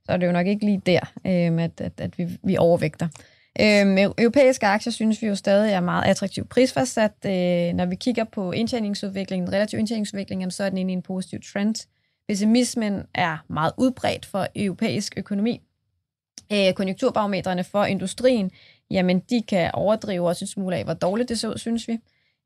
Så 0.06 0.12
er 0.12 0.16
det 0.16 0.26
jo 0.26 0.32
nok 0.32 0.46
ikke 0.46 0.64
lige 0.64 0.82
der, 0.86 1.12
øh, 1.26 1.64
at, 1.64 1.80
at, 1.80 1.92
at 1.98 2.18
vi, 2.18 2.28
vi 2.42 2.56
overvægter. 2.56 3.08
Øhm, 3.60 3.98
europæiske 3.98 4.66
aktier 4.66 4.92
synes 4.92 5.22
vi 5.22 5.26
jo 5.26 5.34
stadig 5.34 5.72
er 5.72 5.80
meget 5.80 6.04
attraktivt 6.04 6.48
prisfastsat. 6.48 7.12
Øh, 7.26 7.74
når 7.74 7.86
vi 7.86 7.94
kigger 7.94 8.24
på 8.24 8.52
indtjeningsudviklingen, 8.52 9.52
relativ 9.52 9.78
indtjeningsudviklingen, 9.78 10.50
så 10.50 10.64
er 10.64 10.68
den 10.68 10.78
inde 10.78 10.92
i 10.92 10.96
en 10.96 11.02
positiv 11.02 11.40
trend. 11.52 11.74
Pessimismen 12.28 13.02
er 13.14 13.44
meget 13.48 13.72
udbredt 13.76 14.26
for 14.26 14.46
europæisk 14.56 15.14
økonomi. 15.16 15.60
Øh, 16.52 16.72
konjunkturbarometrene 16.72 17.64
for 17.64 17.84
industrien, 17.84 18.50
jamen 18.90 19.22
de 19.30 19.42
kan 19.42 19.70
overdrive 19.74 20.28
også 20.28 20.44
en 20.44 20.46
smule 20.46 20.76
af, 20.76 20.84
hvor 20.84 20.94
dårligt 20.94 21.28
det 21.28 21.38
så 21.38 21.48
ud, 21.48 21.58
synes 21.58 21.88
vi. 21.88 21.98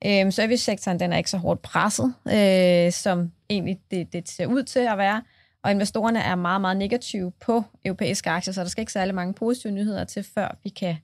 Øh, 0.06 0.32
servicesektoren 0.32 1.00
den 1.00 1.12
er 1.12 1.16
ikke 1.16 1.30
så 1.30 1.36
hårdt 1.36 1.62
presset, 1.62 2.14
øh, 2.28 2.92
som 2.92 3.32
egentlig 3.50 3.80
det, 3.90 4.12
det 4.12 4.28
ser 4.28 4.46
ud 4.46 4.62
til 4.62 4.80
at 4.80 4.98
være. 4.98 5.22
Og 5.64 5.70
investorerne 5.70 6.18
er 6.18 6.34
meget, 6.34 6.60
meget 6.60 6.76
negative 6.76 7.32
på 7.40 7.64
europæiske 7.84 8.30
aktier, 8.30 8.54
så 8.54 8.60
der 8.60 8.68
skal 8.68 8.82
ikke 8.82 8.92
særlig 8.92 9.14
mange 9.14 9.34
positive 9.34 9.72
nyheder 9.72 10.04
til, 10.04 10.22
før 10.22 10.58
vi 10.64 10.68
kan 10.68 10.96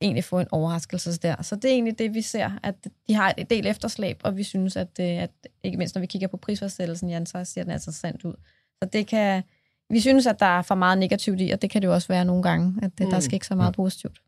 egentlig 0.00 0.24
få 0.24 0.40
en 0.40 0.46
overraskelse 0.50 1.18
der. 1.18 1.42
Så 1.42 1.56
det 1.56 1.64
er 1.64 1.72
egentlig 1.74 1.98
det, 1.98 2.14
vi 2.14 2.22
ser, 2.22 2.50
at 2.62 2.74
de 3.08 3.14
har 3.14 3.34
et 3.38 3.50
del 3.50 3.66
efterslæb, 3.66 4.20
og 4.24 4.36
vi 4.36 4.42
synes, 4.42 4.76
at, 4.76 5.00
øh, 5.00 5.06
at 5.06 5.30
ikke 5.62 5.78
mindst 5.78 5.94
når 5.94 6.00
vi 6.00 6.06
kigger 6.06 6.28
på 6.28 6.36
prisfastsættelsen, 6.36 7.10
Jan, 7.10 7.26
så 7.26 7.44
ser 7.44 7.62
den 7.62 7.72
altså 7.72 7.92
sandt 7.92 8.24
ud. 8.24 8.34
Så 8.82 8.88
det 8.92 9.06
kan, 9.06 9.42
vi 9.90 10.00
synes, 10.00 10.26
at 10.26 10.40
der 10.40 10.58
er 10.58 10.62
for 10.62 10.74
meget 10.74 10.98
negativt 10.98 11.40
i, 11.40 11.50
og 11.50 11.62
det 11.62 11.70
kan 11.70 11.82
det 11.82 11.88
jo 11.88 11.94
også 11.94 12.08
være 12.08 12.24
nogle 12.24 12.42
gange, 12.42 12.74
at 12.82 12.90
det, 12.98 13.06
mm. 13.06 13.10
der 13.10 13.20
skal 13.20 13.34
ikke 13.34 13.46
så 13.46 13.54
meget 13.54 13.74
positivt. 13.74 14.18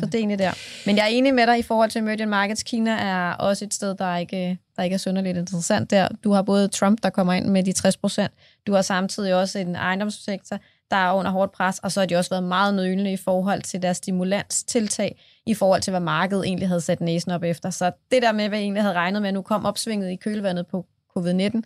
Så 0.00 0.06
det 0.06 0.14
er 0.14 0.18
egentlig 0.18 0.38
der. 0.38 0.52
Men 0.86 0.96
jeg 0.96 1.02
er 1.02 1.08
enig 1.08 1.34
med 1.34 1.46
dig 1.46 1.58
i 1.58 1.62
forhold 1.62 1.90
til 1.90 1.98
emerging 1.98 2.30
markets. 2.30 2.62
Kina 2.62 2.90
er 2.90 3.32
også 3.32 3.64
et 3.64 3.74
sted, 3.74 3.94
der 3.94 4.16
ikke, 4.16 4.58
der 4.76 4.82
ikke 4.82 4.94
er 4.94 4.98
synderligt 4.98 5.38
interessant 5.38 5.90
der. 5.90 6.08
Du 6.24 6.32
har 6.32 6.42
både 6.42 6.68
Trump, 6.68 7.02
der 7.02 7.10
kommer 7.10 7.32
ind 7.32 7.46
med 7.46 7.62
de 7.62 7.72
60 7.72 7.96
procent. 7.96 8.32
Du 8.66 8.72
har 8.72 8.82
samtidig 8.82 9.34
også 9.34 9.58
en 9.58 9.76
ejendomssektor, 9.76 10.58
der 10.90 10.96
er 10.96 11.12
under 11.12 11.30
hårdt 11.30 11.52
pres, 11.52 11.78
og 11.78 11.92
så 11.92 12.00
har 12.00 12.06
de 12.06 12.16
også 12.16 12.30
været 12.30 12.42
meget 12.42 12.74
nødvendige 12.74 13.12
i 13.12 13.16
forhold 13.16 13.62
til 13.62 13.82
deres 13.82 13.96
stimulanstiltag, 13.96 15.20
i 15.46 15.54
forhold 15.54 15.82
til, 15.82 15.90
hvad 15.90 16.00
markedet 16.00 16.44
egentlig 16.46 16.68
havde 16.68 16.80
sat 16.80 17.00
næsen 17.00 17.32
op 17.32 17.42
efter. 17.42 17.70
Så 17.70 17.90
det 18.10 18.22
der 18.22 18.32
med, 18.32 18.48
hvad 18.48 18.58
jeg 18.58 18.64
egentlig 18.64 18.82
havde 18.82 18.94
regnet 18.94 19.22
med, 19.22 19.28
at 19.28 19.34
nu 19.34 19.42
kom 19.42 19.64
opsvinget 19.64 20.10
i 20.10 20.16
kølvandet 20.16 20.66
på 20.66 20.86
covid-19, 21.18 21.60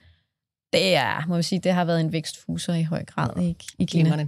det 0.73 0.95
er, 0.95 1.27
må 1.29 1.37
vi 1.37 1.43
sige, 1.43 1.59
det 1.59 1.73
har 1.73 1.85
været 1.85 2.01
en 2.01 2.13
vækstfuser 2.13 2.75
i 2.75 2.83
høj 2.83 3.05
grad 3.05 3.43
i, 3.43 3.57
i 3.79 3.85
Kina. 3.85 4.27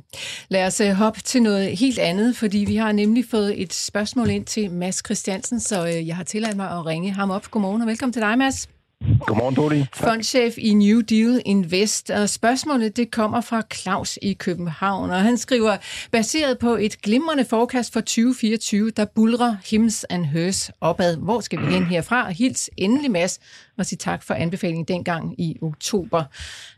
Lad 0.49 0.67
os 0.67 0.81
uh, 0.81 0.87
hoppe 0.87 1.21
til 1.21 1.43
noget 1.43 1.79
helt 1.79 1.99
andet, 1.99 2.37
fordi 2.37 2.59
vi 2.59 2.77
har 2.77 2.93
nemlig 2.93 3.25
fået 3.31 3.63
et 3.63 3.73
spørgsmål 3.73 4.31
ind 4.31 4.45
til 4.45 4.71
Mads 4.71 5.03
Christiansen, 5.07 5.61
så 5.61 5.83
uh, 5.83 6.09
jeg 6.09 6.17
har 6.17 6.25
tilladt 6.25 6.57
mig 6.57 6.71
at 6.71 6.87
ringe 6.87 7.13
ham 7.13 7.31
op. 7.31 7.51
Godmorgen 7.51 7.83
og 7.83 7.89
velkommen 7.89 8.13
til 8.13 8.23
dig, 8.23 8.39
Mads. 8.39 8.74
Godmorgen, 9.21 9.55
Dodi. 9.55 9.87
Fondchef 9.95 10.59
i 10.59 10.75
New 10.75 11.01
Deal 11.01 11.43
Invest. 11.45 12.11
Og 12.11 12.29
spørgsmålet 12.29 12.97
det 12.97 13.11
kommer 13.11 13.41
fra 13.41 13.63
Claus 13.75 14.19
i 14.23 14.33
København, 14.33 15.11
og 15.11 15.21
han 15.21 15.37
skriver, 15.37 15.77
baseret 16.13 16.59
på 16.59 16.77
et 16.77 17.03
glimrende 17.03 17.45
forecast 17.45 17.93
for 17.93 18.01
2024, 18.01 18.91
der 18.91 19.05
bulrer 19.05 19.57
Hims 19.71 20.05
and 20.05 20.25
Hers 20.25 20.71
opad. 20.81 21.17
Hvor 21.17 21.41
skal 21.41 21.61
vi 21.61 21.73
hen 21.73 21.85
herfra? 21.85 22.31
Hils 22.31 22.71
endelig, 22.77 23.11
Mads, 23.11 23.41
og 23.79 23.87
sige 23.87 23.97
tak 23.97 24.23
for 24.23 24.35
anbefalingen 24.35 24.85
dengang 24.85 25.41
i 25.41 25.59
oktober. 25.63 26.25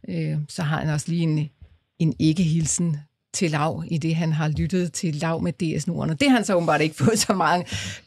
Øh, 0.09 0.37
så 0.49 0.63
har 0.63 0.81
han 0.81 0.91
også 0.91 1.07
lige 1.09 1.23
en, 1.23 1.49
en 1.99 2.15
ikke-hilsen 2.19 2.97
til 3.39 3.51
Lav, 3.57 3.71
i 3.95 3.99
det 3.99 4.15
han 4.23 4.33
har 4.41 4.49
lyttet 4.61 4.93
til 5.01 5.13
Lav 5.23 5.37
med 5.47 5.55
DS-nuren. 5.61 6.11
Og 6.13 6.17
det 6.21 6.27
har 6.29 6.37
han 6.39 6.45
så 6.45 6.55
åbenbart 6.57 6.81
ikke 6.87 6.99
fået 7.05 7.19
så 7.27 7.33
meget 7.45 7.63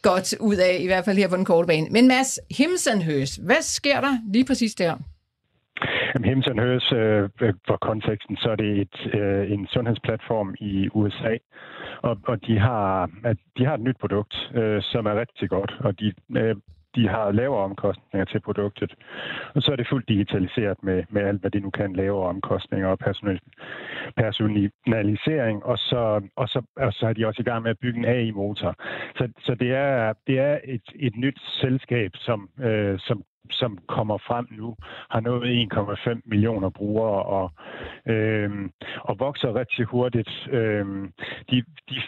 godt 0.09 0.27
ud 0.49 0.59
af, 0.69 0.73
i 0.85 0.87
hvert 0.89 1.05
fald 1.05 1.17
her 1.17 1.29
på 1.29 1.35
den 1.35 1.45
korte 1.51 1.67
bane. 1.67 1.87
Men 1.95 2.07
Mads, 2.07 2.31
Himsenhøs, 2.59 3.31
hvad 3.47 3.61
sker 3.77 4.01
der 4.01 4.13
lige 4.33 4.45
præcis 4.49 4.75
der? 4.75 4.93
Himsen 6.25 6.59
Høres, 6.59 6.91
øh, 6.91 7.29
for 7.67 7.77
konteksten, 7.89 8.37
så 8.37 8.49
er 8.51 8.55
det 8.55 8.71
et, 8.85 8.97
øh, 9.19 9.51
en 9.51 9.67
sundhedsplatform 9.73 10.55
i 10.59 10.89
USA, 10.93 11.33
og, 12.01 12.17
og 12.31 12.37
de, 12.47 12.59
har, 12.59 13.09
at 13.23 13.37
de 13.57 13.65
har 13.65 13.73
et 13.73 13.85
nyt 13.87 13.99
produkt, 13.99 14.35
øh, 14.55 14.81
som 14.81 15.05
er 15.05 15.19
rigtig 15.19 15.49
godt, 15.49 15.71
og 15.79 15.99
de 15.99 16.13
øh, 16.37 16.55
de 16.99 17.07
har 17.07 17.31
lavere 17.31 17.63
omkostninger 17.63 18.25
til 18.25 18.39
produktet. 18.39 18.91
Og 19.55 19.61
så 19.61 19.71
er 19.71 19.75
det 19.75 19.87
fuldt 19.87 20.09
digitaliseret 20.09 20.77
med, 20.83 21.03
med 21.09 21.21
alt, 21.21 21.41
hvad 21.41 21.51
det 21.51 21.63
nu 21.63 21.69
kan, 21.69 21.93
lavere 21.95 22.29
omkostninger 22.29 22.87
og 22.87 22.99
personalisering, 24.17 25.63
og 25.65 25.77
så, 25.77 26.21
og, 26.35 26.47
så, 26.49 26.61
og 26.75 26.93
så 26.93 27.07
er 27.07 27.13
de 27.13 27.27
også 27.27 27.41
i 27.41 27.49
gang 27.49 27.63
med 27.63 27.71
at 27.71 27.79
bygge 27.81 27.99
en 27.99 28.05
AI-motor. 28.05 28.75
Så, 29.17 29.29
så 29.45 29.55
det 29.55 29.71
er, 29.73 30.13
det 30.27 30.39
er 30.39 30.59
et, 30.63 30.87
et 30.95 31.15
nyt 31.15 31.39
selskab, 31.61 32.11
som, 32.15 32.49
øh, 32.59 32.99
som 32.99 33.23
som 33.51 33.77
kommer 33.87 34.17
frem 34.17 34.47
nu, 34.51 34.75
har 35.09 35.19
nået 35.19 35.67
1,5 35.73 36.21
millioner 36.25 36.69
brugere 36.69 37.23
og, 37.23 37.51
øh, 38.05 38.69
og 39.01 39.19
vokser 39.19 39.55
rigtig 39.55 39.85
hurtigt. 39.85 40.47
Øh, 40.51 40.85
de, 41.49 41.63
de 41.89 42.01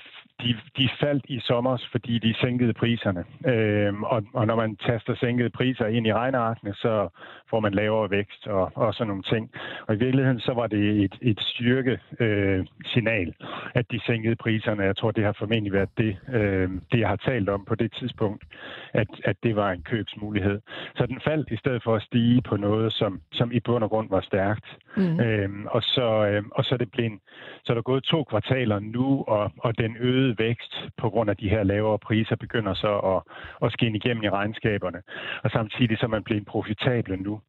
de, 0.43 0.57
de 0.77 0.89
faldt 0.99 1.25
i 1.29 1.39
sommer, 1.39 1.77
fordi 1.91 2.19
de 2.19 2.35
sænkede 2.41 2.73
priserne. 2.73 3.23
Øhm, 3.45 4.03
og, 4.03 4.23
og 4.33 4.47
når 4.47 4.55
man 4.55 4.75
taster 4.75 5.15
sænkede 5.15 5.49
priser 5.49 5.85
ind 5.85 6.07
i 6.07 6.13
regnearkene, 6.13 6.73
så 6.73 7.09
får 7.51 7.59
man 7.59 7.73
lavere 7.73 8.09
vækst 8.09 8.47
og, 8.47 8.71
og 8.75 8.93
sådan 8.93 9.07
nogle 9.07 9.23
ting. 9.23 9.51
Og 9.87 9.95
i 9.95 9.97
virkeligheden 9.97 10.39
så 10.39 10.53
var 10.53 10.67
det 10.67 11.03
et, 11.05 11.15
et 11.21 11.39
styrke 11.41 11.99
øh, 12.19 12.65
signal, 12.85 13.33
at 13.73 13.85
de 13.91 13.99
sænkede 14.05 14.35
priserne. 14.35 14.83
Jeg 14.83 14.97
tror, 14.97 15.11
det 15.11 15.23
har 15.23 15.35
formentlig 15.39 15.73
været 15.73 15.89
det, 15.97 16.17
øh, 16.33 16.69
det 16.91 16.99
jeg 16.99 17.07
har 17.07 17.15
talt 17.15 17.49
om 17.49 17.65
på 17.65 17.75
det 17.75 17.93
tidspunkt, 17.99 18.43
at, 18.93 19.07
at 19.23 19.35
det 19.43 19.55
var 19.55 19.71
en 19.71 19.81
købsmulighed. 19.81 20.61
Så 20.95 21.05
den 21.05 21.21
faldt 21.27 21.51
i 21.51 21.57
stedet 21.57 21.83
for 21.83 21.95
at 21.95 22.01
stige 22.01 22.41
på 22.41 22.57
noget, 22.57 22.93
som, 22.93 23.21
som 23.31 23.51
i 23.51 23.59
bund 23.59 23.83
og 23.83 23.89
grund 23.89 24.09
var 24.09 24.21
stærkt. 24.21 24.65
Mm. 24.97 25.19
Øhm, 25.19 25.65
og, 25.65 25.83
så, 25.83 26.27
øh, 26.27 26.43
og 26.51 26.65
så 26.65 26.77
det 26.77 26.91
blevet, 26.91 27.19
så 27.63 27.73
er 27.73 27.75
der 27.75 27.81
gået 27.81 28.03
to 28.03 28.23
kvartaler 28.23 28.79
nu, 28.79 29.23
og, 29.27 29.51
og 29.57 29.77
den 29.77 29.97
øgede 29.99 30.35
vækst 30.37 30.73
på 30.97 31.09
grund 31.09 31.29
af 31.29 31.37
de 31.37 31.49
her 31.49 31.63
lavere 31.63 31.99
priser 31.99 32.35
begynder 32.35 32.73
så 32.73 32.97
at, 32.97 33.21
at 33.65 33.71
skinne 33.71 33.97
igennem 33.97 34.23
i 34.23 34.29
regnskaberne. 34.29 35.01
Og 35.43 35.51
samtidig 35.51 35.97
så 35.97 36.05
er 36.05 36.09
man 36.09 36.23
blevet 36.23 36.45
profitable 36.45 37.17
nu. 37.17 37.40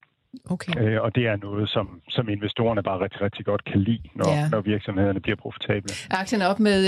Okay. 0.45 0.73
Øh, 0.81 1.03
og 1.03 1.15
det 1.15 1.27
er 1.27 1.37
noget, 1.37 1.69
som, 1.69 2.01
som 2.09 2.29
investorerne 2.29 2.83
bare 2.83 3.01
rigtig, 3.01 3.21
rigtig 3.21 3.45
godt 3.45 3.65
kan 3.65 3.81
lide, 3.81 4.09
når, 4.17 4.31
ja. 4.31 4.49
når 4.49 4.61
virksomhederne 4.61 5.21
bliver 5.21 5.37
profitable. 5.37 5.95
Aktien 6.11 6.43
er 6.43 6.47
op 6.47 6.61
med 6.61 6.81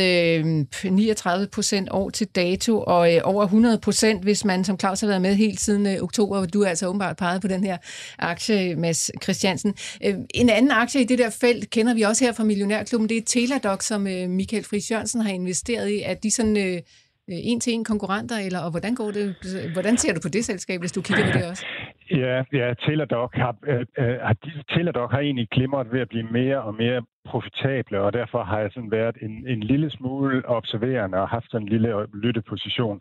øh, 0.84 0.92
39 0.92 1.48
procent 1.54 1.88
år 1.90 2.10
til 2.10 2.26
dato, 2.26 2.84
og 2.86 3.14
øh, 3.14 3.20
over 3.24 3.44
100 3.44 3.78
procent, 3.78 4.22
hvis 4.22 4.44
man 4.44 4.64
som 4.64 4.78
Claus 4.78 5.00
har 5.00 5.08
været 5.08 5.22
med 5.22 5.34
helt 5.34 5.60
siden 5.60 5.86
øh, 5.86 6.02
oktober. 6.02 6.46
Du 6.46 6.62
er 6.62 6.68
altså 6.68 6.86
åbenbart 6.86 7.16
peget 7.16 7.42
på 7.42 7.48
den 7.48 7.64
her 7.64 7.76
aktie, 8.18 8.76
Mads 8.76 9.10
Christiansen. 9.22 9.74
Øh, 10.04 10.14
en 10.34 10.48
anden 10.48 10.70
aktie 10.70 11.00
i 11.00 11.04
det 11.04 11.18
der 11.18 11.30
felt 11.40 11.70
kender 11.70 11.94
vi 11.94 12.02
også 12.02 12.24
her 12.24 12.32
fra 12.32 12.44
Millionærklubben. 12.44 13.08
Det 13.08 13.16
er 13.16 13.22
Teladoc, 13.26 13.82
som 13.82 14.06
øh, 14.06 14.30
Michael 14.30 14.64
Friis 14.64 14.90
Jørgensen 14.90 15.20
har 15.20 15.30
investeret 15.30 15.88
i. 15.88 16.02
At 16.02 16.22
de 16.22 16.30
sådan... 16.30 16.56
Øh, 16.56 16.80
en-til-en 17.28 17.84
konkurrenter, 17.84 18.38
eller 18.38 18.58
og 18.58 18.70
hvordan 18.70 18.94
går 18.94 19.10
det? 19.10 19.34
Hvordan 19.72 19.98
ser 19.98 20.14
du 20.14 20.20
på 20.20 20.28
det 20.28 20.44
selskab, 20.44 20.80
hvis 20.80 20.92
du 20.92 21.02
kigger 21.02 21.32
på 21.32 21.38
det 21.38 21.46
også? 21.46 21.64
Ja, 22.10 22.44
ja 22.52 22.74
Teladoc 22.74 23.30
har, 23.34 23.56
øh, 23.66 23.86
øh 23.98 24.20
har, 24.20 24.36
Teladoc 24.68 25.10
har 25.10 25.18
egentlig 25.18 25.48
glimret 25.48 25.92
ved 25.92 26.00
at 26.00 26.08
blive 26.08 26.28
mere 26.30 26.62
og 26.62 26.74
mere 26.74 27.02
profitable, 27.24 28.00
og 28.00 28.12
derfor 28.12 28.44
har 28.44 28.58
jeg 28.58 28.70
sådan 28.72 28.90
været 28.90 29.16
en, 29.22 29.46
en 29.48 29.60
lille 29.60 29.90
smule 29.90 30.48
observerende 30.48 31.18
og 31.18 31.28
haft 31.28 31.50
sådan 31.50 31.64
en 31.64 31.68
lille 31.68 31.88
øh, 31.98 32.14
lytteposition. 32.14 33.00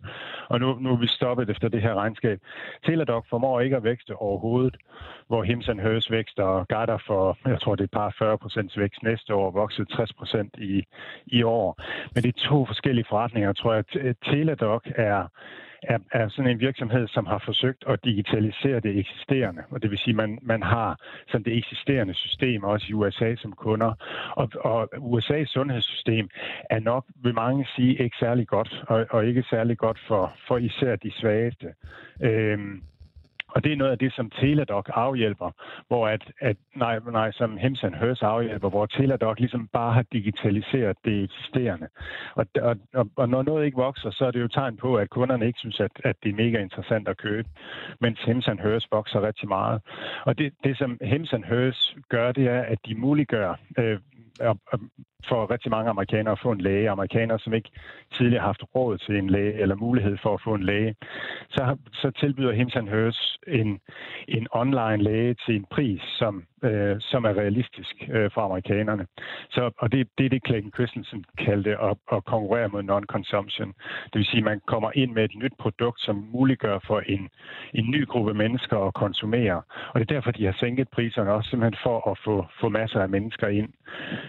Og 0.49 0.60
nu, 0.60 0.80
nu 0.80 0.91
er 0.91 0.97
vi 0.97 1.08
stoppet 1.08 1.49
efter 1.49 1.68
det 1.68 1.82
her 1.82 1.93
regnskab. 1.95 2.39
Teladoc 2.86 3.26
formår 3.30 3.60
ikke 3.60 3.76
at 3.76 3.84
vækste 3.84 4.16
overhovedet, 4.16 4.78
hvor 5.28 5.43
Himsen 5.43 5.80
Høs 5.80 6.12
vækster 6.12 6.43
og 6.43 6.68
Garda 6.68 6.95
for, 6.95 7.38
jeg 7.45 7.60
tror 7.62 7.76
det 7.76 7.82
er 7.82 7.86
et 7.86 7.91
par 7.91 8.16
40 8.20 8.38
vækst 8.78 9.04
næste 9.04 9.34
år, 9.36 9.51
vokset 9.51 9.88
60% 9.91 10.49
i, 10.58 10.84
i 11.26 11.43
år. 11.43 11.82
Men 12.16 12.24
det 12.24 12.36
er 12.36 12.47
to 12.49 12.66
forskellige 12.66 13.06
forretninger. 13.10 13.54
Tror, 13.54 13.74
jeg. 13.74 14.16
Teladoc 14.26 14.84
er 14.95 15.28
er, 15.84 15.99
er 16.11 16.29
sådan 16.29 16.51
en 16.51 16.59
virksomhed, 16.59 17.07
som 17.07 17.25
har 17.25 17.41
forsøgt 17.45 17.84
at 17.88 17.99
digitalisere 18.03 18.79
det 18.79 18.97
eksisterende. 18.99 19.63
Og 19.69 19.81
det 19.81 19.91
vil 19.91 19.97
sige, 19.97 20.11
at 20.11 20.15
man, 20.15 20.39
man 20.41 20.63
har 20.63 20.99
sådan 21.27 21.45
det 21.45 21.57
eksisterende 21.57 22.13
system 22.13 22.63
også 22.63 22.88
i 22.89 22.93
USA 22.93 23.36
som 23.36 23.51
kunder. 23.51 23.93
Og, 24.36 24.49
og 24.61 24.89
USA's 24.95 25.45
sundhedssystem 25.45 26.29
er 26.69 26.79
nok, 26.79 27.05
vil 27.23 27.34
mange 27.34 27.67
sige, 27.75 28.03
ikke 28.03 28.17
særlig 28.19 28.47
godt, 28.47 28.84
og, 28.88 29.05
og 29.09 29.25
ikke 29.25 29.43
særlig 29.49 29.77
godt 29.77 29.99
for, 30.07 30.34
for 30.47 30.57
især 30.57 30.95
de 30.95 31.11
svageste. 31.11 31.67
Øhm, 32.21 32.84
og 33.56 33.64
det 33.64 33.72
er 33.72 33.76
noget 33.76 33.91
af 33.91 33.99
det, 33.99 34.14
som 34.14 34.30
Teladoc 34.30 34.86
afhjælper, 34.89 35.51
hvor 35.88 36.08
at, 36.08 36.32
at 36.39 36.58
nej, 36.76 36.99
nej, 37.12 37.32
som 37.32 37.58
Hemsen 37.58 37.93
Hers 37.93 38.22
afhjælper, 38.22 38.70
hvor 38.70 38.86
Teladoc 38.86 39.39
ligesom 39.39 39.68
bare 39.68 39.93
har 39.93 40.06
digitaliseret 40.12 40.97
det 41.06 41.24
eksisterende. 41.24 41.88
Og, 42.36 42.45
og, 42.62 42.76
og 43.16 43.30
når 43.30 43.43
noget 43.43 43.66
ikke 43.66 43.78
vokser, 43.78 44.12
så 44.12 44.26
er 44.26 44.32
det 44.32 44.41
jo 44.41 44.47
tegn 44.47 44.78
på, 44.78 44.95
at 44.95 45.10
kunderne 45.10 45.47
ikke 45.47 45.60
synes, 45.60 45.80
at, 45.80 45.91
at 46.04 46.16
det 46.24 46.30
er 46.30 46.36
mega 46.36 46.58
interessant 46.62 47.08
at 47.08 47.18
købe, 47.18 47.49
mens 48.01 48.20
Hemsen 48.20 48.60
Hers 48.60 48.88
vokser 48.91 49.22
rigtig 49.22 49.47
meget. 49.47 49.82
Og 50.26 50.38
det, 50.38 50.54
det 50.64 50.78
som 50.78 50.97
Hemsen 51.01 51.43
Hers 51.43 51.95
gør, 52.10 52.32
det 52.32 52.47
er, 52.47 52.62
at 52.62 52.78
de 52.88 52.95
muliggør 52.95 53.60
øh, 53.78 53.99
for 55.28 55.51
rigtig 55.51 55.71
mange 55.71 55.89
amerikanere 55.89 56.32
at 56.32 56.39
få 56.43 56.51
en 56.51 56.61
læge. 56.61 56.89
Amerikanere, 56.89 57.39
som 57.39 57.53
ikke 57.53 57.69
tidligere 58.17 58.41
har 58.41 58.47
haft 58.47 58.63
råd 58.76 58.97
til 58.97 59.15
en 59.17 59.30
læge 59.30 59.53
eller 59.53 59.76
mulighed 59.76 60.17
for 60.24 60.34
at 60.34 60.41
få 60.43 60.53
en 60.53 60.63
læge. 60.63 60.95
Så, 61.49 61.78
så 61.93 62.11
tilbyder 62.11 62.51
Himsan 62.51 62.88
Hers 62.88 63.38
en, 63.47 63.80
en 64.28 64.47
online 64.51 65.03
læge 65.03 65.36
til 65.45 65.55
en 65.55 65.65
pris, 65.71 66.01
som, 66.01 66.43
øh, 66.63 66.95
som 66.99 67.26
er 67.26 67.34
realistisk 67.38 67.95
øh, 68.11 68.32
for 68.34 68.41
amerikanerne. 68.41 69.07
Så, 69.49 69.71
og 69.78 69.91
det, 69.91 70.07
det 70.17 70.26
er 70.26 70.30
det, 70.30 70.45
Clayton 70.47 70.71
Christensen 70.76 71.26
kaldte 71.38 71.78
at, 71.82 71.97
at 72.11 72.26
konkurrere 72.26 72.69
mod 72.69 72.84
non-consumption. 72.84 73.74
Det 74.05 74.15
vil 74.19 74.26
sige, 74.26 74.38
at 74.38 74.43
man 74.43 74.61
kommer 74.67 74.91
ind 74.95 75.11
med 75.11 75.24
et 75.24 75.36
nyt 75.36 75.53
produkt, 75.59 76.01
som 76.01 76.15
muliggør 76.32 76.80
for 76.88 76.99
en, 76.99 77.30
en 77.74 77.91
ny 77.91 78.07
gruppe 78.07 78.34
mennesker 78.34 78.78
at 78.88 78.93
konsumere. 78.93 79.61
Og 79.91 79.99
det 79.99 80.11
er 80.11 80.13
derfor, 80.15 80.32
de 80.32 80.45
har 80.45 80.55
sænket 80.59 80.88
priserne 80.89 81.34
også 81.34 81.49
simpelthen 81.49 81.80
for 81.84 82.11
at 82.11 82.17
få, 82.26 82.45
få 82.61 82.69
masser 82.69 82.99
af 82.99 83.09
mennesker 83.09 83.47
ind. 83.47 83.69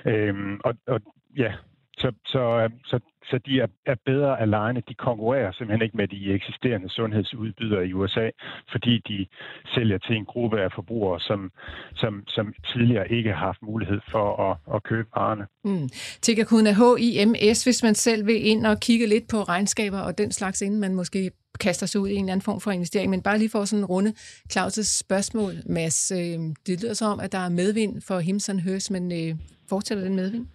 Øhm, 0.07 0.61
og, 0.65 0.75
og 0.87 1.01
ja, 1.37 1.53
så, 1.99 2.13
så, 2.27 2.43
øh, 2.63 2.71
så, 2.85 2.99
så 3.31 3.39
de 3.47 3.61
er, 3.61 3.67
er 3.87 3.95
bedre 4.07 4.41
alene. 4.41 4.83
De 4.89 4.95
konkurrerer 4.95 5.53
simpelthen 5.53 5.83
ikke 5.83 5.97
med 5.97 6.09
de 6.09 6.33
eksisterende 6.33 6.89
sundhedsudbydere 6.89 7.87
i 7.87 7.93
USA, 7.93 8.31
fordi 8.73 8.99
de 9.09 9.27
sælger 9.75 9.99
til 9.99 10.17
en 10.17 10.25
gruppe 10.25 10.61
af 10.61 10.69
forbrugere, 10.75 11.21
som, 11.21 11.51
som, 11.95 12.23
som 12.29 12.55
tidligere 12.73 13.11
ikke 13.13 13.33
har 13.33 13.47
haft 13.47 13.63
mulighed 13.63 14.01
for 14.11 14.27
at, 14.51 14.57
at 14.75 14.83
købe 14.83 15.09
varerne. 15.17 15.47
Mm. 15.65 15.89
Tigger 16.23 16.45
kunne 16.45 16.75
HIMS, 16.75 17.65
hvis 17.65 17.83
man 17.83 17.95
selv 17.95 18.27
vil 18.27 18.47
ind 18.47 18.67
og 18.67 18.81
kigge 18.81 19.07
lidt 19.07 19.29
på 19.31 19.37
regnskaber 19.37 20.01
og 20.01 20.19
den 20.19 20.33
slags, 20.33 20.63
inden 20.63 20.81
man 20.81 20.95
måske 20.95 21.31
kaster 21.61 21.87
sig 21.87 22.01
ud 22.01 22.09
i 22.09 22.15
en 22.15 22.19
eller 22.19 22.33
anden 22.33 22.45
form 22.45 22.61
for 22.61 22.71
investering. 22.71 23.11
Men 23.11 23.23
bare 23.23 23.39
lige 23.39 23.51
for 23.51 23.65
sådan 23.65 23.81
en 23.81 23.85
runde 23.85 24.15
Claus' 24.53 24.99
spørgsmål, 25.05 25.53
Mads. 25.67 26.13
Øh, 26.15 26.39
det 26.67 26.83
lyder 26.83 26.95
så 26.95 27.07
om, 27.07 27.21
at 27.21 27.33
der 27.33 27.39
er 27.39 27.49
medvind 27.49 28.03
for 28.03 28.19
Himson 28.19 28.61
Høs, 28.61 28.91
men 28.91 29.13
øh, 29.13 29.37
fortsætter 29.69 30.05
den 30.05 30.17
medvind? 30.17 30.47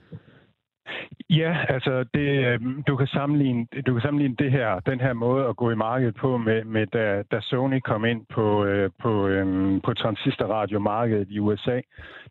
Ja, 1.29 1.57
altså 1.69 2.05
det, 2.13 2.45
øh, 2.45 2.59
du 2.87 2.95
kan 2.95 3.07
sammenligne 3.07 3.67
du 3.87 3.93
kan 3.93 4.01
sammenligne 4.01 4.35
det 4.35 4.51
her 4.51 4.79
den 4.79 4.99
her 4.99 5.13
måde 5.13 5.45
at 5.45 5.55
gå 5.55 5.71
i 5.71 5.75
markedet 5.75 6.15
på 6.15 6.37
med, 6.37 6.63
med 6.63 6.87
da, 6.87 7.23
da 7.31 7.39
Sony 7.41 7.79
kom 7.79 8.05
ind 8.05 8.25
på 8.33 8.65
øh, 8.65 8.89
på, 9.01 9.29
på 9.29 9.81
på 9.83 9.93
transistorradiomarkedet 9.93 11.27
i 11.29 11.39
USA. 11.39 11.79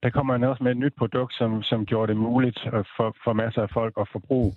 Der 0.03 0.11
kommer 0.11 0.39
man 0.39 0.49
også 0.49 0.63
med 0.65 0.73
et 0.73 0.79
nyt 0.79 0.95
produkt 0.99 1.35
som 1.35 1.63
som 1.63 1.87
gjorde 1.87 2.13
det 2.13 2.17
muligt 2.21 2.67
øh, 2.67 2.85
for 2.97 3.17
for 3.25 3.33
masser 3.33 3.63
af 3.63 3.71
folk 3.71 3.95
at 4.01 4.09
forbruge. 4.13 4.53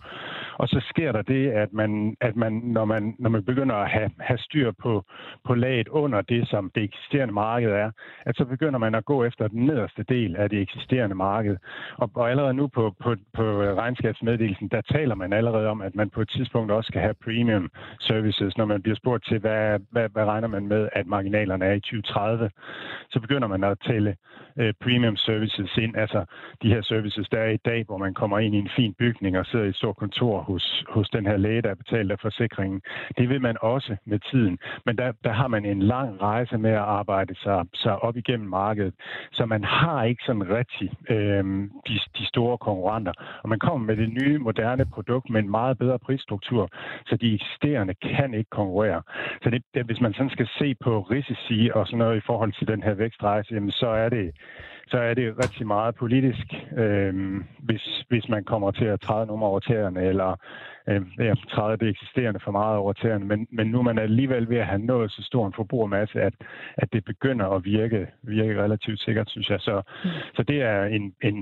Og 0.57 0.67
så 0.67 0.79
sker 0.89 1.11
der 1.11 1.21
det 1.21 1.49
at 1.51 1.73
man 1.73 2.15
at 2.21 2.35
man 2.35 2.53
når 2.53 2.85
man 2.85 3.15
når 3.19 3.29
man 3.29 3.43
begynder 3.43 3.75
at 3.75 3.89
have 3.89 4.09
have 4.19 4.37
styr 4.37 4.71
på 4.71 5.03
på 5.45 5.55
laget 5.55 5.87
under 5.87 6.21
det 6.21 6.47
som 6.47 6.71
det 6.75 6.83
eksisterende 6.83 7.33
marked 7.33 7.71
er, 7.71 7.91
at 8.25 8.35
så 8.35 8.45
begynder 8.45 8.79
man 8.79 8.95
at 8.95 9.05
gå 9.05 9.23
efter 9.23 9.47
den 9.47 9.65
nederste 9.65 10.03
del 10.03 10.35
af 10.35 10.49
det 10.49 10.61
eksisterende 10.61 11.15
marked. 11.15 11.57
Og, 11.97 12.11
og 12.15 12.29
allerede 12.31 12.53
nu 12.53 12.67
på 12.67 12.95
på 13.03 13.15
på 13.33 13.43
regnskabsmeddelelsen, 13.81 14.67
der 14.67 14.81
taler 14.81 15.15
man 15.15 15.33
allerede 15.33 15.67
om, 15.67 15.81
at 15.81 15.95
man 15.95 16.09
på 16.09 16.21
et 16.21 16.29
tidspunkt 16.29 16.71
også 16.71 16.87
skal 16.87 17.01
have 17.01 17.15
premium 17.23 17.69
services, 17.99 18.57
når 18.57 18.65
man 18.65 18.81
bliver 18.81 18.95
spurgt 18.95 19.25
til, 19.25 19.39
hvad, 19.39 19.79
hvad, 19.91 20.09
hvad 20.09 20.25
regner 20.25 20.47
man 20.47 20.67
med, 20.67 20.89
at 20.93 21.07
marginalerne 21.07 21.65
er 21.65 21.73
i 21.73 21.79
2030. 21.79 22.49
Så 23.09 23.19
begynder 23.19 23.47
man 23.47 23.63
at 23.63 23.77
tælle 23.87 24.15
øh, 24.59 24.73
premium 24.83 25.15
services 25.15 25.30
ind, 25.77 25.97
altså 25.97 26.25
de 26.61 26.73
her 26.73 26.81
services, 26.81 27.29
der 27.29 27.37
er 27.37 27.49
i 27.49 27.57
dag, 27.57 27.83
hvor 27.85 27.97
man 27.97 28.13
kommer 28.13 28.39
ind 28.39 28.55
i 28.55 28.57
en 28.57 28.69
fin 28.75 28.93
bygning 28.93 29.37
og 29.37 29.45
sidder 29.45 29.65
i 29.65 29.69
et 29.69 29.75
stort 29.75 29.95
kontor 29.95 30.41
hos, 30.41 30.83
hos 30.89 31.09
den 31.09 31.25
her 31.25 31.37
læge, 31.37 31.61
der 31.61 31.69
er 31.69 31.75
betalt 31.75 32.11
af 32.11 32.19
forsikringen. 32.19 32.81
Det 33.17 33.29
vil 33.29 33.41
man 33.41 33.57
også 33.61 33.95
med 34.05 34.19
tiden. 34.19 34.59
Men 34.85 34.97
der, 34.97 35.11
der 35.23 35.31
har 35.31 35.47
man 35.47 35.65
en 35.65 35.81
lang 35.81 36.21
rejse 36.21 36.57
med 36.57 36.71
at 36.71 36.87
arbejde 36.99 37.35
sig, 37.43 37.65
sig 37.73 38.03
op 38.03 38.17
igennem 38.17 38.49
markedet, 38.49 38.93
så 39.31 39.45
man 39.45 39.63
har 39.63 40.03
ikke 40.03 40.23
sådan 40.25 40.49
rigtig 40.49 40.91
øh, 41.09 41.43
de, 41.87 41.95
de 42.17 42.25
store 42.27 42.57
konkurrenter. 42.57 43.13
Og 43.43 43.49
man 43.49 43.59
kommer 43.59 43.85
med 43.87 43.97
det 43.97 44.09
nye, 44.09 44.37
moderne 44.37 44.85
produkt 44.85 45.29
med 45.29 45.39
en 45.39 45.51
meget 45.51 45.77
bedre 45.77 45.99
prisstruktur, 45.99 46.69
så 47.05 47.15
de 47.15 47.33
eksisterende 47.33 47.93
kan 47.93 48.33
ikke 48.33 48.49
konkurrere. 48.49 49.01
Så 49.43 49.49
det, 49.49 49.63
det, 49.73 49.85
hvis 49.85 50.01
man 50.01 50.13
sådan 50.13 50.29
skal 50.29 50.49
se 50.59 50.75
på 50.75 50.99
risici 50.99 51.69
og 51.73 51.85
sådan 51.87 51.99
noget 51.99 52.17
i 52.17 52.25
forhold 52.25 52.53
til 52.53 52.67
den 52.67 52.83
her 52.83 52.93
vækstrejse, 52.93 53.53
jamen 53.53 53.71
så 53.71 53.87
er 53.87 54.09
det 54.09 54.31
så 54.91 54.97
er 54.97 55.13
det 55.13 55.37
rigtig 55.43 55.67
meget 55.67 55.95
politisk, 55.95 56.47
øh, 56.77 57.13
hvis, 57.59 57.83
hvis 58.09 58.29
man 58.29 58.43
kommer 58.43 58.71
til 58.71 58.85
at 58.85 59.01
træde 59.01 59.25
nummer 59.25 59.47
over 59.47 59.59
tæerne, 59.59 60.01
eller 60.11 60.35
øh, 60.89 61.01
ja, 61.19 61.33
træde 61.53 61.77
det 61.77 61.89
eksisterende 61.89 62.39
for 62.43 62.51
meget 62.51 62.77
over 62.77 62.93
tæerne. 62.93 63.25
Men, 63.25 63.47
men 63.51 63.67
nu 63.67 63.77
er 63.79 63.81
man 63.81 63.99
alligevel 63.99 64.49
ved 64.49 64.57
at 64.57 64.67
have 64.67 64.81
nået 64.91 65.11
så 65.11 65.21
stor 65.23 65.47
en 65.47 65.53
forbrugermasse, 65.55 66.21
at, 66.21 66.33
at 66.77 66.87
det 66.93 67.05
begynder 67.05 67.47
at 67.55 67.65
virke, 67.65 68.07
virke 68.23 68.63
relativt 68.63 68.99
sikkert, 69.01 69.29
synes 69.29 69.49
jeg. 69.49 69.59
Så, 69.59 69.81
mm. 70.03 70.09
så 70.35 70.43
det 70.43 70.61
er 70.61 70.83
en, 70.83 71.03
en, 71.23 71.35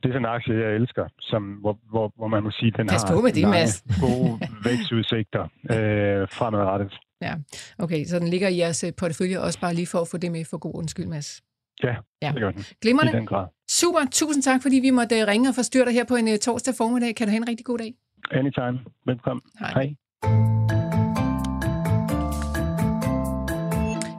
det 0.00 0.04
er 0.04 0.14
sådan 0.14 0.22
en 0.22 0.34
aktie, 0.36 0.54
jeg 0.64 0.74
elsker, 0.74 1.06
som, 1.20 1.42
hvor, 1.42 1.78
hvor, 1.90 2.12
hvor 2.16 2.28
man 2.28 2.42
må 2.42 2.50
sige, 2.50 2.70
den 2.70 2.86
Pas 2.86 3.02
har 3.02 3.22
med 3.22 3.32
det, 3.32 3.42
lange, 3.42 3.68
gode 4.06 4.32
vækstudsigter 4.64 5.44
øh, 5.74 6.28
fremadrettet. 6.38 6.92
Ja, 7.22 7.34
okay, 7.78 8.04
så 8.04 8.18
den 8.18 8.28
ligger 8.28 8.48
i 8.48 8.58
jeres 8.58 8.84
øh, 8.84 8.92
portefølje 8.98 9.40
også 9.40 9.60
bare 9.60 9.74
lige 9.74 9.86
for 9.86 9.98
at 9.98 10.08
få 10.08 10.16
det 10.16 10.32
med 10.32 10.44
for 10.50 10.58
god 10.58 10.74
undskyld, 10.74 11.06
Mads. 11.06 11.45
Ja, 11.82 11.94
Ja. 12.22 12.30
det 12.32 12.40
gør 12.40 12.50
den. 12.50 12.64
Glimrende. 12.82 13.12
I 13.12 13.16
den 13.16 13.26
grad. 13.26 13.46
Super, 13.70 14.00
tusind 14.12 14.42
tak, 14.42 14.62
fordi 14.62 14.76
vi 14.76 14.90
måtte 14.90 15.20
øh, 15.20 15.26
ringe 15.26 15.48
og 15.48 15.54
forstyrre 15.54 15.84
dig 15.84 15.92
her 15.92 16.04
på 16.04 16.14
en 16.16 16.28
uh, 16.28 16.36
torsdag 16.36 16.74
formiddag. 16.78 17.14
Kan 17.14 17.26
du 17.26 17.30
have 17.30 17.36
en 17.42 17.48
rigtig 17.48 17.66
god 17.66 17.78
dag. 17.78 17.94
Anytime. 18.30 18.78
Velkommen. 19.06 19.42
Hej. 19.60 19.70
Hej. 19.72 19.94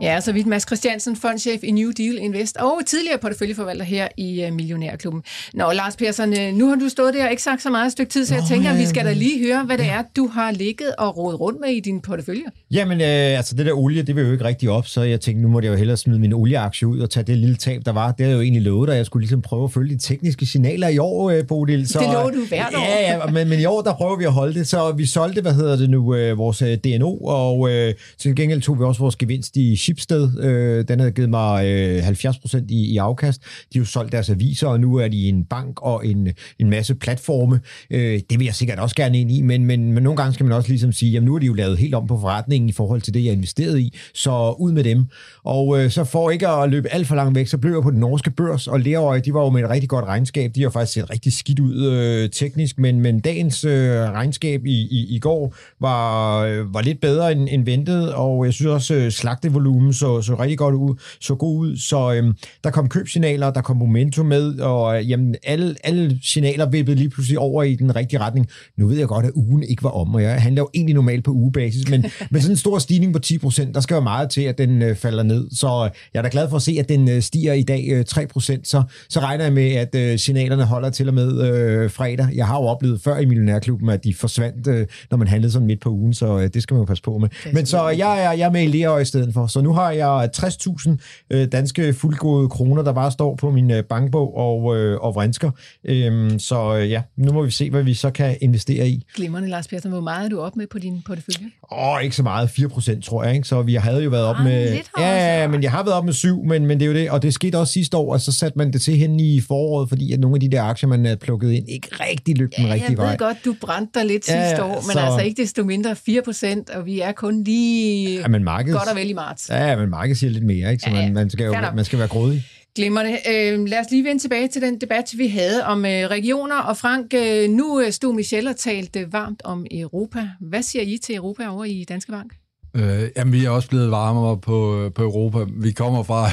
Ja, 0.01 0.21
så 0.21 0.31
vidt 0.31 0.47
Mads 0.47 0.63
Christiansen, 0.67 1.15
fondchef 1.15 1.63
i 1.63 1.71
New 1.71 1.91
Deal 1.91 2.17
Invest 2.17 2.57
og 2.57 2.79
tidligere 2.85 3.17
porteføljeforvalter 3.17 3.85
her 3.85 4.07
i 4.17 4.45
uh, 4.47 4.53
Millionærklubben. 4.53 5.23
Nå, 5.53 5.71
Lars 5.71 5.95
Persson, 5.95 6.29
uh, 6.29 6.57
nu 6.57 6.69
har 6.69 6.75
du 6.75 6.89
stået 6.89 7.13
der 7.13 7.25
og 7.25 7.31
ikke 7.31 7.43
sagt 7.43 7.61
så 7.61 7.69
meget 7.69 7.85
et 7.85 7.91
stykke 7.91 8.11
tid, 8.11 8.25
så 8.25 8.33
jeg 8.33 8.41
Nå, 8.41 8.47
tænker, 8.47 8.69
ja, 8.69 8.75
at 8.75 8.81
vi 8.81 8.85
skal 8.85 9.05
da 9.05 9.13
lige 9.13 9.47
høre, 9.47 9.63
hvad 9.65 9.77
det 9.77 9.85
er, 9.85 10.03
du 10.15 10.27
har 10.27 10.51
ligget 10.51 10.95
og 10.97 11.17
rodet 11.17 11.39
rundt 11.39 11.59
med 11.61 11.69
i 11.69 11.79
din 11.79 12.01
portefølje. 12.01 12.43
Jamen, 12.71 13.01
øh, 13.01 13.07
altså 13.07 13.55
det 13.55 13.65
der 13.65 13.73
olie, 13.73 14.03
det 14.03 14.15
vil 14.15 14.25
jo 14.25 14.31
ikke 14.31 14.43
rigtig 14.43 14.69
op, 14.69 14.87
så 14.87 15.01
jeg 15.01 15.21
tænkte, 15.21 15.41
nu 15.41 15.47
må 15.47 15.61
jeg 15.61 15.69
jo 15.69 15.75
hellere 15.75 15.97
smide 15.97 16.19
min 16.19 16.33
olieaktie 16.33 16.87
ud 16.87 16.99
og 16.99 17.09
tage 17.09 17.23
det 17.23 17.37
lille 17.37 17.55
tab, 17.55 17.81
der 17.85 17.91
var. 17.91 18.11
Det 18.11 18.19
havde 18.19 18.29
jeg 18.29 18.37
jo 18.37 18.41
egentlig 18.41 18.61
lovet, 18.61 18.89
at 18.89 18.97
jeg 18.97 19.05
skulle 19.05 19.21
ligesom 19.21 19.41
prøve 19.41 19.63
at 19.63 19.71
følge 19.71 19.95
de 19.95 19.99
tekniske 19.99 20.45
signaler 20.45 20.87
i 20.87 20.97
år, 20.97 21.29
øh, 21.29 21.47
Bodil. 21.47 21.87
Så, 21.87 21.99
Det 21.99 22.07
lover 22.13 22.31
du 22.31 22.45
hvert 22.47 22.75
år. 22.75 23.01
Ja, 23.01 23.13
ja 23.13 23.25
men, 23.31 23.49
men 23.49 23.59
i 23.59 23.65
år, 23.65 23.81
der 23.81 23.93
prøver 23.93 24.17
vi 24.17 24.23
at 24.23 24.33
holde 24.33 24.53
det, 24.53 24.67
så 24.67 24.91
vi 24.91 25.05
solgte, 25.05 25.41
hvad 25.41 25.53
hedder 25.53 25.75
det 25.75 25.89
nu, 25.89 26.15
øh, 26.15 26.37
vores 26.37 26.61
øh, 26.61 26.77
DNO, 26.77 27.17
og 27.17 27.71
øh, 27.71 27.93
til 28.17 28.35
gengæld 28.35 28.61
tog 28.61 28.79
vi 28.79 28.83
også 28.83 28.99
vores 29.01 29.15
gevinst 29.15 29.57
i 29.57 29.75
Chipsted. 29.87 30.39
Øh, 30.43 30.85
den 30.87 30.99
havde 30.99 31.11
givet 31.11 31.29
mig 31.29 31.65
øh, 31.65 32.07
70% 32.07 32.65
i, 32.69 32.93
i 32.93 32.97
afkast. 32.97 33.41
De 33.73 33.79
har 33.79 33.81
jo 33.81 33.85
solgt 33.85 34.11
deres 34.11 34.29
aviser, 34.29 34.67
og 34.67 34.79
nu 34.79 34.95
er 34.95 35.07
de 35.07 35.29
en 35.29 35.43
bank 35.43 35.81
og 35.81 36.07
en, 36.07 36.29
en 36.59 36.69
masse 36.69 36.95
platforme. 36.95 37.59
Øh, 37.91 38.19
det 38.29 38.39
vil 38.39 38.45
jeg 38.45 38.55
sikkert 38.55 38.79
også 38.79 38.95
gerne 38.95 39.19
ind 39.19 39.31
i, 39.31 39.41
men, 39.41 39.65
men, 39.65 39.93
men 39.93 40.03
nogle 40.03 40.17
gange 40.17 40.33
skal 40.33 40.45
man 40.45 40.55
også 40.55 40.69
ligesom 40.69 40.91
sige, 40.91 41.11
jamen 41.11 41.25
nu 41.25 41.35
er 41.35 41.39
de 41.39 41.45
jo 41.45 41.53
lavet 41.53 41.77
helt 41.77 41.95
om 41.95 42.07
på 42.07 42.19
forretningen 42.19 42.69
i 42.69 42.71
forhold 42.71 43.01
til 43.01 43.13
det, 43.13 43.25
jeg 43.25 43.33
investerede 43.33 43.81
i, 43.81 43.93
så 44.13 44.55
ud 44.59 44.71
med 44.71 44.83
dem. 44.83 45.05
Og 45.43 45.83
øh, 45.83 45.91
så 45.91 46.03
for 46.03 46.29
ikke 46.29 46.47
at 46.47 46.69
løbe 46.69 46.93
alt 46.93 47.07
for 47.07 47.15
langt 47.15 47.35
væk, 47.35 47.47
så 47.47 47.57
blev 47.57 47.73
jeg 47.73 47.81
på 47.83 47.91
den 47.91 47.99
norske 47.99 48.31
børs, 48.31 48.67
og 48.67 48.79
Lerøje, 48.79 49.19
de 49.19 49.33
var 49.33 49.43
jo 49.43 49.49
med 49.49 49.63
et 49.63 49.69
rigtig 49.69 49.89
godt 49.89 50.05
regnskab. 50.05 50.51
De 50.55 50.63
har 50.63 50.69
faktisk 50.69 50.93
set 50.93 51.09
rigtig 51.09 51.33
skidt 51.33 51.59
ud 51.59 51.85
øh, 51.85 52.29
teknisk, 52.29 52.79
men, 52.79 53.01
men 53.01 53.19
dagens 53.19 53.63
øh, 53.63 53.91
regnskab 53.91 54.65
i, 54.65 54.87
i, 54.91 55.15
i 55.15 55.19
går 55.19 55.55
var, 55.79 56.39
øh, 56.39 56.73
var 56.73 56.81
lidt 56.81 57.01
bedre 57.01 57.31
end, 57.31 57.47
end 57.51 57.65
ventet, 57.65 58.13
og 58.13 58.45
jeg 58.45 58.53
synes 58.53 58.67
også, 58.67 58.93
øh, 58.93 59.11
slagtevolumen 59.11 59.76
så, 59.93 60.21
så 60.21 60.35
rigtig 60.35 60.57
godt 60.57 60.75
ud, 60.75 60.95
så 61.21 61.35
god 61.35 61.59
ud. 61.59 61.77
Så 61.77 62.13
øh, 62.13 62.33
der 62.63 62.69
kom 62.69 62.89
købsignaler, 62.89 63.51
der 63.51 63.61
kom 63.61 63.77
momentum 63.77 64.25
med, 64.25 64.59
og 64.59 64.97
øh, 64.97 65.09
jamen, 65.09 65.35
alle, 65.43 65.75
alle 65.83 66.19
signaler 66.23 66.69
vippede 66.69 66.97
lige 66.97 67.09
pludselig 67.09 67.39
over 67.39 67.63
i 67.63 67.75
den 67.75 67.95
rigtige 67.95 68.19
retning. 68.19 68.47
Nu 68.77 68.87
ved 68.87 68.97
jeg 68.97 69.07
godt, 69.07 69.25
at 69.25 69.31
ugen 69.35 69.63
ikke 69.63 69.83
var 69.83 69.89
om, 69.89 70.15
og 70.15 70.23
jeg 70.23 70.41
handler 70.41 70.61
jo 70.61 70.69
egentlig 70.73 70.95
normalt 70.95 71.23
på 71.23 71.31
ugebasis, 71.31 71.89
men 71.89 72.01
med 72.31 72.41
sådan 72.41 72.53
en 72.53 72.57
stor 72.57 72.79
stigning 72.79 73.13
på 73.13 73.19
10%, 73.25 73.71
der 73.73 73.79
skal 73.79 73.95
jo 73.95 74.01
meget 74.01 74.29
til, 74.29 74.41
at 74.41 74.57
den 74.57 74.81
øh, 74.81 74.95
falder 74.95 75.23
ned. 75.23 75.47
Så 75.51 75.89
jeg 76.13 76.19
er 76.19 76.23
da 76.23 76.29
glad 76.31 76.49
for 76.49 76.55
at 76.55 76.61
se, 76.61 76.75
at 76.79 76.89
den 76.89 77.09
øh, 77.09 77.21
stiger 77.21 77.53
i 77.53 77.63
dag 77.63 77.87
øh, 77.91 78.05
3%, 78.11 78.59
så, 78.63 78.83
så 79.09 79.19
regner 79.19 79.43
jeg 79.43 79.53
med, 79.53 79.71
at 79.71 79.95
øh, 79.95 80.19
signalerne 80.19 80.63
holder 80.63 80.89
til 80.89 81.07
og 81.07 81.13
med 81.13 81.41
øh, 81.41 81.91
fredag. 81.91 82.27
Jeg 82.35 82.47
har 82.47 82.59
jo 82.61 82.67
oplevet 82.67 83.01
før 83.01 83.17
i 83.17 83.25
Millionærklubben, 83.25 83.89
at 83.89 84.03
de 84.03 84.13
forsvandt, 84.13 84.67
øh, 84.67 84.87
når 85.11 85.17
man 85.17 85.27
handlede 85.27 85.51
sådan 85.51 85.67
midt 85.67 85.81
på 85.81 85.89
ugen, 85.89 86.13
så 86.13 86.39
øh, 86.39 86.49
det 86.53 86.63
skal 86.63 86.73
man 86.73 86.81
jo 86.81 86.85
passe 86.85 87.03
på 87.03 87.17
med. 87.17 87.29
Men 87.53 87.65
så 87.65 87.89
jeg 87.89 88.23
er, 88.23 88.31
jeg 88.31 88.45
er 88.45 88.51
med 88.51 88.63
i 88.63 88.67
Lerøj 88.67 88.99
i 88.99 89.05
stedet 89.05 89.33
for. 89.33 89.47
Så 89.47 89.61
nu 89.61 89.66
har 89.73 89.91
jeg 89.91 90.29
60.000 90.37 90.97
øh, 91.31 91.47
danske 91.51 91.93
fuldgode 91.93 92.49
kroner, 92.49 92.83
der 92.83 92.93
bare 92.93 93.11
står 93.11 93.35
på 93.35 93.51
min 93.51 93.71
øh, 93.71 93.83
bankbog 93.83 94.37
og, 94.37 94.77
øh, 94.77 94.99
og 94.99 95.15
vrinsker. 95.15 95.51
Øhm, 95.85 96.39
så 96.39 96.75
øh, 96.77 96.89
ja, 96.91 97.01
nu 97.17 97.31
må 97.33 97.41
vi 97.43 97.51
se, 97.51 97.69
hvad 97.69 97.83
vi 97.83 97.93
så 97.93 98.09
kan 98.09 98.37
investere 98.41 98.87
i. 98.89 99.03
Glimrende, 99.15 99.49
Lars 99.49 99.67
Persson. 99.67 99.91
Hvor 99.91 100.01
meget 100.01 100.25
er 100.25 100.29
du 100.29 100.39
op 100.39 100.55
med 100.55 100.67
på 100.67 100.79
din 100.79 101.01
portefølje? 101.05 101.47
Åh, 101.71 102.03
ikke 102.03 102.15
så 102.15 102.23
meget. 102.23 102.47
4% 102.47 103.01
tror 103.01 103.23
jeg, 103.23 103.35
ikke? 103.35 103.47
Så 103.47 103.61
vi 103.61 103.73
havde 103.75 104.03
jo 104.03 104.09
været 104.09 104.25
op 104.25 104.35
Ah, 104.39 104.43
med... 104.43 104.73
lidt 104.75 104.89
ja, 104.99 105.41
ja, 105.41 105.47
men 105.47 105.63
jeg 105.63 105.71
har 105.71 105.83
været 105.83 105.95
op 105.95 106.05
med 106.05 106.13
7, 106.13 106.43
men, 106.43 106.65
men 106.65 106.79
det 106.79 106.85
er 106.85 106.89
jo 106.89 106.93
det. 106.97 107.09
Og 107.11 107.21
det 107.21 107.33
skete 107.33 107.57
også 107.57 107.73
sidste 107.73 107.97
år, 107.97 108.13
og 108.13 108.21
så 108.21 108.31
satte 108.31 108.57
man 108.57 108.73
det 108.73 108.81
til 108.81 108.97
hen 108.97 109.19
i 109.19 109.41
foråret, 109.41 109.89
fordi 109.89 110.11
at 110.13 110.19
nogle 110.19 110.35
af 110.35 110.39
de 110.39 110.49
der 110.49 110.63
aktier, 110.63 110.89
man 110.89 111.05
havde 111.05 111.17
plukket 111.17 111.51
ind, 111.51 111.69
ikke 111.69 111.87
rigtig 111.91 112.37
løb 112.37 112.49
den 112.57 112.65
Ja, 112.65 112.73
rigtige 112.73 112.89
jeg 112.89 112.97
vej. 112.97 113.09
ved 113.11 113.17
godt, 113.17 113.37
du 113.45 113.55
brændte 113.61 113.99
dig 113.99 114.05
lidt 114.07 114.29
Ja, 114.29 114.49
sidste 114.49 114.63
år, 114.63 114.73
men 114.73 114.81
så- 114.93 114.99
altså 114.99 115.19
ikke 115.19 115.41
desto 115.41 115.63
mindre 115.63 115.95
4 115.95 116.21
procent, 116.21 116.69
og 116.69 116.85
vi 116.85 116.99
er 117.01 117.11
kun 117.11 117.43
lige 117.43 118.19
Ja, 118.21 118.27
men 118.27 118.43
markedet... 118.43 118.79
godt 118.79 118.89
og 118.89 118.95
vel 118.95 119.09
i 119.09 119.13
marts. 119.13 119.49
Ja, 119.49 119.56
men 119.75 119.89
markedet 119.89 120.17
siger 120.17 120.31
lidt 120.31 120.43
mere, 120.43 120.71
ikke? 120.71 120.83
Så 120.83 120.89
Ja, 120.89 120.95
ja. 120.95 121.01
man, 121.05 121.13
man, 121.13 121.29
skal 121.29 121.45
jo, 121.45 121.53
man 121.75 121.85
skal 121.85 121.99
være 121.99 122.07
grådig. 122.07 122.45
Glimrende. 122.75 123.11
Øh, 123.11 123.65
lad 123.67 123.79
os 123.79 123.91
lige 123.91 124.03
vende 124.03 124.21
tilbage 124.21 124.47
til 124.47 124.61
den 124.61 124.81
debat, 124.81 125.13
vi 125.17 125.27
havde 125.27 125.65
om 125.65 125.85
øh, 125.85 125.91
regioner. 125.91 126.55
Og 126.55 126.77
Frank, 126.77 127.13
øh, 127.13 127.49
nu 127.49 127.81
øh, 127.81 127.91
stod 127.91 128.13
Michelle 128.13 128.49
og 128.49 128.55
talte 128.55 129.07
varmt 129.11 129.41
om 129.43 129.65
Europa. 129.71 130.29
Hvad 130.39 130.61
siger 130.61 130.83
I 130.83 130.97
til 131.03 131.15
Europa 131.15 131.47
over 131.47 131.65
i 131.65 131.85
Danske 131.89 132.11
Bank? 132.11 132.33
Øh, 132.75 133.09
jamen, 133.17 133.33
vi 133.33 133.45
er 133.45 133.49
også 133.49 133.69
blevet 133.69 133.91
varmere 133.91 134.37
på, 134.37 134.89
på 134.95 135.03
Europa. 135.03 135.37
Vi 135.61 135.71
kommer 135.71 136.03
fra 136.03 136.25
at 136.25 136.31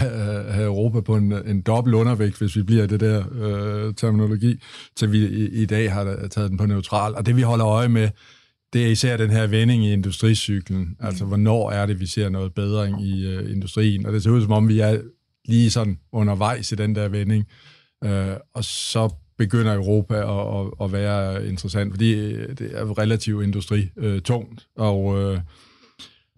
have 0.54 0.66
Europa 0.66 1.00
på 1.00 1.16
en, 1.16 1.32
en 1.46 1.60
dobbelt 1.60 1.96
undervægt, 1.96 2.38
hvis 2.38 2.56
vi 2.56 2.62
bliver 2.62 2.86
det 2.86 3.00
der 3.00 3.24
øh, 3.34 3.94
terminologi, 3.94 4.60
til 4.96 5.12
vi 5.12 5.18
i, 5.18 5.62
i 5.62 5.66
dag 5.66 5.92
har 5.92 6.28
taget 6.30 6.50
den 6.50 6.58
på 6.58 6.66
neutral. 6.66 7.14
Og 7.14 7.26
det, 7.26 7.36
vi 7.36 7.42
holder 7.42 7.66
øje 7.66 7.88
med, 7.88 8.08
det 8.74 8.86
er 8.86 8.90
især 8.90 9.16
den 9.16 9.30
her 9.30 9.46
vending 9.46 9.84
i 9.84 9.92
industricyklen. 9.92 10.96
Altså, 11.00 11.24
hvornår 11.24 11.70
er 11.70 11.86
det, 11.86 12.00
vi 12.00 12.06
ser 12.06 12.28
noget 12.28 12.54
bedring 12.54 13.06
i 13.06 13.26
øh, 13.26 13.50
industrien? 13.50 14.06
Og 14.06 14.12
det 14.12 14.22
ser 14.22 14.30
ud 14.30 14.42
som 14.42 14.52
om, 14.52 14.68
vi 14.68 14.80
er 14.80 15.00
lige 15.44 15.70
sådan 15.70 15.98
undervejs 16.12 16.72
i 16.72 16.74
den 16.74 16.94
der 16.94 17.08
vending. 17.08 17.46
Øh, 18.04 18.36
og 18.54 18.64
så 18.64 19.14
begynder 19.38 19.74
Europa 19.74 20.14
at, 20.14 20.60
at, 20.60 20.84
at 20.84 20.92
være 20.92 21.48
interessant, 21.48 21.92
fordi 21.92 22.14
øh, 22.14 22.48
det 22.58 22.70
er 22.72 22.98
relativt 22.98 23.44
industritungt. 23.44 24.66
Og, 24.76 25.22
øh, 25.22 25.40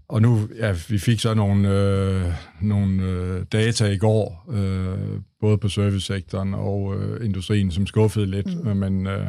og 0.08 0.22
nu, 0.22 0.48
ja, 0.58 0.74
vi 0.88 0.98
fik 0.98 1.20
så 1.20 1.34
nogle, 1.34 1.68
øh, 1.70 2.32
nogle 2.60 3.02
øh, 3.02 3.44
data 3.52 3.86
i 3.86 3.96
går, 3.96 4.44
øh, 4.52 5.20
både 5.40 5.58
på 5.58 5.68
servicesektoren 5.68 6.54
og 6.54 6.96
øh, 6.96 7.24
industrien, 7.24 7.70
som 7.70 7.86
skuffede 7.86 8.26
lidt, 8.26 8.64
mm. 8.64 8.76
men 8.76 9.06
øh, 9.06 9.26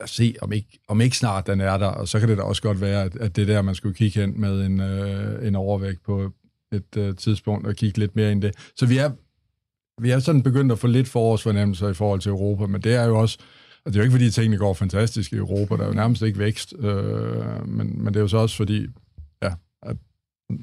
lad 0.00 0.04
os 0.04 0.10
se, 0.10 0.34
om 0.42 0.52
ikke, 0.52 0.78
om 0.88 1.00
ikke 1.00 1.16
snart 1.16 1.46
den 1.46 1.60
er 1.60 1.78
der, 1.78 1.86
og 1.86 2.08
så 2.08 2.20
kan 2.20 2.28
det 2.28 2.38
da 2.38 2.42
også 2.42 2.62
godt 2.62 2.80
være, 2.80 3.02
at, 3.04 3.16
at 3.16 3.36
det 3.36 3.42
er 3.42 3.46
der, 3.54 3.62
man 3.62 3.74
skulle 3.74 3.94
kigge 3.94 4.20
hen 4.20 4.40
med 4.40 4.66
en, 4.66 4.80
øh, 4.80 5.46
en 5.46 5.56
overvægt 5.56 6.02
på 6.02 6.32
et 6.72 6.96
øh, 6.96 7.16
tidspunkt, 7.16 7.66
og 7.66 7.74
kigge 7.74 7.98
lidt 7.98 8.16
mere 8.16 8.32
ind 8.32 8.44
i 8.44 8.46
det. 8.46 8.56
Så 8.76 8.86
vi 8.86 8.98
er, 8.98 9.10
vi 10.02 10.10
er 10.10 10.18
sådan 10.18 10.42
begyndt 10.42 10.72
at 10.72 10.78
få 10.78 10.86
lidt 10.86 11.08
forårsfornemmelser 11.08 11.88
i 11.88 11.94
forhold 11.94 12.20
til 12.20 12.30
Europa, 12.30 12.66
men 12.66 12.80
det 12.80 12.94
er 12.94 13.04
jo 13.04 13.18
også, 13.18 13.38
og 13.84 13.92
det 13.92 13.98
er 13.98 14.00
jo 14.00 14.04
ikke 14.04 14.12
fordi 14.12 14.30
tingene 14.30 14.56
går 14.58 14.74
fantastisk 14.74 15.32
i 15.32 15.36
Europa, 15.36 15.76
der 15.76 15.82
er 15.82 15.86
jo 15.86 15.94
nærmest 15.94 16.22
ikke 16.22 16.38
vækst, 16.38 16.74
øh, 16.78 17.68
men, 17.68 18.04
men 18.04 18.06
det 18.06 18.16
er 18.16 18.20
jo 18.20 18.28
så 18.28 18.38
også 18.38 18.56
fordi, 18.56 18.86
ja, 19.42 19.52
at 19.82 19.96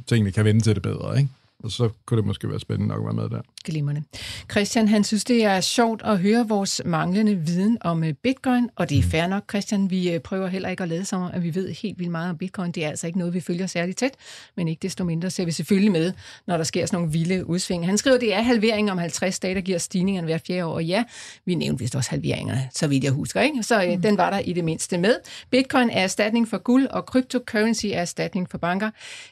tingene 0.08 0.32
kan 0.32 0.46
vende 0.46 0.62
til 0.62 0.76
det 0.76 0.84
bedre, 0.84 1.18
ikke? 1.18 1.30
Og 1.64 1.72
så 1.72 1.90
kunne 2.06 2.18
det 2.18 2.26
måske 2.26 2.50
være 2.50 2.60
spændende 2.60 2.88
nok 2.88 3.00
at 3.00 3.06
være 3.06 3.30
med 3.30 3.38
der. 3.38 3.42
Glimrende. 3.68 4.04
Christian, 4.52 4.88
han 4.88 5.04
synes, 5.04 5.24
det 5.24 5.44
er 5.44 5.62
sjovt 5.62 6.02
at 6.06 6.20
høre 6.20 6.48
vores 6.48 6.82
manglende 6.86 7.36
viden 7.36 7.78
om 7.82 8.04
øh, 8.04 8.14
bitcoin, 8.14 8.70
og 8.76 8.90
det 8.90 8.98
er 8.98 9.04
fair 9.04 9.28
nok, 9.28 9.50
Christian. 9.50 9.90
Vi 9.90 10.12
øh, 10.12 10.20
prøver 10.20 10.48
heller 10.48 10.70
ikke 10.70 10.84
at 10.84 10.90
lade 10.90 11.06
som 11.06 11.22
om, 11.22 11.32
at 11.34 11.44
vi 11.44 11.56
ved 11.56 11.72
helt 11.72 12.00
vildt 12.00 12.12
meget 12.12 12.30
om 12.30 12.38
bitcoin. 12.38 12.72
Det 12.72 12.86
er 12.86 12.90
altså 12.90 13.08
ikke 13.08 13.20
noget, 13.20 13.34
vi 13.34 13.40
følger 13.40 13.68
særligt 13.68 13.98
tæt, 13.98 14.12
men 14.58 14.68
ikke 14.68 14.80
desto 14.82 15.04
mindre 15.04 15.30
ser 15.30 15.46
vi 15.46 15.52
selvfølgelig 15.52 15.92
med, 15.92 16.14
når 16.48 16.58
der 16.58 16.64
sker 16.64 16.86
sådan 16.86 16.98
nogle 16.98 17.12
vilde 17.12 17.46
udsving. 17.46 17.86
Han 17.86 17.98
skriver, 17.98 18.18
det 18.18 18.34
er 18.34 18.42
halvering 18.42 18.92
om 18.92 18.98
50 18.98 19.40
dage, 19.40 19.56
der 19.56 19.62
giver 19.62 19.78
stigningerne 19.78 20.26
hver 20.26 20.38
fjerde 20.48 20.66
år. 20.66 20.74
Og 20.74 20.86
ja, 20.86 21.04
vi 21.46 21.56
nævnte 21.56 21.80
vist 21.80 21.96
også 21.96 22.10
halveringerne, 22.10 22.70
så 22.74 22.88
vidt 22.88 23.04
jeg 23.04 23.12
husker, 23.12 23.42
ikke? 23.42 23.64
Så 23.64 23.84
øh, 23.84 23.94
mm. 23.94 24.02
den 24.02 24.18
var 24.18 24.30
der 24.30 24.40
i 24.40 24.54
det 24.54 24.64
mindste 24.64 24.98
med. 24.98 25.16
Bitcoin 25.52 25.90
er 25.90 26.04
erstatning 26.04 26.48
for 26.48 26.58
guld, 26.58 26.88
og 26.88 27.02
cryptocurrency 27.02 27.86
er 27.86 28.02
erstatning 28.02 28.50
for 28.50 28.58
banker. 28.58 28.90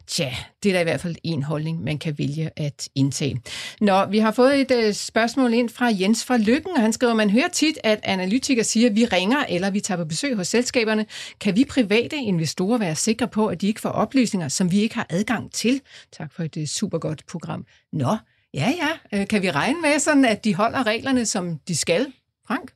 Tja, 0.07 0.29
det 0.63 0.69
er 0.69 0.73
da 0.73 0.79
i 0.79 0.83
hvert 0.83 1.01
fald 1.01 1.15
en 1.23 1.43
holdning, 1.43 1.83
man 1.83 1.97
kan 1.97 2.17
vælge 2.17 2.49
at 2.55 2.89
indtage. 2.95 3.41
Nå, 3.81 4.05
vi 4.05 4.19
har 4.19 4.24
fået 4.31 4.61
et 4.61 4.71
øh, 4.71 4.93
spørgsmål 4.93 5.53
ind 5.53 5.69
fra 5.69 5.85
Jens 5.99 6.25
fra 6.25 6.37
Lykken, 6.37 6.71
og 6.75 6.81
han 6.81 6.93
skriver, 6.93 7.13
man 7.13 7.29
hører 7.29 7.47
tit, 7.47 7.77
at 7.83 7.99
analytikere 8.03 8.63
siger, 8.63 8.89
at 8.89 8.95
vi 8.95 9.05
ringer 9.05 9.45
eller 9.49 9.69
vi 9.69 9.79
tager 9.79 9.97
på 9.97 10.05
besøg 10.05 10.35
hos 10.35 10.47
selskaberne. 10.47 11.05
Kan 11.39 11.55
vi 11.55 11.65
private 11.69 12.15
investorer 12.15 12.77
være 12.77 12.95
sikre 12.95 13.27
på, 13.27 13.47
at 13.47 13.61
de 13.61 13.67
ikke 13.67 13.81
får 13.81 13.89
oplysninger, 13.89 14.47
som 14.47 14.71
vi 14.71 14.79
ikke 14.79 14.95
har 14.95 15.07
adgang 15.09 15.51
til? 15.51 15.81
Tak 16.11 16.33
for 16.33 16.43
et 16.43 16.57
øh, 16.57 16.65
super 16.65 16.97
godt 16.97 17.25
program. 17.27 17.65
Nå, 17.93 18.17
ja 18.53 18.73
ja, 18.81 19.19
øh, 19.19 19.27
kan 19.27 19.41
vi 19.41 19.51
regne 19.51 19.81
med 19.81 19.99
sådan, 19.99 20.25
at 20.25 20.43
de 20.43 20.55
holder 20.55 20.85
reglerne, 20.85 21.25
som 21.25 21.59
de 21.67 21.75
skal? 21.75 22.13
Frank? 22.47 22.71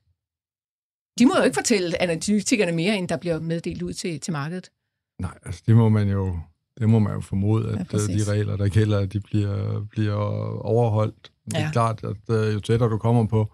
De 1.19 1.25
må 1.25 1.33
jo 1.37 1.43
ikke 1.43 1.55
fortælle 1.55 2.01
analytikerne 2.01 2.71
mere, 2.71 2.97
end 2.97 3.07
der 3.07 3.17
bliver 3.17 3.39
meddelt 3.39 3.81
ud 3.81 3.93
til, 3.93 4.19
til 4.19 4.33
markedet. 4.33 4.71
Nej, 5.19 5.37
altså 5.45 5.63
det 5.67 5.75
må 5.75 5.89
man 5.89 6.09
jo, 6.09 6.39
det 6.79 6.89
må 6.89 6.99
man 6.99 7.13
jo 7.13 7.21
formode, 7.21 7.69
at 7.69 7.79
ja, 7.79 7.83
præcis. 7.83 8.25
de 8.25 8.31
regler, 8.31 8.57
der 8.57 8.67
gælder, 8.67 9.05
de 9.05 9.19
bliver, 9.19 9.85
bliver 9.91 10.15
overholdt. 10.65 11.31
Det 11.51 11.57
er 11.57 11.61
Ja. 11.63 11.71
klart, 11.71 12.03
at 12.03 12.35
øh, 12.35 12.53
jo 12.53 12.59
tættere 12.59 12.89
du 12.89 12.97
kommer 12.97 13.25
på, 13.25 13.51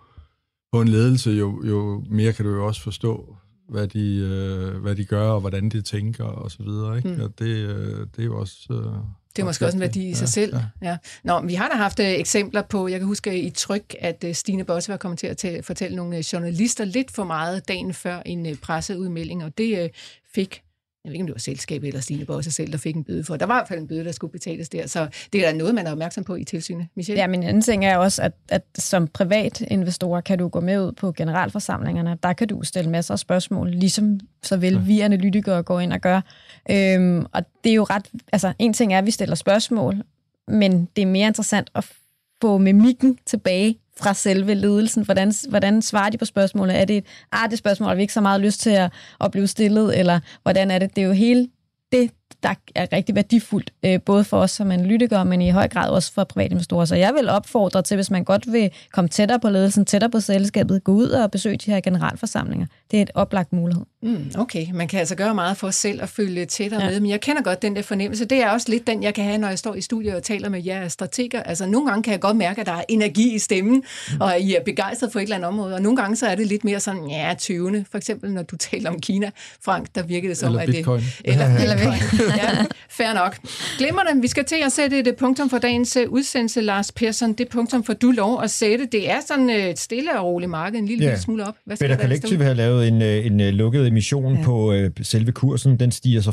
på 0.73 0.81
en 0.81 0.87
ledelse, 0.87 1.31
jo, 1.31 1.63
jo 1.65 2.03
mere 2.09 2.33
kan 2.33 2.45
du 2.45 2.51
jo 2.51 2.65
også 2.67 2.81
forstå, 2.81 3.35
hvad 3.69 3.87
de, 3.87 4.15
øh, 4.17 4.81
hvad 4.81 4.95
de 4.95 5.05
gør, 5.05 5.29
og 5.29 5.39
hvordan 5.39 5.69
de 5.69 5.81
tænker, 5.81 6.23
og 6.23 6.51
så 6.51 6.63
videre. 6.63 6.97
Ikke? 6.97 7.09
Mm. 7.09 7.21
Og 7.21 7.39
det, 7.39 7.45
øh, 7.47 7.99
det 7.99 8.19
er 8.19 8.23
jo 8.25 8.39
også... 8.39 8.55
Øh, 8.71 8.77
Det 9.35 9.41
er 9.41 9.45
måske 9.45 9.65
også 9.65 9.77
en 9.77 9.81
værdi 9.81 10.09
i 10.09 10.13
sig 10.13 10.29
selv. 10.29 10.55
Ja. 10.55 10.87
Ja. 10.89 10.97
Nå, 11.23 11.41
vi 11.41 11.53
har 11.53 11.69
da 11.69 11.75
haft 11.75 11.99
øh, 11.99 12.05
eksempler 12.11 12.61
på, 12.61 12.87
jeg 12.87 12.99
kan 12.99 13.07
huske 13.07 13.41
i 13.41 13.49
tryk, 13.49 13.95
at 13.99 14.23
øh, 14.27 14.33
Stine 14.35 14.63
Bosse 14.63 14.91
var 14.91 14.97
kommet 14.97 15.19
til 15.19 15.27
at 15.27 15.45
tæ- 15.45 15.61
fortælle 15.61 15.95
nogle 15.97 16.17
øh, 16.17 16.23
journalister 16.33 16.85
lidt 16.85 17.11
for 17.11 17.23
meget 17.23 17.67
dagen 17.67 17.93
før 17.93 18.19
en 18.25 18.45
øh, 18.45 18.55
presseudmelding, 18.57 19.43
og 19.43 19.57
det 19.57 19.83
øh, 19.83 19.89
fik 20.35 20.61
jeg 21.05 21.09
ved 21.09 21.13
ikke, 21.13 21.23
om 21.23 21.27
det 21.27 21.33
var 21.33 21.39
selskabet 21.39 21.87
eller 21.87 22.01
Stine 22.01 22.25
Bosse 22.25 22.51
selv, 22.51 22.71
der 22.71 22.77
fik 22.77 22.95
en 22.95 23.03
bøde 23.03 23.23
for. 23.23 23.35
Der 23.35 23.45
var 23.45 23.55
i 23.55 23.57
hvert 23.57 23.67
fald 23.67 23.79
en 23.79 23.87
bøde, 23.87 24.05
der 24.05 24.11
skulle 24.11 24.31
betales 24.31 24.69
der, 24.69 24.87
så 24.87 25.07
det 25.33 25.45
er 25.45 25.51
da 25.51 25.57
noget, 25.57 25.75
man 25.75 25.87
er 25.87 25.91
opmærksom 25.91 26.23
på 26.23 26.35
i 26.35 26.43
tilsynet. 26.43 26.87
Michelle? 26.95 27.21
Ja, 27.21 27.27
men 27.27 27.43
en 27.43 27.49
anden 27.49 27.61
ting 27.61 27.85
er 27.85 27.97
også, 27.97 28.21
at, 28.21 28.31
at 28.49 28.63
som 28.77 29.07
privat 29.07 29.61
investor 29.61 30.21
kan 30.21 30.39
du 30.39 30.47
gå 30.47 30.59
med 30.59 30.81
ud 30.81 30.91
på 30.91 31.11
generalforsamlingerne. 31.11 32.17
Der 32.23 32.33
kan 32.33 32.47
du 32.47 32.63
stille 32.63 32.89
masser 32.89 33.13
af 33.13 33.19
spørgsmål, 33.19 33.69
ligesom 33.69 34.19
så 34.43 34.57
vel 34.57 34.87
vi 34.87 34.99
analytikere 34.99 35.63
går 35.63 35.79
ind 35.79 35.93
og 35.93 36.01
gør. 36.01 36.21
Øhm, 36.69 37.25
og 37.33 37.43
det 37.63 37.69
er 37.69 37.75
jo 37.75 37.83
ret... 37.83 38.05
Altså, 38.31 38.53
en 38.59 38.73
ting 38.73 38.93
er, 38.93 38.97
at 38.97 39.05
vi 39.05 39.11
stiller 39.11 39.35
spørgsmål, 39.35 39.95
men 40.47 40.87
det 40.95 41.01
er 41.01 41.05
mere 41.05 41.27
interessant 41.27 41.69
at 41.75 41.91
få 42.41 42.57
mimikken 42.57 43.17
tilbage 43.25 43.77
fra 43.99 44.13
selve 44.13 44.53
ledelsen. 44.53 45.05
Hvordan, 45.05 45.33
hvordan 45.49 45.81
svarer 45.81 46.09
de 46.09 46.17
på 46.17 46.25
spørgsmålet? 46.25 46.79
Er 46.79 46.85
det 46.85 46.97
et, 46.97 47.05
ah, 47.31 47.49
det 47.49 47.57
spørgsmål 47.57 47.87
har 47.87 47.95
vi 47.95 48.01
ikke 48.01 48.13
så 48.13 48.21
meget 48.21 48.41
lyst 48.41 48.59
til 48.59 48.69
at, 48.69 48.91
at 49.21 49.31
blive 49.31 49.47
stillet, 49.47 49.99
eller 49.99 50.19
hvordan 50.43 50.71
er 50.71 50.79
det? 50.79 50.95
Det 50.95 51.01
er 51.01 51.05
jo 51.05 51.13
hele 51.13 51.47
det, 51.91 52.11
der 52.43 52.53
er 52.75 52.87
rigtig 52.93 53.15
værdifuldt, 53.15 53.73
øh, 53.85 54.01
både 54.01 54.23
for 54.23 54.37
os 54.37 54.51
som 54.51 54.71
analytikere, 54.71 55.25
men 55.25 55.41
i 55.41 55.49
høj 55.49 55.67
grad 55.67 55.89
også 55.89 56.13
for 56.13 56.23
private 56.23 56.51
investorer. 56.51 56.85
Så 56.85 56.95
jeg 56.95 57.13
vil 57.13 57.29
opfordre 57.29 57.81
til, 57.81 57.95
hvis 57.95 58.11
man 58.11 58.23
godt 58.23 58.51
vil 58.51 58.71
komme 58.91 59.07
tættere 59.07 59.39
på 59.39 59.49
ledelsen, 59.49 59.85
tættere 59.85 60.11
på 60.11 60.19
selskabet, 60.19 60.83
gå 60.83 60.91
ud 60.91 61.09
og 61.09 61.31
besøge 61.31 61.57
de 61.57 61.71
her 61.71 61.81
generalforsamlinger. 61.81 62.67
Det 62.91 62.97
er 62.97 63.01
et 63.01 63.11
oplagt 63.13 63.53
mulighed. 63.53 63.85
Mm, 64.05 64.31
okay, 64.37 64.67
man 64.73 64.87
kan 64.87 64.99
altså 64.99 65.15
gøre 65.15 65.35
meget 65.35 65.57
for 65.57 65.69
selv 65.69 66.01
at 66.01 66.09
følge 66.09 66.45
tættere 66.45 66.83
ja. 66.83 66.89
med, 66.89 66.99
men 66.99 67.09
jeg 67.09 67.21
kender 67.21 67.41
godt 67.41 67.61
den 67.61 67.75
der 67.75 67.81
fornemmelse. 67.81 68.25
Det 68.25 68.43
er 68.43 68.49
også 68.49 68.69
lidt 68.69 68.87
den, 68.87 69.03
jeg 69.03 69.13
kan 69.13 69.23
have, 69.23 69.37
når 69.37 69.47
jeg 69.47 69.59
står 69.59 69.75
i 69.75 69.81
studiet 69.81 70.15
og 70.15 70.23
taler 70.23 70.49
med 70.49 70.63
jer 70.65 70.87
strateger. 70.87 71.43
Altså 71.43 71.65
nogle 71.65 71.87
gange 71.89 72.03
kan 72.03 72.11
jeg 72.11 72.19
godt 72.19 72.37
mærke, 72.37 72.61
at 72.61 72.67
der 72.67 72.73
er 72.73 72.83
energi 72.89 73.35
i 73.35 73.39
stemmen, 73.39 73.83
mm. 74.11 74.21
og 74.21 74.39
I 74.39 74.55
er 74.55 74.63
begejstret 74.63 75.11
for 75.11 75.19
et 75.19 75.23
eller 75.23 75.35
andet 75.35 75.47
område, 75.47 75.75
og 75.75 75.81
nogle 75.81 75.97
gange 75.97 76.15
så 76.15 76.27
er 76.27 76.35
det 76.35 76.47
lidt 76.47 76.63
mere 76.63 76.79
sådan, 76.79 77.09
ja, 77.09 77.35
tøvende. 77.39 77.85
For 77.91 77.97
eksempel 77.97 78.31
når 78.31 78.43
du 78.43 78.55
taler 78.71 78.89
om 78.89 78.99
Kina, 78.99 79.31
Frank, 79.61 79.87
der 79.95 80.03
virker 80.03 80.27
det 80.27 80.37
som, 80.37 80.49
eller 80.49 80.61
at 80.61 80.69
Bitcoin. 80.69 80.99
det... 80.99 81.21
Eller 81.31 81.57
Eller 81.59 81.75
Bitcoin. 81.75 82.29
ja, 82.43 82.65
fair 82.89 83.13
nok. 83.13 83.37
Glimmer 83.77 84.21
Vi 84.21 84.27
skal 84.27 84.45
til 84.45 84.57
at 84.65 84.71
sætte 84.71 84.99
et 84.99 85.15
punktum 85.15 85.49
for 85.49 85.57
dagens 85.57 85.95
øh, 85.95 86.09
udsendelse, 86.09 86.61
Lars 86.61 86.91
Persson. 86.91 87.33
Det 87.33 87.49
punktum 87.49 87.83
for 87.83 87.93
du 87.93 88.11
lov 88.11 88.43
at 88.43 88.51
sætte. 88.51 88.85
Det 88.91 89.11
er 89.11 89.19
sådan 89.27 89.49
øh, 89.49 89.55
et 89.55 89.79
stille 89.79 90.19
og 90.19 90.25
roligt 90.25 90.51
marked, 90.51 90.79
en 90.79 90.85
lille, 90.85 91.03
ja. 91.03 91.09
lille 91.09 91.21
smule 91.21 91.47
op. 91.47 91.55
Hvad 91.65 91.77
Better 91.77 91.97
Collective 91.97 92.43
har 92.43 92.53
lavet 92.53 92.87
en, 92.87 93.01
øh, 93.01 93.25
en 93.25 93.41
lukket 93.41 93.94
emission 93.95 94.35
ja. 94.35 94.43
på 94.43 94.73
øh, 94.73 94.91
selve 95.01 95.31
kursen. 95.31 95.79
Den 95.79 95.91
stiger 95.91 96.21
så 96.21 96.31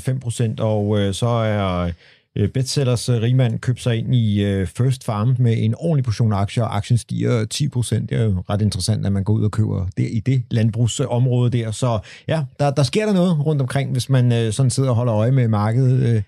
5%, 0.59 0.63
og 0.63 0.99
øh, 0.99 1.15
så 1.15 1.27
er 1.27 1.91
øh, 2.37 2.49
Betsellers 2.49 3.09
øh, 3.09 3.23
rigmand 3.23 3.59
købt 3.59 3.83
sig 3.83 3.97
ind 3.97 4.15
i 4.15 4.45
øh, 4.45 4.67
First 4.67 5.05
Farm 5.05 5.37
med 5.39 5.55
en 5.59 5.75
ordentlig 5.79 6.05
portion 6.05 6.33
aktier, 6.33 6.65
og 6.65 6.77
aktien 6.77 6.99
stiger 6.99 7.45
10%. 7.55 8.07
Det 8.07 8.13
er 8.13 8.25
jo 8.25 8.43
ret 8.51 8.63
interessant, 8.63 9.07
at 9.07 9.13
man 9.13 9.25
går 9.25 9.33
ud 9.33 9.45
og 9.45 9.51
køber 9.51 9.87
det 9.97 10.09
i 10.13 10.21
det 10.21 10.43
landbrugsområde 10.51 11.51
der. 11.51 11.71
Så 11.71 11.99
ja, 12.29 12.45
der, 12.59 12.71
der 12.71 12.83
sker 12.83 13.07
der 13.07 13.13
noget 13.13 13.47
rundt 13.47 13.63
omkring, 13.63 13.93
hvis 13.93 14.09
man 14.09 14.33
øh, 14.33 14.53
sådan 14.53 14.71
sidder 14.71 14.91
og 14.91 14.97
holder 14.97 15.15
øje 15.15 15.31
med 15.31 15.49
markedet 15.49 16.17
øh, 16.17 16.23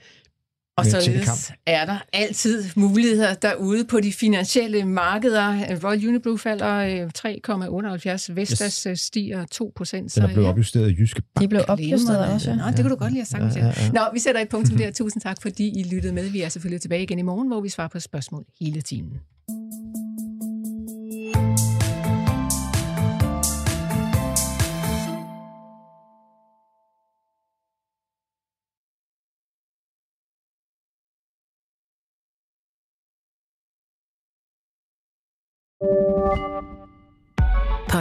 og 0.76 0.86
således 0.86 1.52
er 1.66 1.86
der 1.86 1.98
altid 2.12 2.64
muligheder 2.76 3.34
derude 3.34 3.84
på 3.84 4.00
de 4.00 4.12
finansielle 4.12 4.84
markeder. 4.84 5.76
Royal 5.84 6.08
Unibrew 6.08 6.36
falder 6.36 7.08
3,78, 7.18 8.30
øh, 8.30 8.36
Vestas 8.36 8.82
yes. 8.82 8.86
Øh, 8.86 8.96
stiger 8.96 9.44
2 9.44 9.72
procent. 9.76 10.14
Den 10.14 10.22
er 10.22 10.26
blevet 10.26 10.48
opjusteret 10.48 10.90
i 10.90 10.94
Jyske 10.98 11.22
Bank. 11.34 11.42
De 11.42 11.48
blev 11.48 11.64
opjusteret 11.68 12.32
også. 12.32 12.54
Nå, 12.54 12.62
det 12.66 12.76
kunne 12.76 12.90
du 12.90 12.96
godt 12.96 13.12
lige 13.12 13.20
have 13.20 13.26
sagt. 13.26 13.56
Ja, 13.56 13.66
ja, 13.66 13.72
ja. 13.76 13.90
Nå, 13.90 14.00
vi 14.12 14.18
sætter 14.18 14.40
et 14.40 14.48
punkt 14.48 14.78
der. 14.78 14.90
Tusind 14.90 15.22
tak, 15.22 15.42
fordi 15.42 15.80
I 15.80 15.82
lyttede 15.82 16.14
med. 16.14 16.30
Vi 16.30 16.40
er 16.42 16.48
selvfølgelig 16.48 16.80
tilbage 16.80 17.02
igen 17.02 17.18
i 17.18 17.22
morgen, 17.22 17.48
hvor 17.48 17.60
vi 17.60 17.68
svarer 17.68 17.88
på 17.88 18.00
spørgsmål 18.00 18.44
hele 18.60 18.82
timen. 18.82 19.12